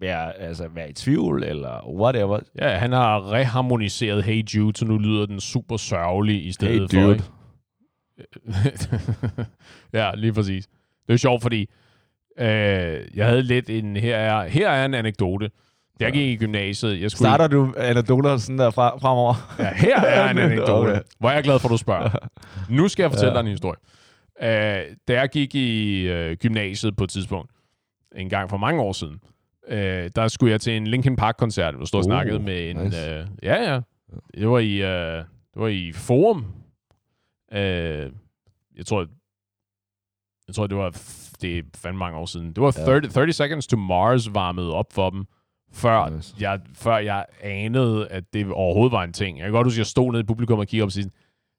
være, 0.00 0.38
altså 0.38 0.68
være 0.74 0.90
i 0.90 0.92
tvivl, 0.92 1.42
eller 1.44 1.88
whatever. 1.88 2.40
ja, 2.60 2.68
han 2.68 2.92
har 2.92 3.32
reharmoniseret 3.32 4.24
Hey 4.24 4.42
Jude, 4.54 4.76
så 4.78 4.84
nu 4.84 4.98
lyder 4.98 5.26
den 5.26 5.40
super 5.40 5.76
sørgelig 5.76 6.46
i 6.46 6.52
stedet 6.52 6.92
Hey, 6.92 7.00
for. 7.00 7.06
dude. 7.06 7.22
ja, 9.92 10.10
lige 10.14 10.32
præcis. 10.32 10.66
Det 10.66 11.08
er 11.08 11.12
jo 11.14 11.18
sjovt, 11.18 11.42
fordi 11.42 11.60
øh, 12.38 12.46
jeg 13.14 13.26
havde 13.26 13.42
lidt 13.42 13.70
en... 13.70 13.96
Her 13.96 14.16
er, 14.16 14.48
her 14.48 14.68
er 14.70 14.84
en 14.84 14.94
anekdote. 14.94 15.50
Jeg 16.00 16.12
gik 16.12 16.28
i 16.28 16.36
gymnasiet, 16.36 17.00
jeg 17.00 17.10
skulle... 17.10 17.28
Starter 17.28 17.46
du 17.46 17.74
anekdoter 17.76 18.36
sådan 18.36 18.58
der 18.58 18.70
fra, 18.70 18.98
fremover? 18.98 19.54
Ja, 19.58 19.72
her 19.74 20.00
er 20.00 20.30
en 20.30 20.38
anekdote. 20.50 21.02
Hvor 21.18 21.28
er 21.30 21.34
jeg 21.34 21.44
glad 21.44 21.58
for, 21.58 21.68
at 21.68 21.72
du 21.72 21.76
spørger. 21.76 22.10
Nu 22.76 22.88
skal 22.88 23.02
jeg 23.02 23.10
fortælle 23.10 23.32
Ja. 23.32 23.34
dig 23.34 23.40
en 23.40 23.50
historie. 23.50 23.76
Uh, 24.42 24.46
da 25.08 25.20
jeg 25.20 25.28
gik 25.32 25.54
i 25.54 26.08
uh, 26.12 26.32
gymnasiet 26.32 26.96
på 26.96 27.04
et 27.04 27.10
tidspunkt, 27.10 27.50
en 28.16 28.28
gang 28.28 28.50
for 28.50 28.56
mange 28.56 28.80
år 28.82 28.92
siden, 28.92 29.20
uh, 29.72 30.10
der 30.16 30.28
skulle 30.28 30.52
jeg 30.52 30.60
til 30.60 30.76
en 30.76 30.86
Linkin 30.86 31.16
Park-koncert, 31.16 31.74
hvor 31.74 31.82
jeg 31.82 31.88
stod 31.88 31.98
og 32.00 32.04
Uh, 32.04 32.08
snakkede 32.08 32.38
med 32.38 32.70
en... 32.70 32.76
nice. 32.76 33.20
Uh, 33.20 33.26
ja, 33.42 33.72
ja. 33.72 33.80
Det 34.34 34.48
var 34.48 34.58
i, 34.58 34.80
uh, 34.82 35.24
det 35.54 35.56
var 35.56 35.68
i 35.68 35.92
Forum. 35.92 36.44
Uh, 37.52 37.58
jeg 38.76 38.86
tror, 38.86 39.06
jeg 40.48 40.54
tror, 40.54 40.66
det 40.66 40.76
var 40.76 40.90
det 41.40 41.58
er 41.58 41.62
fandme 41.76 41.98
mange 41.98 42.18
år 42.18 42.26
siden. 42.26 42.48
Det 42.52 42.62
var 42.62 42.74
Ja. 42.78 42.84
30, 42.84 43.08
30 43.08 43.32
Seconds 43.32 43.66
to 43.66 43.76
Mars 43.76 44.34
varmede 44.34 44.74
op 44.74 44.92
for 44.92 45.10
dem, 45.10 45.26
før 45.72 46.08
Nice. 46.08 46.34
jeg, 46.40 46.60
før 46.74 46.98
jeg 46.98 47.26
anede, 47.42 48.08
at 48.08 48.24
det 48.32 48.52
overhovedet 48.52 48.92
var 48.92 49.04
en 49.04 49.12
ting. 49.12 49.38
Jeg 49.38 49.44
kan 49.44 49.52
godt 49.52 49.66
huske, 49.66 49.76
at 49.76 49.78
jeg 49.78 49.86
stod 49.86 50.12
nede 50.12 50.20
i 50.20 50.26
publikum 50.26 50.58
og 50.58 50.66
kiggede 50.66 50.82
op 50.82 50.86
og 50.88 50.92
sige, 50.92 51.10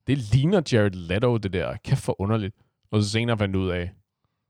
det 0.08 0.17
ligner 0.17 0.62
Jared 0.74 0.91
Leto, 0.91 1.38
det 1.38 1.54
der. 1.54 1.76
Kæft 1.86 2.02
for 2.02 2.21
underligt. 2.21 2.56
Og 2.91 3.04
så 3.04 3.10
senere 3.10 3.38
fandt 3.38 3.56
jeg 3.56 3.62
ud 3.62 3.69
af, 3.69 3.91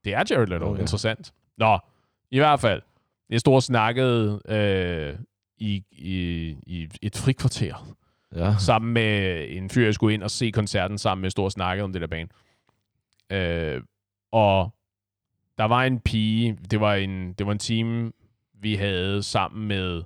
det 0.04 0.14
er 0.14 0.24
Jared 0.30 0.46
Leto. 0.46 0.64
Okay. 0.64 0.80
Interessant. 0.80 1.32
Nå, 1.58 1.78
i 2.30 2.38
hvert 2.38 2.60
fald. 2.60 2.82
Jeg 3.30 3.40
stod 3.40 3.54
og 3.54 3.62
snakkede 3.62 4.40
øh, 4.48 5.18
i, 5.58 5.84
i, 5.90 6.56
i 6.66 6.88
et 7.02 7.16
frikvarter 7.16 7.96
Ja. 8.36 8.54
sammen 8.58 8.92
med 8.92 9.46
en 9.48 9.70
fyr, 9.70 9.84
jeg 9.84 9.94
skulle 9.94 10.14
ind 10.14 10.22
og 10.22 10.30
se 10.30 10.50
koncerten 10.50 10.98
sammen 10.98 11.22
med, 11.22 11.30
stod 11.30 11.44
og 11.44 11.52
snakkede 11.52 11.84
om 11.84 11.92
det 11.92 12.02
der 12.02 12.06
band. 12.08 12.28
Øh, 13.32 13.82
og 14.32 14.74
der 15.58 15.64
var 15.64 15.84
en 15.84 16.00
pige, 16.00 16.58
det 16.70 16.80
var 16.80 16.94
en, 16.94 17.32
det 17.32 17.46
var 17.46 17.52
en 17.52 17.58
team, 17.58 18.14
vi 18.54 18.74
havde 18.74 19.22
sammen 19.22 19.68
med 19.68 20.02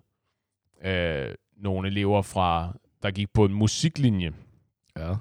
øh, 0.84 1.34
nogle 1.56 1.88
elever 1.88 2.22
fra, 2.22 2.76
der 3.02 3.10
gik 3.10 3.32
på 3.34 3.44
en 3.44 3.54
musiklinje, 3.54 4.32
Ja. 4.96 5.14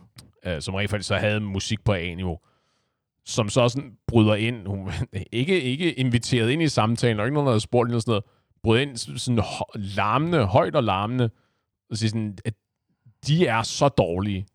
øh, 0.45 0.61
som 0.61 0.73
rent 0.75 0.89
faktisk 0.89 1.07
så 1.07 1.15
havde 1.17 1.39
musik 1.39 1.83
på 1.83 1.93
A-niveau, 1.93 2.39
som 3.25 3.49
så 3.49 3.69
sådan 3.69 3.97
bryder 4.07 4.35
ind, 4.35 4.67
hun 4.67 4.91
ikke, 5.31 5.61
ikke 5.61 5.93
inviteret 5.93 6.51
ind 6.51 6.61
i 6.61 6.67
samtalen, 6.67 7.19
og 7.19 7.25
ikke 7.25 7.33
nogen, 7.33 7.47
der 7.47 7.51
havde 7.51 7.61
spurgt 7.61 7.89
eller 7.89 7.99
sådan 7.99 8.11
noget, 8.11 8.23
bryder 8.63 8.81
ind 8.81 8.97
sådan 8.97 9.43
larmende, 9.75 10.45
højt 10.45 10.75
og 10.75 10.83
larmende, 10.83 11.29
og 11.89 11.97
siger 11.97 12.09
sådan, 12.09 12.37
at 12.45 12.53
de 13.27 13.47
er 13.47 13.63
så 13.63 13.87
dårlige, 13.87 14.47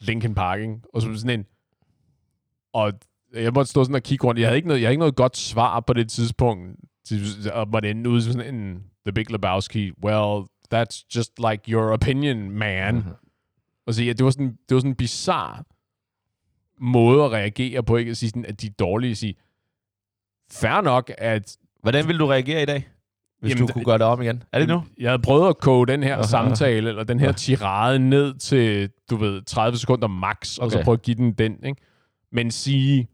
Linkin 0.00 0.34
Park, 0.34 0.60
ikke? 0.60 0.76
Og 0.94 1.02
så 1.02 1.14
sådan 1.14 1.40
en, 1.40 1.46
og 2.72 2.92
jeg 3.34 3.52
måtte 3.52 3.70
stå 3.70 3.84
sådan 3.84 3.94
og 3.94 4.02
kigge 4.02 4.26
rundt. 4.26 4.40
Jeg 4.40 4.48
havde 4.48 4.56
ikke 4.56 4.68
noget, 4.68 4.80
jeg 4.80 4.86
havde 4.86 4.92
ikke 4.92 5.00
noget 5.00 5.16
godt 5.16 5.36
svar 5.36 5.80
på 5.80 5.92
det 5.92 6.10
tidspunkt. 6.10 6.80
Og 7.52 7.68
måtte 7.68 7.90
ende 7.90 8.10
ud 8.10 8.20
sådan 8.20 8.54
en 8.54 8.84
The 9.06 9.12
Big 9.12 9.30
Lebowski. 9.30 9.92
Well, 10.04 10.44
that's 10.74 11.06
just 11.16 11.32
like 11.50 11.72
your 11.72 11.92
opinion, 11.92 12.50
man. 12.50 13.04
Og 13.86 13.94
så 13.94 14.04
ja, 14.04 14.12
det 14.12 14.24
var 14.24 14.30
sådan, 14.30 14.58
det 14.68 14.74
var 14.74 14.80
sådan 14.80 14.94
bizarre 14.94 15.64
måde 16.80 17.24
at 17.24 17.30
reagere 17.30 17.82
på, 17.82 17.96
ikke 17.96 18.10
at 18.10 18.16
sige 18.16 18.28
sådan, 18.30 18.46
at 18.46 18.60
de 18.60 18.66
er 18.66 18.70
dårlige. 18.78 19.10
At 19.10 19.16
sige, 19.16 19.34
fair 20.52 20.80
nok, 20.80 21.10
at 21.18 21.56
Hvordan 21.82 22.08
vil 22.08 22.18
du 22.18 22.26
reagere 22.26 22.62
i 22.62 22.66
dag, 22.66 22.88
hvis 23.40 23.50
Jamen, 23.50 23.66
du 23.66 23.72
kunne 23.72 23.84
gøre 23.84 23.98
det 23.98 24.06
om 24.06 24.22
igen? 24.22 24.42
Er 24.52 24.58
det 24.58 24.68
nu? 24.68 24.82
jeg 24.98 25.10
havde 25.10 25.22
prøvet 25.22 25.48
at 25.48 25.58
koge 25.58 25.86
den 25.86 26.02
her 26.02 26.14
Aha. 26.14 26.22
samtale, 26.22 26.88
eller 26.88 27.04
den 27.04 27.20
her 27.20 27.32
tirade 27.32 27.98
ned 27.98 28.34
til, 28.34 28.90
du 29.10 29.16
ved, 29.16 29.42
30 29.42 29.78
sekunder 29.78 30.08
max, 30.08 30.58
og 30.58 30.70
så 30.70 30.76
Okay. 30.76 30.84
prøve 30.84 30.92
at 30.94 31.02
give 31.02 31.16
den 31.16 31.32
den, 31.32 31.64
ikke? 31.64 31.82
Men 32.32 32.50
sige, 32.50 33.08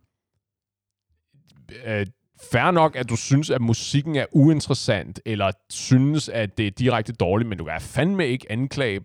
øh, 1.86 2.06
fair 2.52 2.70
nok, 2.70 2.96
at 2.96 3.08
du 3.08 3.16
synes, 3.16 3.50
at 3.50 3.60
musikken 3.60 4.16
er 4.16 4.26
uinteressant, 4.32 5.20
eller 5.26 5.50
synes, 5.70 6.28
at 6.28 6.58
det 6.58 6.66
er 6.66 6.70
direkte 6.70 7.12
dårligt, 7.12 7.48
men 7.48 7.58
du 7.58 7.64
kan 7.64 7.80
fandme 7.80 8.26
ikke 8.28 8.52
anklage 8.52 9.00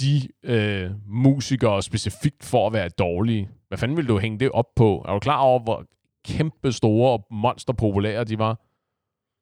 de 0.00 0.28
øh, 0.42 0.90
musikere 1.06 1.82
specifikt 1.82 2.44
for 2.44 2.66
at 2.66 2.72
være 2.72 2.88
dårlige. 2.88 3.48
Hvad 3.68 3.78
fanden 3.78 3.96
vil 3.96 4.08
du 4.08 4.18
hænge 4.18 4.38
det 4.38 4.50
op 4.50 4.74
på? 4.76 5.04
Er 5.08 5.12
du 5.12 5.18
klar 5.18 5.38
over, 5.40 5.58
hvor 5.62 5.84
kæmpe 6.24 6.72
store 6.72 7.12
og 7.12 7.26
monsterpopulære 7.30 8.24
de 8.24 8.38
var? 8.38 8.60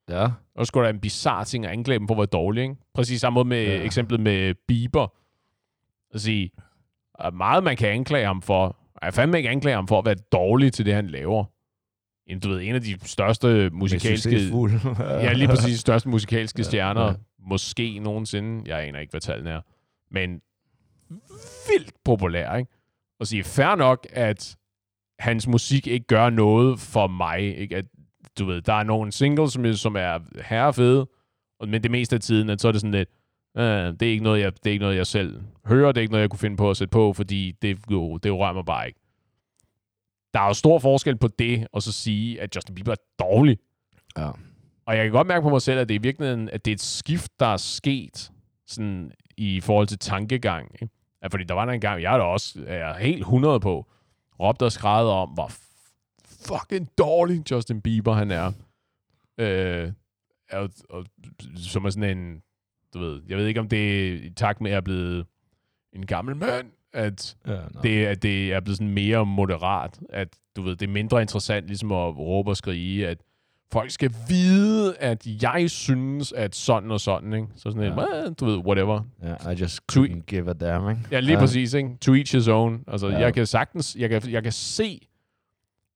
Ja. 0.09 0.23
Og 0.55 0.65
så 0.65 0.65
skulle 0.65 0.87
der 0.87 0.93
en 0.93 0.99
bizarre 0.99 1.45
ting 1.45 1.65
at 1.65 1.71
anklage 1.71 1.99
dem 1.99 2.07
for 2.07 2.13
at 2.15 2.17
være 2.17 2.25
dårlige, 2.25 2.63
ikke? 2.63 2.75
Præcis 2.93 3.21
samme 3.21 3.33
måde 3.35 3.47
med 3.47 3.63
Ja. 3.65 3.83
eksemplet 3.83 4.19
med 4.19 4.53
Bieber. 4.67 5.07
At 6.13 6.21
sige, 6.21 6.51
er 7.19 7.31
meget 7.31 7.63
man 7.63 7.77
kan 7.77 7.89
anklage 7.89 8.25
ham 8.25 8.41
for. 8.41 8.77
Jeg 9.01 9.13
fandme 9.13 9.37
ikke 9.37 9.49
anklage 9.49 9.75
ham 9.75 9.87
for 9.87 9.99
at 9.99 10.05
være 10.05 10.15
dårlig 10.15 10.73
til 10.73 10.85
det, 10.85 10.93
han 10.93 11.07
laver. 11.07 11.45
En, 12.27 12.39
du 12.39 12.49
ved, 12.49 12.61
en 12.61 12.75
af 12.75 12.81
de 12.81 13.07
største 13.07 13.69
musikalske... 13.69 14.29
Ja, 14.99 15.33
lige 15.33 15.47
præcis 15.47 15.73
de 15.73 15.77
største 15.77 16.09
musikalske 16.09 16.59
Ja, 16.59 16.63
stjerner. 16.63 17.05
ja. 17.05 17.13
Måske 17.39 17.99
nogensinde. 17.99 18.63
Jeg 18.75 18.87
aner 18.87 18.99
ikke, 18.99 19.11
hvad 19.11 19.21
tallene 19.21 19.49
er. 19.49 19.61
Men 20.11 20.41
vildt 21.67 21.91
populær, 22.05 22.55
ikke? 22.55 22.71
Og 23.19 23.27
sige, 23.27 23.43
fair 23.43 23.75
nok, 23.75 24.07
at 24.09 24.57
hans 25.19 25.47
musik 25.47 25.87
ikke 25.87 26.07
gør 26.07 26.29
noget 26.29 26.79
for 26.79 27.07
mig, 27.07 27.57
ikke? 27.57 27.77
At, 27.77 27.85
du 28.39 28.45
ved, 28.45 28.61
der 28.61 28.73
er 28.73 28.83
nogle 28.83 29.11
singles, 29.11 29.53
som, 29.53 29.73
som 29.73 29.95
er 29.95 30.19
herrefede, 30.45 31.07
men 31.67 31.83
det 31.83 31.91
meste 31.91 32.15
af 32.15 32.21
tiden, 32.21 32.49
at 32.49 32.61
så 32.61 32.67
er 32.67 32.71
det 32.71 32.81
sådan 32.81 32.91
lidt, 32.91 33.09
øh, 33.57 33.63
det, 33.63 34.01
er 34.01 34.11
ikke 34.11 34.23
noget, 34.23 34.41
jeg, 34.41 34.53
det 34.53 34.67
er 34.67 34.71
ikke 34.71 34.83
noget, 34.83 34.97
jeg 34.97 35.07
selv 35.07 35.41
hører, 35.65 35.91
det 35.91 35.97
er 35.97 36.01
ikke 36.01 36.11
noget, 36.11 36.21
jeg 36.21 36.29
kunne 36.29 36.39
finde 36.39 36.57
på 36.57 36.69
at 36.69 36.77
sætte 36.77 36.91
på, 36.91 37.13
fordi 37.13 37.51
det, 37.61 37.79
jo, 37.91 38.17
det 38.17 38.33
rører 38.33 38.53
mig 38.53 38.65
bare 38.65 38.87
ikke. 38.87 38.99
Der 40.33 40.39
er 40.39 40.47
jo 40.47 40.53
stor 40.53 40.79
forskel 40.79 41.17
på 41.17 41.27
det, 41.27 41.67
og 41.71 41.81
så 41.81 41.91
sige, 41.91 42.41
at 42.41 42.55
Justin 42.55 42.75
Bieber 42.75 42.91
er 42.91 42.95
dårlig. 43.19 43.57
Ja. 44.17 44.29
Og 44.85 44.95
jeg 44.95 45.03
kan 45.03 45.11
godt 45.11 45.27
mærke 45.27 45.43
på 45.43 45.49
mig 45.49 45.61
selv, 45.61 45.79
at 45.79 45.89
det 45.89 45.95
er 45.95 45.99
i 45.99 46.01
virkeligheden, 46.01 46.49
at 46.49 46.65
det 46.65 46.71
er 46.71 46.75
et 46.75 46.81
skift, 46.81 47.31
der 47.39 47.45
er 47.45 47.57
sket 47.57 48.31
sådan, 48.67 49.11
i 49.37 49.61
forhold 49.61 49.87
til 49.87 49.99
tankegang. 49.99 50.71
Ikke? 50.81 50.93
Ja, 51.25 51.29
fordi 51.29 51.43
der 51.43 51.53
var 51.53 51.65
der 51.65 51.73
en 51.73 51.81
gang, 51.81 52.01
jeg 52.01 52.13
er 52.13 52.17
da 52.17 52.23
også 52.23 52.63
er 52.67 52.97
helt 52.97 53.19
100 53.19 53.59
på, 53.59 53.85
råbte 54.39 54.63
og 54.63 54.71
skrædede 54.71 55.13
om, 55.13 55.29
hvor 55.29 55.51
fucking 56.25 56.89
dårlig 56.97 57.51
Justin 57.51 57.81
Bieber 57.81 58.13
han 58.13 58.31
er. 58.31 58.51
Øh, 59.37 59.91
og, 60.51 60.69
og, 60.89 61.05
som 61.55 61.85
er 61.85 61.89
sådan 61.89 62.17
en, 62.17 62.41
du 62.93 62.99
ved, 62.99 63.21
jeg 63.27 63.37
ved 63.37 63.47
ikke, 63.47 63.59
om 63.59 63.69
det 63.69 64.09
er 64.09 64.13
i 64.13 64.29
takt 64.29 64.61
med, 64.61 64.71
at 64.71 64.71
jeg 64.71 64.77
er 64.77 64.81
blevet 64.81 65.25
en 65.93 66.05
gammel 66.05 66.35
mand, 66.35 66.71
at, 66.93 67.37
Ja, 67.47 67.59
det, 67.83 68.05
at 68.05 68.23
det 68.23 68.53
er 68.53 68.59
blevet 68.59 68.77
sådan 68.77 68.93
mere 68.93 69.25
moderat, 69.25 69.99
at 70.09 70.27
du 70.55 70.61
ved, 70.61 70.75
det 70.75 70.87
er 70.87 70.91
mindre 70.93 71.21
interessant 71.21 71.67
ligesom 71.67 71.91
at 71.91 72.17
råbe 72.17 72.49
og 72.49 72.57
skrige, 72.57 73.07
at 73.07 73.17
folk 73.71 73.91
skal 73.91 74.13
vide, 74.29 74.97
at 74.97 75.27
jeg 75.41 75.69
synes, 75.69 76.31
at 76.31 76.55
sådan 76.55 76.91
og 76.91 76.99
sådan, 76.99 77.33
ikke? 77.33 77.47
Så 77.55 77.61
sådan 77.71 77.81
Ja. 77.83 78.15
ja. 78.21 78.27
en, 78.27 78.33
du 78.33 78.45
ved, 78.45 78.57
whatever. 78.57 79.01
Ja, 79.23 79.51
I 79.51 79.53
just 79.55 79.79
To- 79.91 79.99
couldn't 79.99 80.21
give 80.27 80.49
a 80.49 80.53
damn, 80.53 80.89
ikke? 80.89 81.01
Ja, 81.11 81.19
lige 81.19 81.33
ja. 81.33 81.39
præcis, 81.39 81.73
ikke? 81.73 81.89
To 82.01 82.13
each 82.15 82.35
his 82.35 82.47
own. 82.47 82.83
Altså, 82.87 83.07
ja. 83.09 83.17
jeg 83.17 83.33
kan 83.33 83.45
sagtens, 83.45 83.95
jeg 83.99 84.09
kan, 84.09 84.21
jeg 84.29 84.43
kan 84.43 84.51
se, 84.51 85.07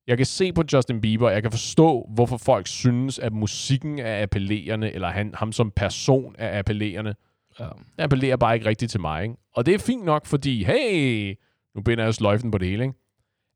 jeg 0.08 0.18
kan 0.18 0.26
se 0.26 0.54
på 0.54 0.64
Justin 0.74 1.02
Bieber, 1.02 1.30
jeg 1.30 1.42
kan 1.42 1.52
forstå, 1.52 2.10
hvorfor 2.14 2.38
folk 2.38 2.68
synes, 2.68 3.20
at 3.20 3.34
musikken 3.34 4.00
er 4.00 4.24
appellerende, 4.24 4.92
eller 4.92 5.10
han, 5.10 5.32
ham 5.34 5.52
som 5.52 5.72
person 5.76 6.36
er 6.38 6.60
appellerende. 6.60 7.16
Ja. 7.60 7.64
Det 7.66 7.72
appellerer 8.04 8.36
bare 8.38 8.56
ikke 8.56 8.66
rigtigt 8.70 8.92
til 8.92 9.02
mig, 9.02 9.24
ikke? 9.24 9.36
Og 9.56 9.66
det 9.66 9.74
er 9.74 9.80
fint 9.80 10.06
nok, 10.06 10.26
fordi, 10.26 10.64
hey, 10.64 11.36
nu 11.76 11.82
binder 11.82 12.04
jeg 12.04 12.14
sløjfen 12.14 12.52
på 12.52 12.58
det 12.58 12.68
hele, 12.68 12.84
ikke? 12.84 12.96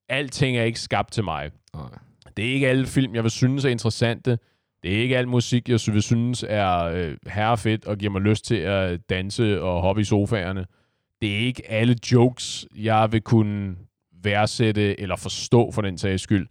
Alting 0.09 0.57
er 0.57 0.63
ikke 0.63 0.79
skabt 0.79 1.11
til 1.11 1.23
mig. 1.23 1.51
Nej. 1.75 1.83
Det 2.37 2.49
er 2.49 2.53
ikke 2.53 2.67
alle 2.69 2.85
film, 2.85 3.15
jeg 3.15 3.23
vil 3.23 3.31
synes 3.31 3.65
er 3.65 3.69
interessante. 3.69 4.37
Det 4.83 4.93
er 4.97 5.01
ikke 5.01 5.17
al 5.17 5.27
musik, 5.27 5.69
jeg 5.69 5.79
vil 5.87 6.01
synes 6.01 6.45
er 6.49 6.83
øh, 6.83 7.17
herrefedt 7.27 7.85
og 7.85 7.97
giver 7.97 8.11
mig 8.11 8.21
lyst 8.21 8.45
til 8.45 8.55
at 8.55 9.09
danse 9.09 9.61
og 9.61 9.81
hoppe 9.81 10.01
i 10.01 10.05
sofaerne. 10.05 10.65
Det 11.21 11.33
er 11.35 11.37
ikke 11.39 11.71
alle 11.71 11.95
jokes, 12.11 12.67
jeg 12.75 13.11
vil 13.11 13.21
kunne 13.21 13.75
værdsætte 14.23 14.99
eller 14.99 15.15
forstå 15.15 15.71
for 15.71 15.81
den 15.81 15.97
sags 15.97 16.23
skyld. 16.23 16.47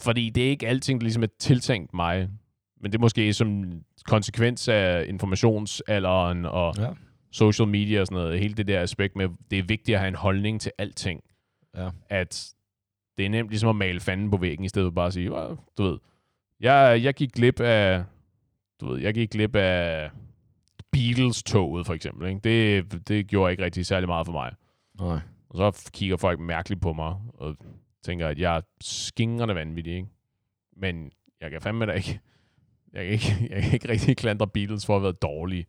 Fordi 0.00 0.30
det 0.30 0.46
er 0.46 0.48
ikke 0.50 0.68
alting, 0.68 1.00
der 1.00 1.04
ligesom 1.04 1.22
er 1.22 1.26
tiltænkt 1.38 1.94
mig. 1.94 2.28
Men 2.80 2.92
det 2.92 2.98
er 2.98 3.02
måske 3.02 3.32
som 3.32 3.64
konsekvens 4.06 4.68
af 4.68 5.04
informationsalderen 5.08 6.44
og 6.44 6.74
Ja. 6.78 6.88
social 7.32 7.68
media 7.68 8.00
og 8.00 8.06
sådan 8.06 8.22
noget. 8.22 8.40
Hele 8.40 8.54
det 8.54 8.68
der 8.68 8.80
aspekt 8.80 9.16
med, 9.16 9.28
det 9.50 9.58
er 9.58 9.62
vigtigt 9.62 9.94
at 9.94 9.98
have 10.00 10.08
en 10.08 10.14
holdning 10.14 10.60
til 10.60 10.72
alting. 10.78 11.20
Ja. 11.76 11.88
At 12.10 12.48
det 13.18 13.24
er 13.24 13.28
nemt 13.28 13.50
ligesom 13.50 13.68
at 13.68 13.76
male 13.76 14.00
fanden 14.00 14.30
på 14.30 14.36
væggen, 14.36 14.64
i 14.64 14.68
stedet 14.68 14.86
for 14.86 14.90
bare 14.94 15.06
at 15.06 15.12
sige, 15.12 15.32
"Åh, 15.34 15.56
du 15.78 15.82
ved, 15.82 15.98
jeg, 16.60 17.00
jeg 17.02 17.14
gik 17.14 17.32
glip 17.32 17.60
af, 17.60 18.04
du 18.80 18.86
ved, 18.88 19.00
jeg 19.00 19.14
gik 19.14 19.30
glip 19.30 19.56
af 19.56 20.10
Beatles-toget, 20.92 21.86
for 21.86 21.94
eksempel. 21.94 22.28
Ikke? 22.28 22.40
Det, 22.40 23.08
det 23.08 23.26
gjorde 23.26 23.50
ikke 23.50 23.64
rigtig 23.64 23.86
særlig 23.86 24.08
meget 24.08 24.26
for 24.26 24.32
mig. 24.32 24.52
Nej. 25.00 25.18
Og 25.48 25.56
så 25.74 25.90
kigger 25.92 26.16
folk 26.16 26.40
mærkeligt 26.40 26.80
på 26.80 26.92
mig, 26.92 27.16
og 27.34 27.56
tænker, 28.04 28.28
at 28.28 28.38
jeg 28.38 28.56
er 28.56 28.60
skingrende 28.80 29.54
vanvittig, 29.54 29.94
ikke? 29.94 30.08
Men 30.76 31.10
jeg 31.40 31.50
kan 31.50 31.60
fandme 31.60 31.86
da 31.86 31.92
ikke, 31.92 32.20
jeg 32.92 33.04
kan 33.04 33.12
ikke, 33.12 33.48
jeg 33.50 33.62
kan 33.62 33.72
ikke 33.72 33.88
rigtig 33.88 34.16
klandre 34.16 34.48
Beatles 34.48 34.86
for 34.86 34.96
at 34.96 35.02
være 35.02 35.12
dårlige. 35.12 35.66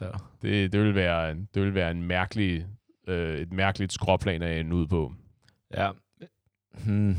Ja. 0.00 0.06
Det, 0.42 0.72
det, 0.72 0.80
vil 0.80 0.94
være, 0.94 1.34
det 1.34 1.62
vil 1.62 1.74
være 1.74 1.90
en 1.90 2.02
mærkelig, 2.02 2.66
øh, 3.08 3.38
et 3.38 3.52
mærkeligt 3.52 3.92
skråplan 3.92 4.42
at 4.42 4.60
ende 4.60 4.76
ud 4.76 4.86
på. 4.86 5.12
Ja. 5.74 5.90
Hmm. 6.84 7.16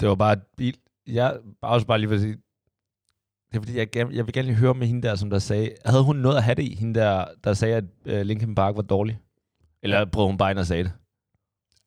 Det 0.00 0.08
var 0.08 0.14
bare. 0.14 0.36
Jeg 1.06 1.38
bare 1.60 1.72
også 1.72 1.86
bare 1.86 1.98
lige 1.98 2.10
vil 2.10 2.20
sige, 2.20 2.36
det 3.52 3.56
er 3.56 3.60
fordi, 3.60 3.76
jeg, 3.76 3.90
gerne, 3.90 4.14
jeg 4.16 4.26
vil 4.26 4.34
gerne 4.34 4.48
lige 4.48 4.56
høre 4.56 4.74
med 4.74 4.86
hende 4.86 5.08
der, 5.08 5.14
som 5.14 5.30
der 5.30 5.38
sagde, 5.38 5.70
havde 5.84 6.04
hun 6.04 6.16
noget 6.16 6.36
at 6.36 6.42
have 6.42 6.54
det 6.54 6.62
i, 6.62 6.74
hende 6.74 7.00
der, 7.00 7.24
der 7.44 7.54
sagde, 7.54 7.76
at 7.76 7.84
uh, 8.06 8.20
Linkin 8.26 8.54
Park 8.54 8.76
var 8.76 8.82
dårlig? 8.82 9.18
Eller 9.82 10.04
prøvede 10.04 10.28
hun 10.28 10.38
bare 10.38 10.50
ind 10.50 10.58
og 10.58 10.66
sagde 10.66 10.84
det? 10.84 10.92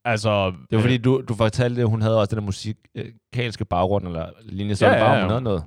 Altså, 0.06 0.54
Det 0.70 0.76
var 0.76 0.82
fordi, 0.82 0.98
du, 0.98 1.24
du 1.28 1.36
fortalte, 1.36 1.82
at 1.82 1.90
hun 1.90 2.02
havde 2.02 2.20
også 2.20 2.36
den 2.36 2.38
der 2.38 2.46
musikalske 2.46 3.66
baggrund, 3.66 4.08
eller 4.08 4.30
linje, 4.42 4.76
så 4.76 4.86
Ja, 4.86 4.92
bare, 4.94 5.10
ja, 5.10 5.16
ja, 5.16 5.22
hun 5.22 5.30
havde 5.30 5.42
noget 5.42 5.64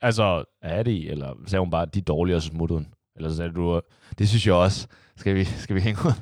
altså, 0.00 0.44
af 0.62 0.84
det 0.84 1.10
eller 1.10 1.34
sagde 1.46 1.60
hun 1.60 1.70
bare, 1.70 1.86
de 1.86 1.98
er 1.98 2.02
dårlige, 2.02 2.36
og 2.36 2.42
så 2.42 2.48
smuttede 2.48 2.78
hun? 2.78 2.94
Eller 3.16 3.28
så 3.30 3.36
sagde 3.36 3.52
du, 3.52 3.80
det 4.18 4.28
synes 4.28 4.46
jeg 4.46 4.54
også. 4.54 4.88
Skal 5.16 5.34
vi, 5.34 5.44
skal 5.44 5.76
vi 5.76 5.80
hænge 5.80 6.00
ud? 6.06 6.12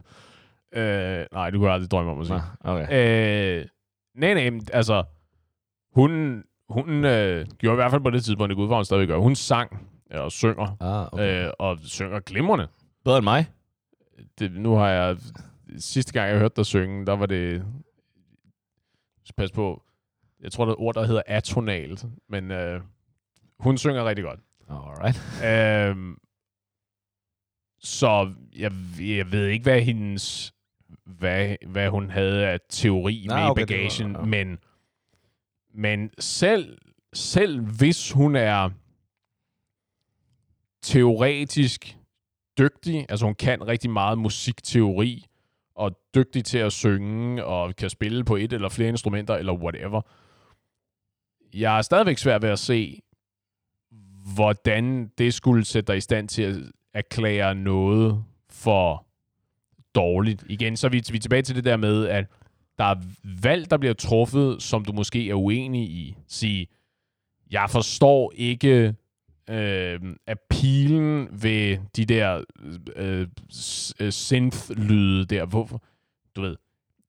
Øh, 0.72 1.26
nej, 1.32 1.50
du 1.50 1.58
kunne 1.58 1.70
aldrig 1.70 1.90
drømme 1.90 2.10
om 2.12 2.20
at 2.20 2.26
sige. 2.26 2.40
Nå, 2.64 2.70
okay. 2.70 3.58
Øh, 3.60 3.66
nej, 4.14 4.34
nej, 4.34 4.60
altså, 4.72 5.04
hun, 5.94 6.42
hun 6.68 7.04
øh, 7.04 7.46
gjorde 7.58 7.74
i 7.74 7.80
hvert 7.80 7.90
fald 7.90 8.02
på 8.02 8.10
det 8.10 8.24
tidspunkt, 8.24 8.48
det 8.48 8.56
går 8.56 8.62
ud 8.62 8.68
fra, 8.68 8.74
hun 8.76 8.84
stadigvæk 8.84 9.08
gør. 9.08 9.18
Hun 9.18 9.34
sang 9.34 9.88
øh, 10.12 10.20
og 10.20 10.32
synger, 10.32 10.76
Ah, 10.80 11.12
okay. 11.12 11.44
øh, 11.46 11.52
og 11.58 11.78
synger 11.82 12.20
glimrende. 12.20 12.68
Bedre 13.04 13.18
end 13.18 13.24
mig? 13.24 13.46
Det, 14.38 14.52
nu 14.52 14.74
har 14.74 14.88
jeg, 14.88 15.16
sidste 15.78 16.12
gang 16.12 16.30
jeg 16.30 16.38
hørte 16.38 16.56
dig 16.56 16.66
synge, 16.66 17.06
der 17.06 17.12
var 17.16 17.26
det, 17.26 17.64
pas 19.36 19.52
på, 19.52 19.82
jeg 20.40 20.52
tror, 20.52 20.64
der 20.64 20.72
er 20.72 20.74
et 20.76 20.80
ord, 20.80 20.94
der 20.94 21.04
hedder 21.06 21.22
atonalt, 21.26 22.04
men 22.28 22.50
øh, 22.50 22.80
hun 23.60 23.78
synger 23.78 24.04
rigtig 24.04 24.24
godt. 24.24 24.40
Alright. 24.68 25.18
Øhm, 25.90 26.16
så 27.80 28.32
jeg, 28.56 28.72
jeg 29.00 29.32
ved 29.32 29.46
ikke, 29.46 29.62
hvad 29.62 29.80
hendes 29.80 30.52
hvad, 31.08 31.56
hvad 31.66 31.88
hun 31.90 32.10
havde 32.10 32.46
af 32.46 32.58
teori 32.68 33.24
Nej, 33.28 33.42
med 33.42 33.50
okay, 33.50 33.62
i 33.62 33.64
det 33.66 33.76
var- 33.76 33.82
bagagen, 33.88 34.12
ja. 34.12 34.44
men, 34.44 34.58
men 35.74 36.10
selv, 36.18 36.78
selv 37.12 37.60
hvis 37.60 38.12
hun 38.12 38.36
er 38.36 38.70
teoretisk 40.82 41.96
dygtig, 42.58 43.06
altså 43.08 43.26
hun 43.26 43.34
kan 43.34 43.66
rigtig 43.68 43.90
meget 43.90 44.18
musikteori, 44.18 45.24
og 45.74 45.90
dygtig 46.14 46.44
til 46.44 46.58
at 46.58 46.72
synge, 46.72 47.44
og 47.44 47.76
kan 47.76 47.90
spille 47.90 48.24
på 48.24 48.36
et 48.36 48.52
eller 48.52 48.68
flere 48.68 48.88
instrumenter, 48.88 49.34
eller 49.34 49.52
whatever. 49.52 50.00
Jeg 51.54 51.78
er 51.78 51.82
stadigvæk 51.82 52.18
svært 52.18 52.42
ved 52.42 52.48
at 52.50 52.58
se, 52.58 53.00
hvordan 54.34 55.08
det 55.18 55.34
skulle 55.34 55.64
sætte 55.64 55.86
dig 55.92 55.96
i 55.96 56.00
stand 56.00 56.28
til 56.28 56.42
at 56.42 56.72
erklære 56.94 57.54
noget 57.54 58.24
for 58.50 59.06
dårligt. 59.94 60.44
Igen, 60.48 60.76
så 60.76 60.86
er 60.86 60.90
vi, 60.90 61.02
vi 61.10 61.16
er 61.16 61.20
tilbage 61.20 61.42
til 61.42 61.56
det 61.56 61.64
der 61.64 61.76
med, 61.76 62.06
at 62.06 62.26
der 62.78 62.84
er 62.84 62.96
valg, 63.42 63.70
der 63.70 63.76
bliver 63.76 63.94
truffet, 63.94 64.62
som 64.62 64.84
du 64.84 64.92
måske 64.92 65.30
er 65.30 65.34
uenig 65.34 65.90
i. 65.90 66.16
Sige, 66.28 66.66
jeg 67.50 67.70
forstår 67.70 68.32
ikke 68.36 68.94
øh, 69.50 70.00
appealen 70.26 71.28
ved 71.42 71.78
de 71.96 72.04
der 72.04 72.44
øh, 72.96 73.26
øh, 74.00 74.12
synth-lyde 74.12 75.24
der. 75.24 75.46
Hvorfor? 75.46 75.82
Du 76.36 76.40
ved, 76.40 76.56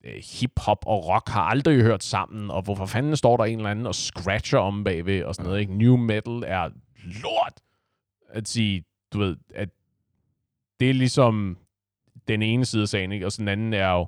øh, 0.03 0.23
hip-hop 0.31 0.83
og 0.85 1.07
rock 1.07 1.29
har 1.29 1.41
aldrig 1.41 1.81
hørt 1.81 2.03
sammen, 2.03 2.51
og 2.51 2.61
hvorfor 2.61 2.85
fanden 2.85 3.15
står 3.15 3.37
der 3.37 3.43
en 3.43 3.57
eller 3.57 3.69
anden 3.71 3.87
og 3.87 3.95
scratcher 3.95 4.59
om 4.59 4.83
bagved 4.83 5.23
og 5.23 5.35
sådan 5.35 5.47
noget, 5.47 5.61
ikke? 5.61 5.77
New 5.77 5.97
metal 5.97 6.43
er 6.47 6.69
lort. 7.03 7.53
At 8.29 8.47
sige, 8.47 8.83
du 9.13 9.19
ved, 9.19 9.37
at 9.55 9.69
det 10.79 10.89
er 10.89 10.93
ligesom 10.93 11.57
den 12.29 12.41
ene 12.41 12.65
side 12.65 12.81
af 12.81 12.87
sagen, 12.87 13.11
ikke? 13.11 13.25
Og 13.25 13.31
så 13.31 13.37
den 13.39 13.47
anden 13.47 13.73
er 13.73 13.91
jo 13.91 14.07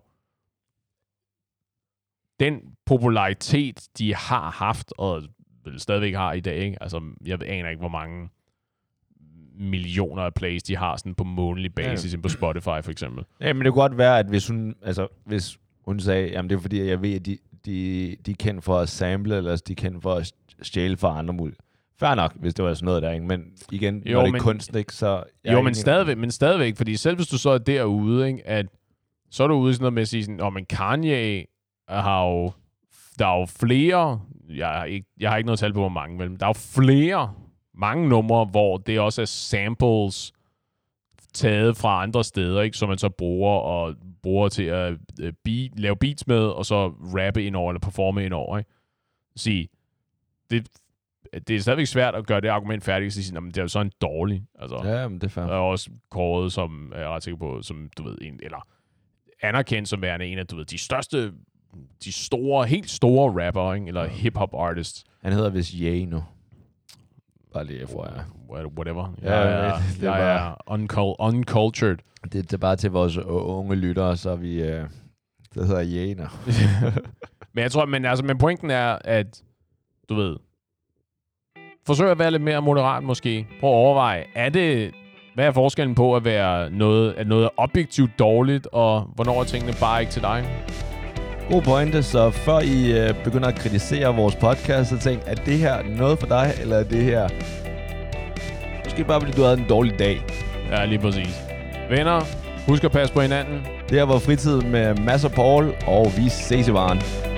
den 2.39 2.61
popularitet, 2.85 3.87
de 3.97 4.15
har 4.15 4.51
haft, 4.51 4.93
og 4.97 5.23
stadigvæk 5.77 6.15
har 6.15 6.33
i 6.33 6.39
dag, 6.39 6.57
ikke? 6.57 6.83
Altså, 6.83 7.01
jeg 7.25 7.43
aner 7.43 7.69
ikke, 7.69 7.79
hvor 7.79 7.89
mange 7.89 8.29
millioner 9.55 10.23
af 10.23 10.33
plays, 10.33 10.63
de 10.63 10.77
har 10.77 10.97
sådan 10.97 11.15
på 11.15 11.23
månedlig 11.23 11.73
basis, 11.73 12.13
ja. 12.13 12.19
på 12.19 12.29
Spotify 12.29 12.81
for 12.83 12.89
eksempel. 12.89 13.23
Ja, 13.41 13.53
men 13.53 13.65
det 13.65 13.73
kunne 13.73 13.81
godt 13.81 13.97
være, 13.97 14.19
at 14.19 14.25
hvis 14.25 14.47
hun, 14.47 14.75
altså, 14.81 15.07
hvis 15.25 15.57
hun 15.85 15.99
sagde, 15.99 16.29
jamen 16.29 16.49
det 16.49 16.55
er 16.55 16.59
fordi, 16.59 16.83
jeg 16.83 17.01
ved, 17.01 17.15
at 17.15 17.25
de, 17.25 17.37
de, 17.65 18.15
de 18.25 18.31
er 18.31 18.35
kendt 18.39 18.63
for 18.63 18.79
at 18.79 18.89
sample, 18.89 19.37
eller 19.37 19.55
de 19.55 19.71
er 19.73 19.75
kendt 19.75 20.01
for 20.01 20.13
at 20.13 20.33
stjæle 20.61 20.97
fra 20.97 21.19
andre 21.19 21.33
muligt. 21.33 21.59
Fair 22.01 22.15
nok, 22.15 22.33
hvis 22.35 22.53
det 22.53 22.65
var 22.65 22.73
sådan 22.73 22.85
noget 22.85 23.01
der, 23.03 23.11
ikke? 23.11 23.25
Men 23.25 23.43
igen, 23.71 24.03
Jo, 24.05 24.13
når 24.13 24.21
det 24.21 24.27
er 24.27 24.31
men- 24.31 24.41
kunst, 24.41 24.75
ikke, 24.75 24.93
så... 24.93 25.23
er 25.43 25.51
Jo, 25.53 25.61
men 25.61 25.67
en- 25.67 25.75
stadigvæk, 25.75 26.17
men 26.17 26.31
stadigvæk, 26.31 26.75
fordi 26.77 26.95
selv 26.95 27.15
hvis 27.15 27.27
du 27.27 27.37
så 27.37 27.49
er 27.49 27.57
derude, 27.57 28.27
ikke, 28.27 28.47
at 28.47 28.65
så 29.29 29.43
er 29.43 29.47
du 29.47 29.53
ude 29.53 29.71
i 29.71 29.73
sådan 29.73 29.83
noget 29.83 29.93
med 29.93 30.01
at 30.01 30.07
sige 30.07 30.23
sådan, 30.23 30.41
oh, 30.41 30.53
men 30.53 30.65
Kanye 30.65 31.45
har 31.89 32.25
jo, 32.25 32.51
der 33.19 33.27
er 33.27 33.39
jo 33.39 33.45
flere, 33.45 34.21
jeg 34.49 34.67
har 34.67 34.83
ikke, 34.85 35.07
jeg 35.19 35.29
har 35.29 35.37
ikke 35.37 35.45
noget 35.45 35.59
tal 35.59 35.73
på, 35.73 35.79
hvor 35.79 35.89
mange, 35.89 36.17
men 36.17 36.37
der 36.37 36.45
er 36.45 36.49
jo 36.49 36.53
flere, 36.53 37.33
mange 37.75 38.09
numre, 38.09 38.45
hvor 38.45 38.77
det 38.77 38.99
også 38.99 39.21
er 39.21 39.25
samples 39.25 40.33
taget 41.33 41.77
fra 41.77 42.03
andre 42.03 42.23
steder, 42.23 42.61
ikke? 42.61 42.77
som 42.77 42.89
man 42.89 42.97
så 42.97 43.09
bruger 43.09 43.51
og 43.59 43.95
bruger 44.23 44.49
til 44.49 44.63
at 44.63 44.93
øh, 45.21 45.33
beat, 45.45 45.79
lave 45.79 45.95
beats 45.95 46.27
med, 46.27 46.39
og 46.43 46.65
så 46.65 46.87
rappe 46.87 47.43
ind 47.43 47.55
over, 47.55 47.71
eller 47.71 47.79
performe 47.79 48.25
ind 48.25 48.33
over. 48.33 48.57
Ikke? 48.57 48.69
Sige, 49.35 49.67
det, 50.51 50.67
det 51.47 51.55
er 51.55 51.59
stadigvæk 51.59 51.85
svært 51.87 52.15
at 52.15 52.25
gøre 52.27 52.41
det 52.41 52.47
argument 52.47 52.83
færdigt, 52.83 53.07
og 53.09 53.13
sige, 53.13 53.37
at 53.37 53.43
det 53.43 53.57
er 53.57 53.61
jo 53.61 53.67
så 53.67 53.79
en 53.81 53.91
dårlig. 54.01 54.43
Altså, 54.59 54.81
Ja, 54.83 55.07
men 55.07 55.17
det 55.21 55.23
er 55.27 55.29
fair. 55.31 55.43
er 55.45 55.49
også 55.49 55.89
kåret 56.11 56.51
som, 56.53 56.91
jeg 56.95 57.01
er 57.03 57.07
ret 57.09 57.23
sikker 57.23 57.37
på, 57.37 57.61
som 57.61 57.89
du 57.97 58.03
ved, 58.03 58.17
en, 58.21 58.39
eller 58.43 58.67
anerkendt 59.41 59.89
som 59.89 60.01
værende 60.01 60.25
en 60.25 60.37
af, 60.39 60.47
du 60.47 60.55
ved, 60.55 60.65
de 60.65 60.77
største, 60.77 61.31
de 62.03 62.11
store, 62.11 62.65
helt 62.67 62.89
store 62.89 63.47
rapper, 63.47 63.73
ikke? 63.73 63.87
eller 63.87 64.07
hip-hop 64.07 64.53
artists. 64.55 65.03
Han 65.21 65.33
hedder 65.33 65.49
vist 65.49 65.71
Ye 65.71 66.05
nu. 66.05 66.23
Bare 67.53 67.65
lige 67.65 67.87
for 67.87 68.05
jer. 68.05 68.23
What- 68.49 68.73
Whatever. 68.77 69.13
Ja, 69.21 69.39
jeg 69.39 69.67
er, 69.67 69.73
ved, 69.75 70.01
det 70.01 70.09
er 70.09 70.15
jeg 70.15 70.47
er 70.49 70.55
uncul- 70.71 71.15
uncultured. 71.19 71.97
Det, 72.23 72.33
det 72.33 72.53
er 72.53 72.57
bare 72.57 72.75
til 72.75 72.91
vores 72.91 73.17
unge 73.17 73.75
lyttere, 73.75 74.17
så 74.17 74.35
vi... 74.35 74.61
Øh, 74.63 74.85
det 75.55 75.67
hedder 75.67 76.15
nu. 76.15 76.23
Men 77.53 77.61
jeg 77.61 77.71
tror, 77.71 77.85
men, 77.85 78.05
altså, 78.05 78.25
men 78.25 78.37
pointen 78.37 78.69
er, 78.69 78.97
at 79.05 79.43
du 80.09 80.15
ved, 80.15 80.37
forsøg 81.87 82.11
at 82.11 82.19
være 82.19 82.31
lidt 82.31 82.43
mere 82.43 82.61
moderat 82.61 83.03
måske. 83.03 83.47
Prøv 83.59 83.69
at 83.69 83.75
overveje, 83.75 84.23
er 84.35 84.49
det, 84.49 84.91
hvad 85.35 85.45
er 85.45 85.51
forskellen 85.51 85.95
på 85.95 86.15
at 86.15 86.25
være 86.25 86.69
noget, 86.71 87.13
at 87.17 87.27
noget 87.27 87.45
er 87.45 87.49
objektivt 87.57 88.11
dårligt, 88.19 88.67
og 88.71 89.01
hvornår 89.15 89.39
er 89.39 89.43
tingene 89.43 89.73
bare 89.79 89.99
ikke 89.99 90.11
til 90.11 90.21
dig? 90.21 90.45
God 91.49 91.61
pointe, 91.61 92.03
så 92.03 92.29
før 92.29 92.59
I 92.59 92.99
øh, 92.99 93.23
begynder 93.23 93.47
at 93.47 93.55
kritisere 93.55 94.15
vores 94.15 94.35
podcast, 94.35 94.89
så 94.89 94.99
tænk, 94.99 95.21
er 95.25 95.35
det 95.35 95.57
her 95.57 95.83
noget 95.97 96.19
for 96.19 96.27
dig, 96.27 96.53
eller 96.61 96.77
er 96.77 96.83
det 96.83 97.03
her... 97.03 97.29
Måske 98.85 99.03
bare, 99.03 99.21
fordi 99.21 99.33
du 99.33 99.41
havde 99.41 99.57
en 99.57 99.65
dårlig 99.69 99.99
dag. 99.99 100.21
Ja, 100.71 100.85
lige 100.85 100.99
præcis. 100.99 101.41
Venner, 101.89 102.21
husk 102.67 102.83
at 102.83 102.91
passe 102.91 103.13
på 103.13 103.21
hinanden. 103.21 103.61
Det 103.89 103.97
her 103.97 104.03
var 104.03 104.19
fritid 104.19 104.61
med 104.61 104.95
Mads 104.95 105.25
og 105.25 105.31
Paul, 105.31 105.73
og 105.87 106.05
vi 106.17 106.29
ses 106.29 106.67
i 106.67 106.73
varen. 106.73 107.30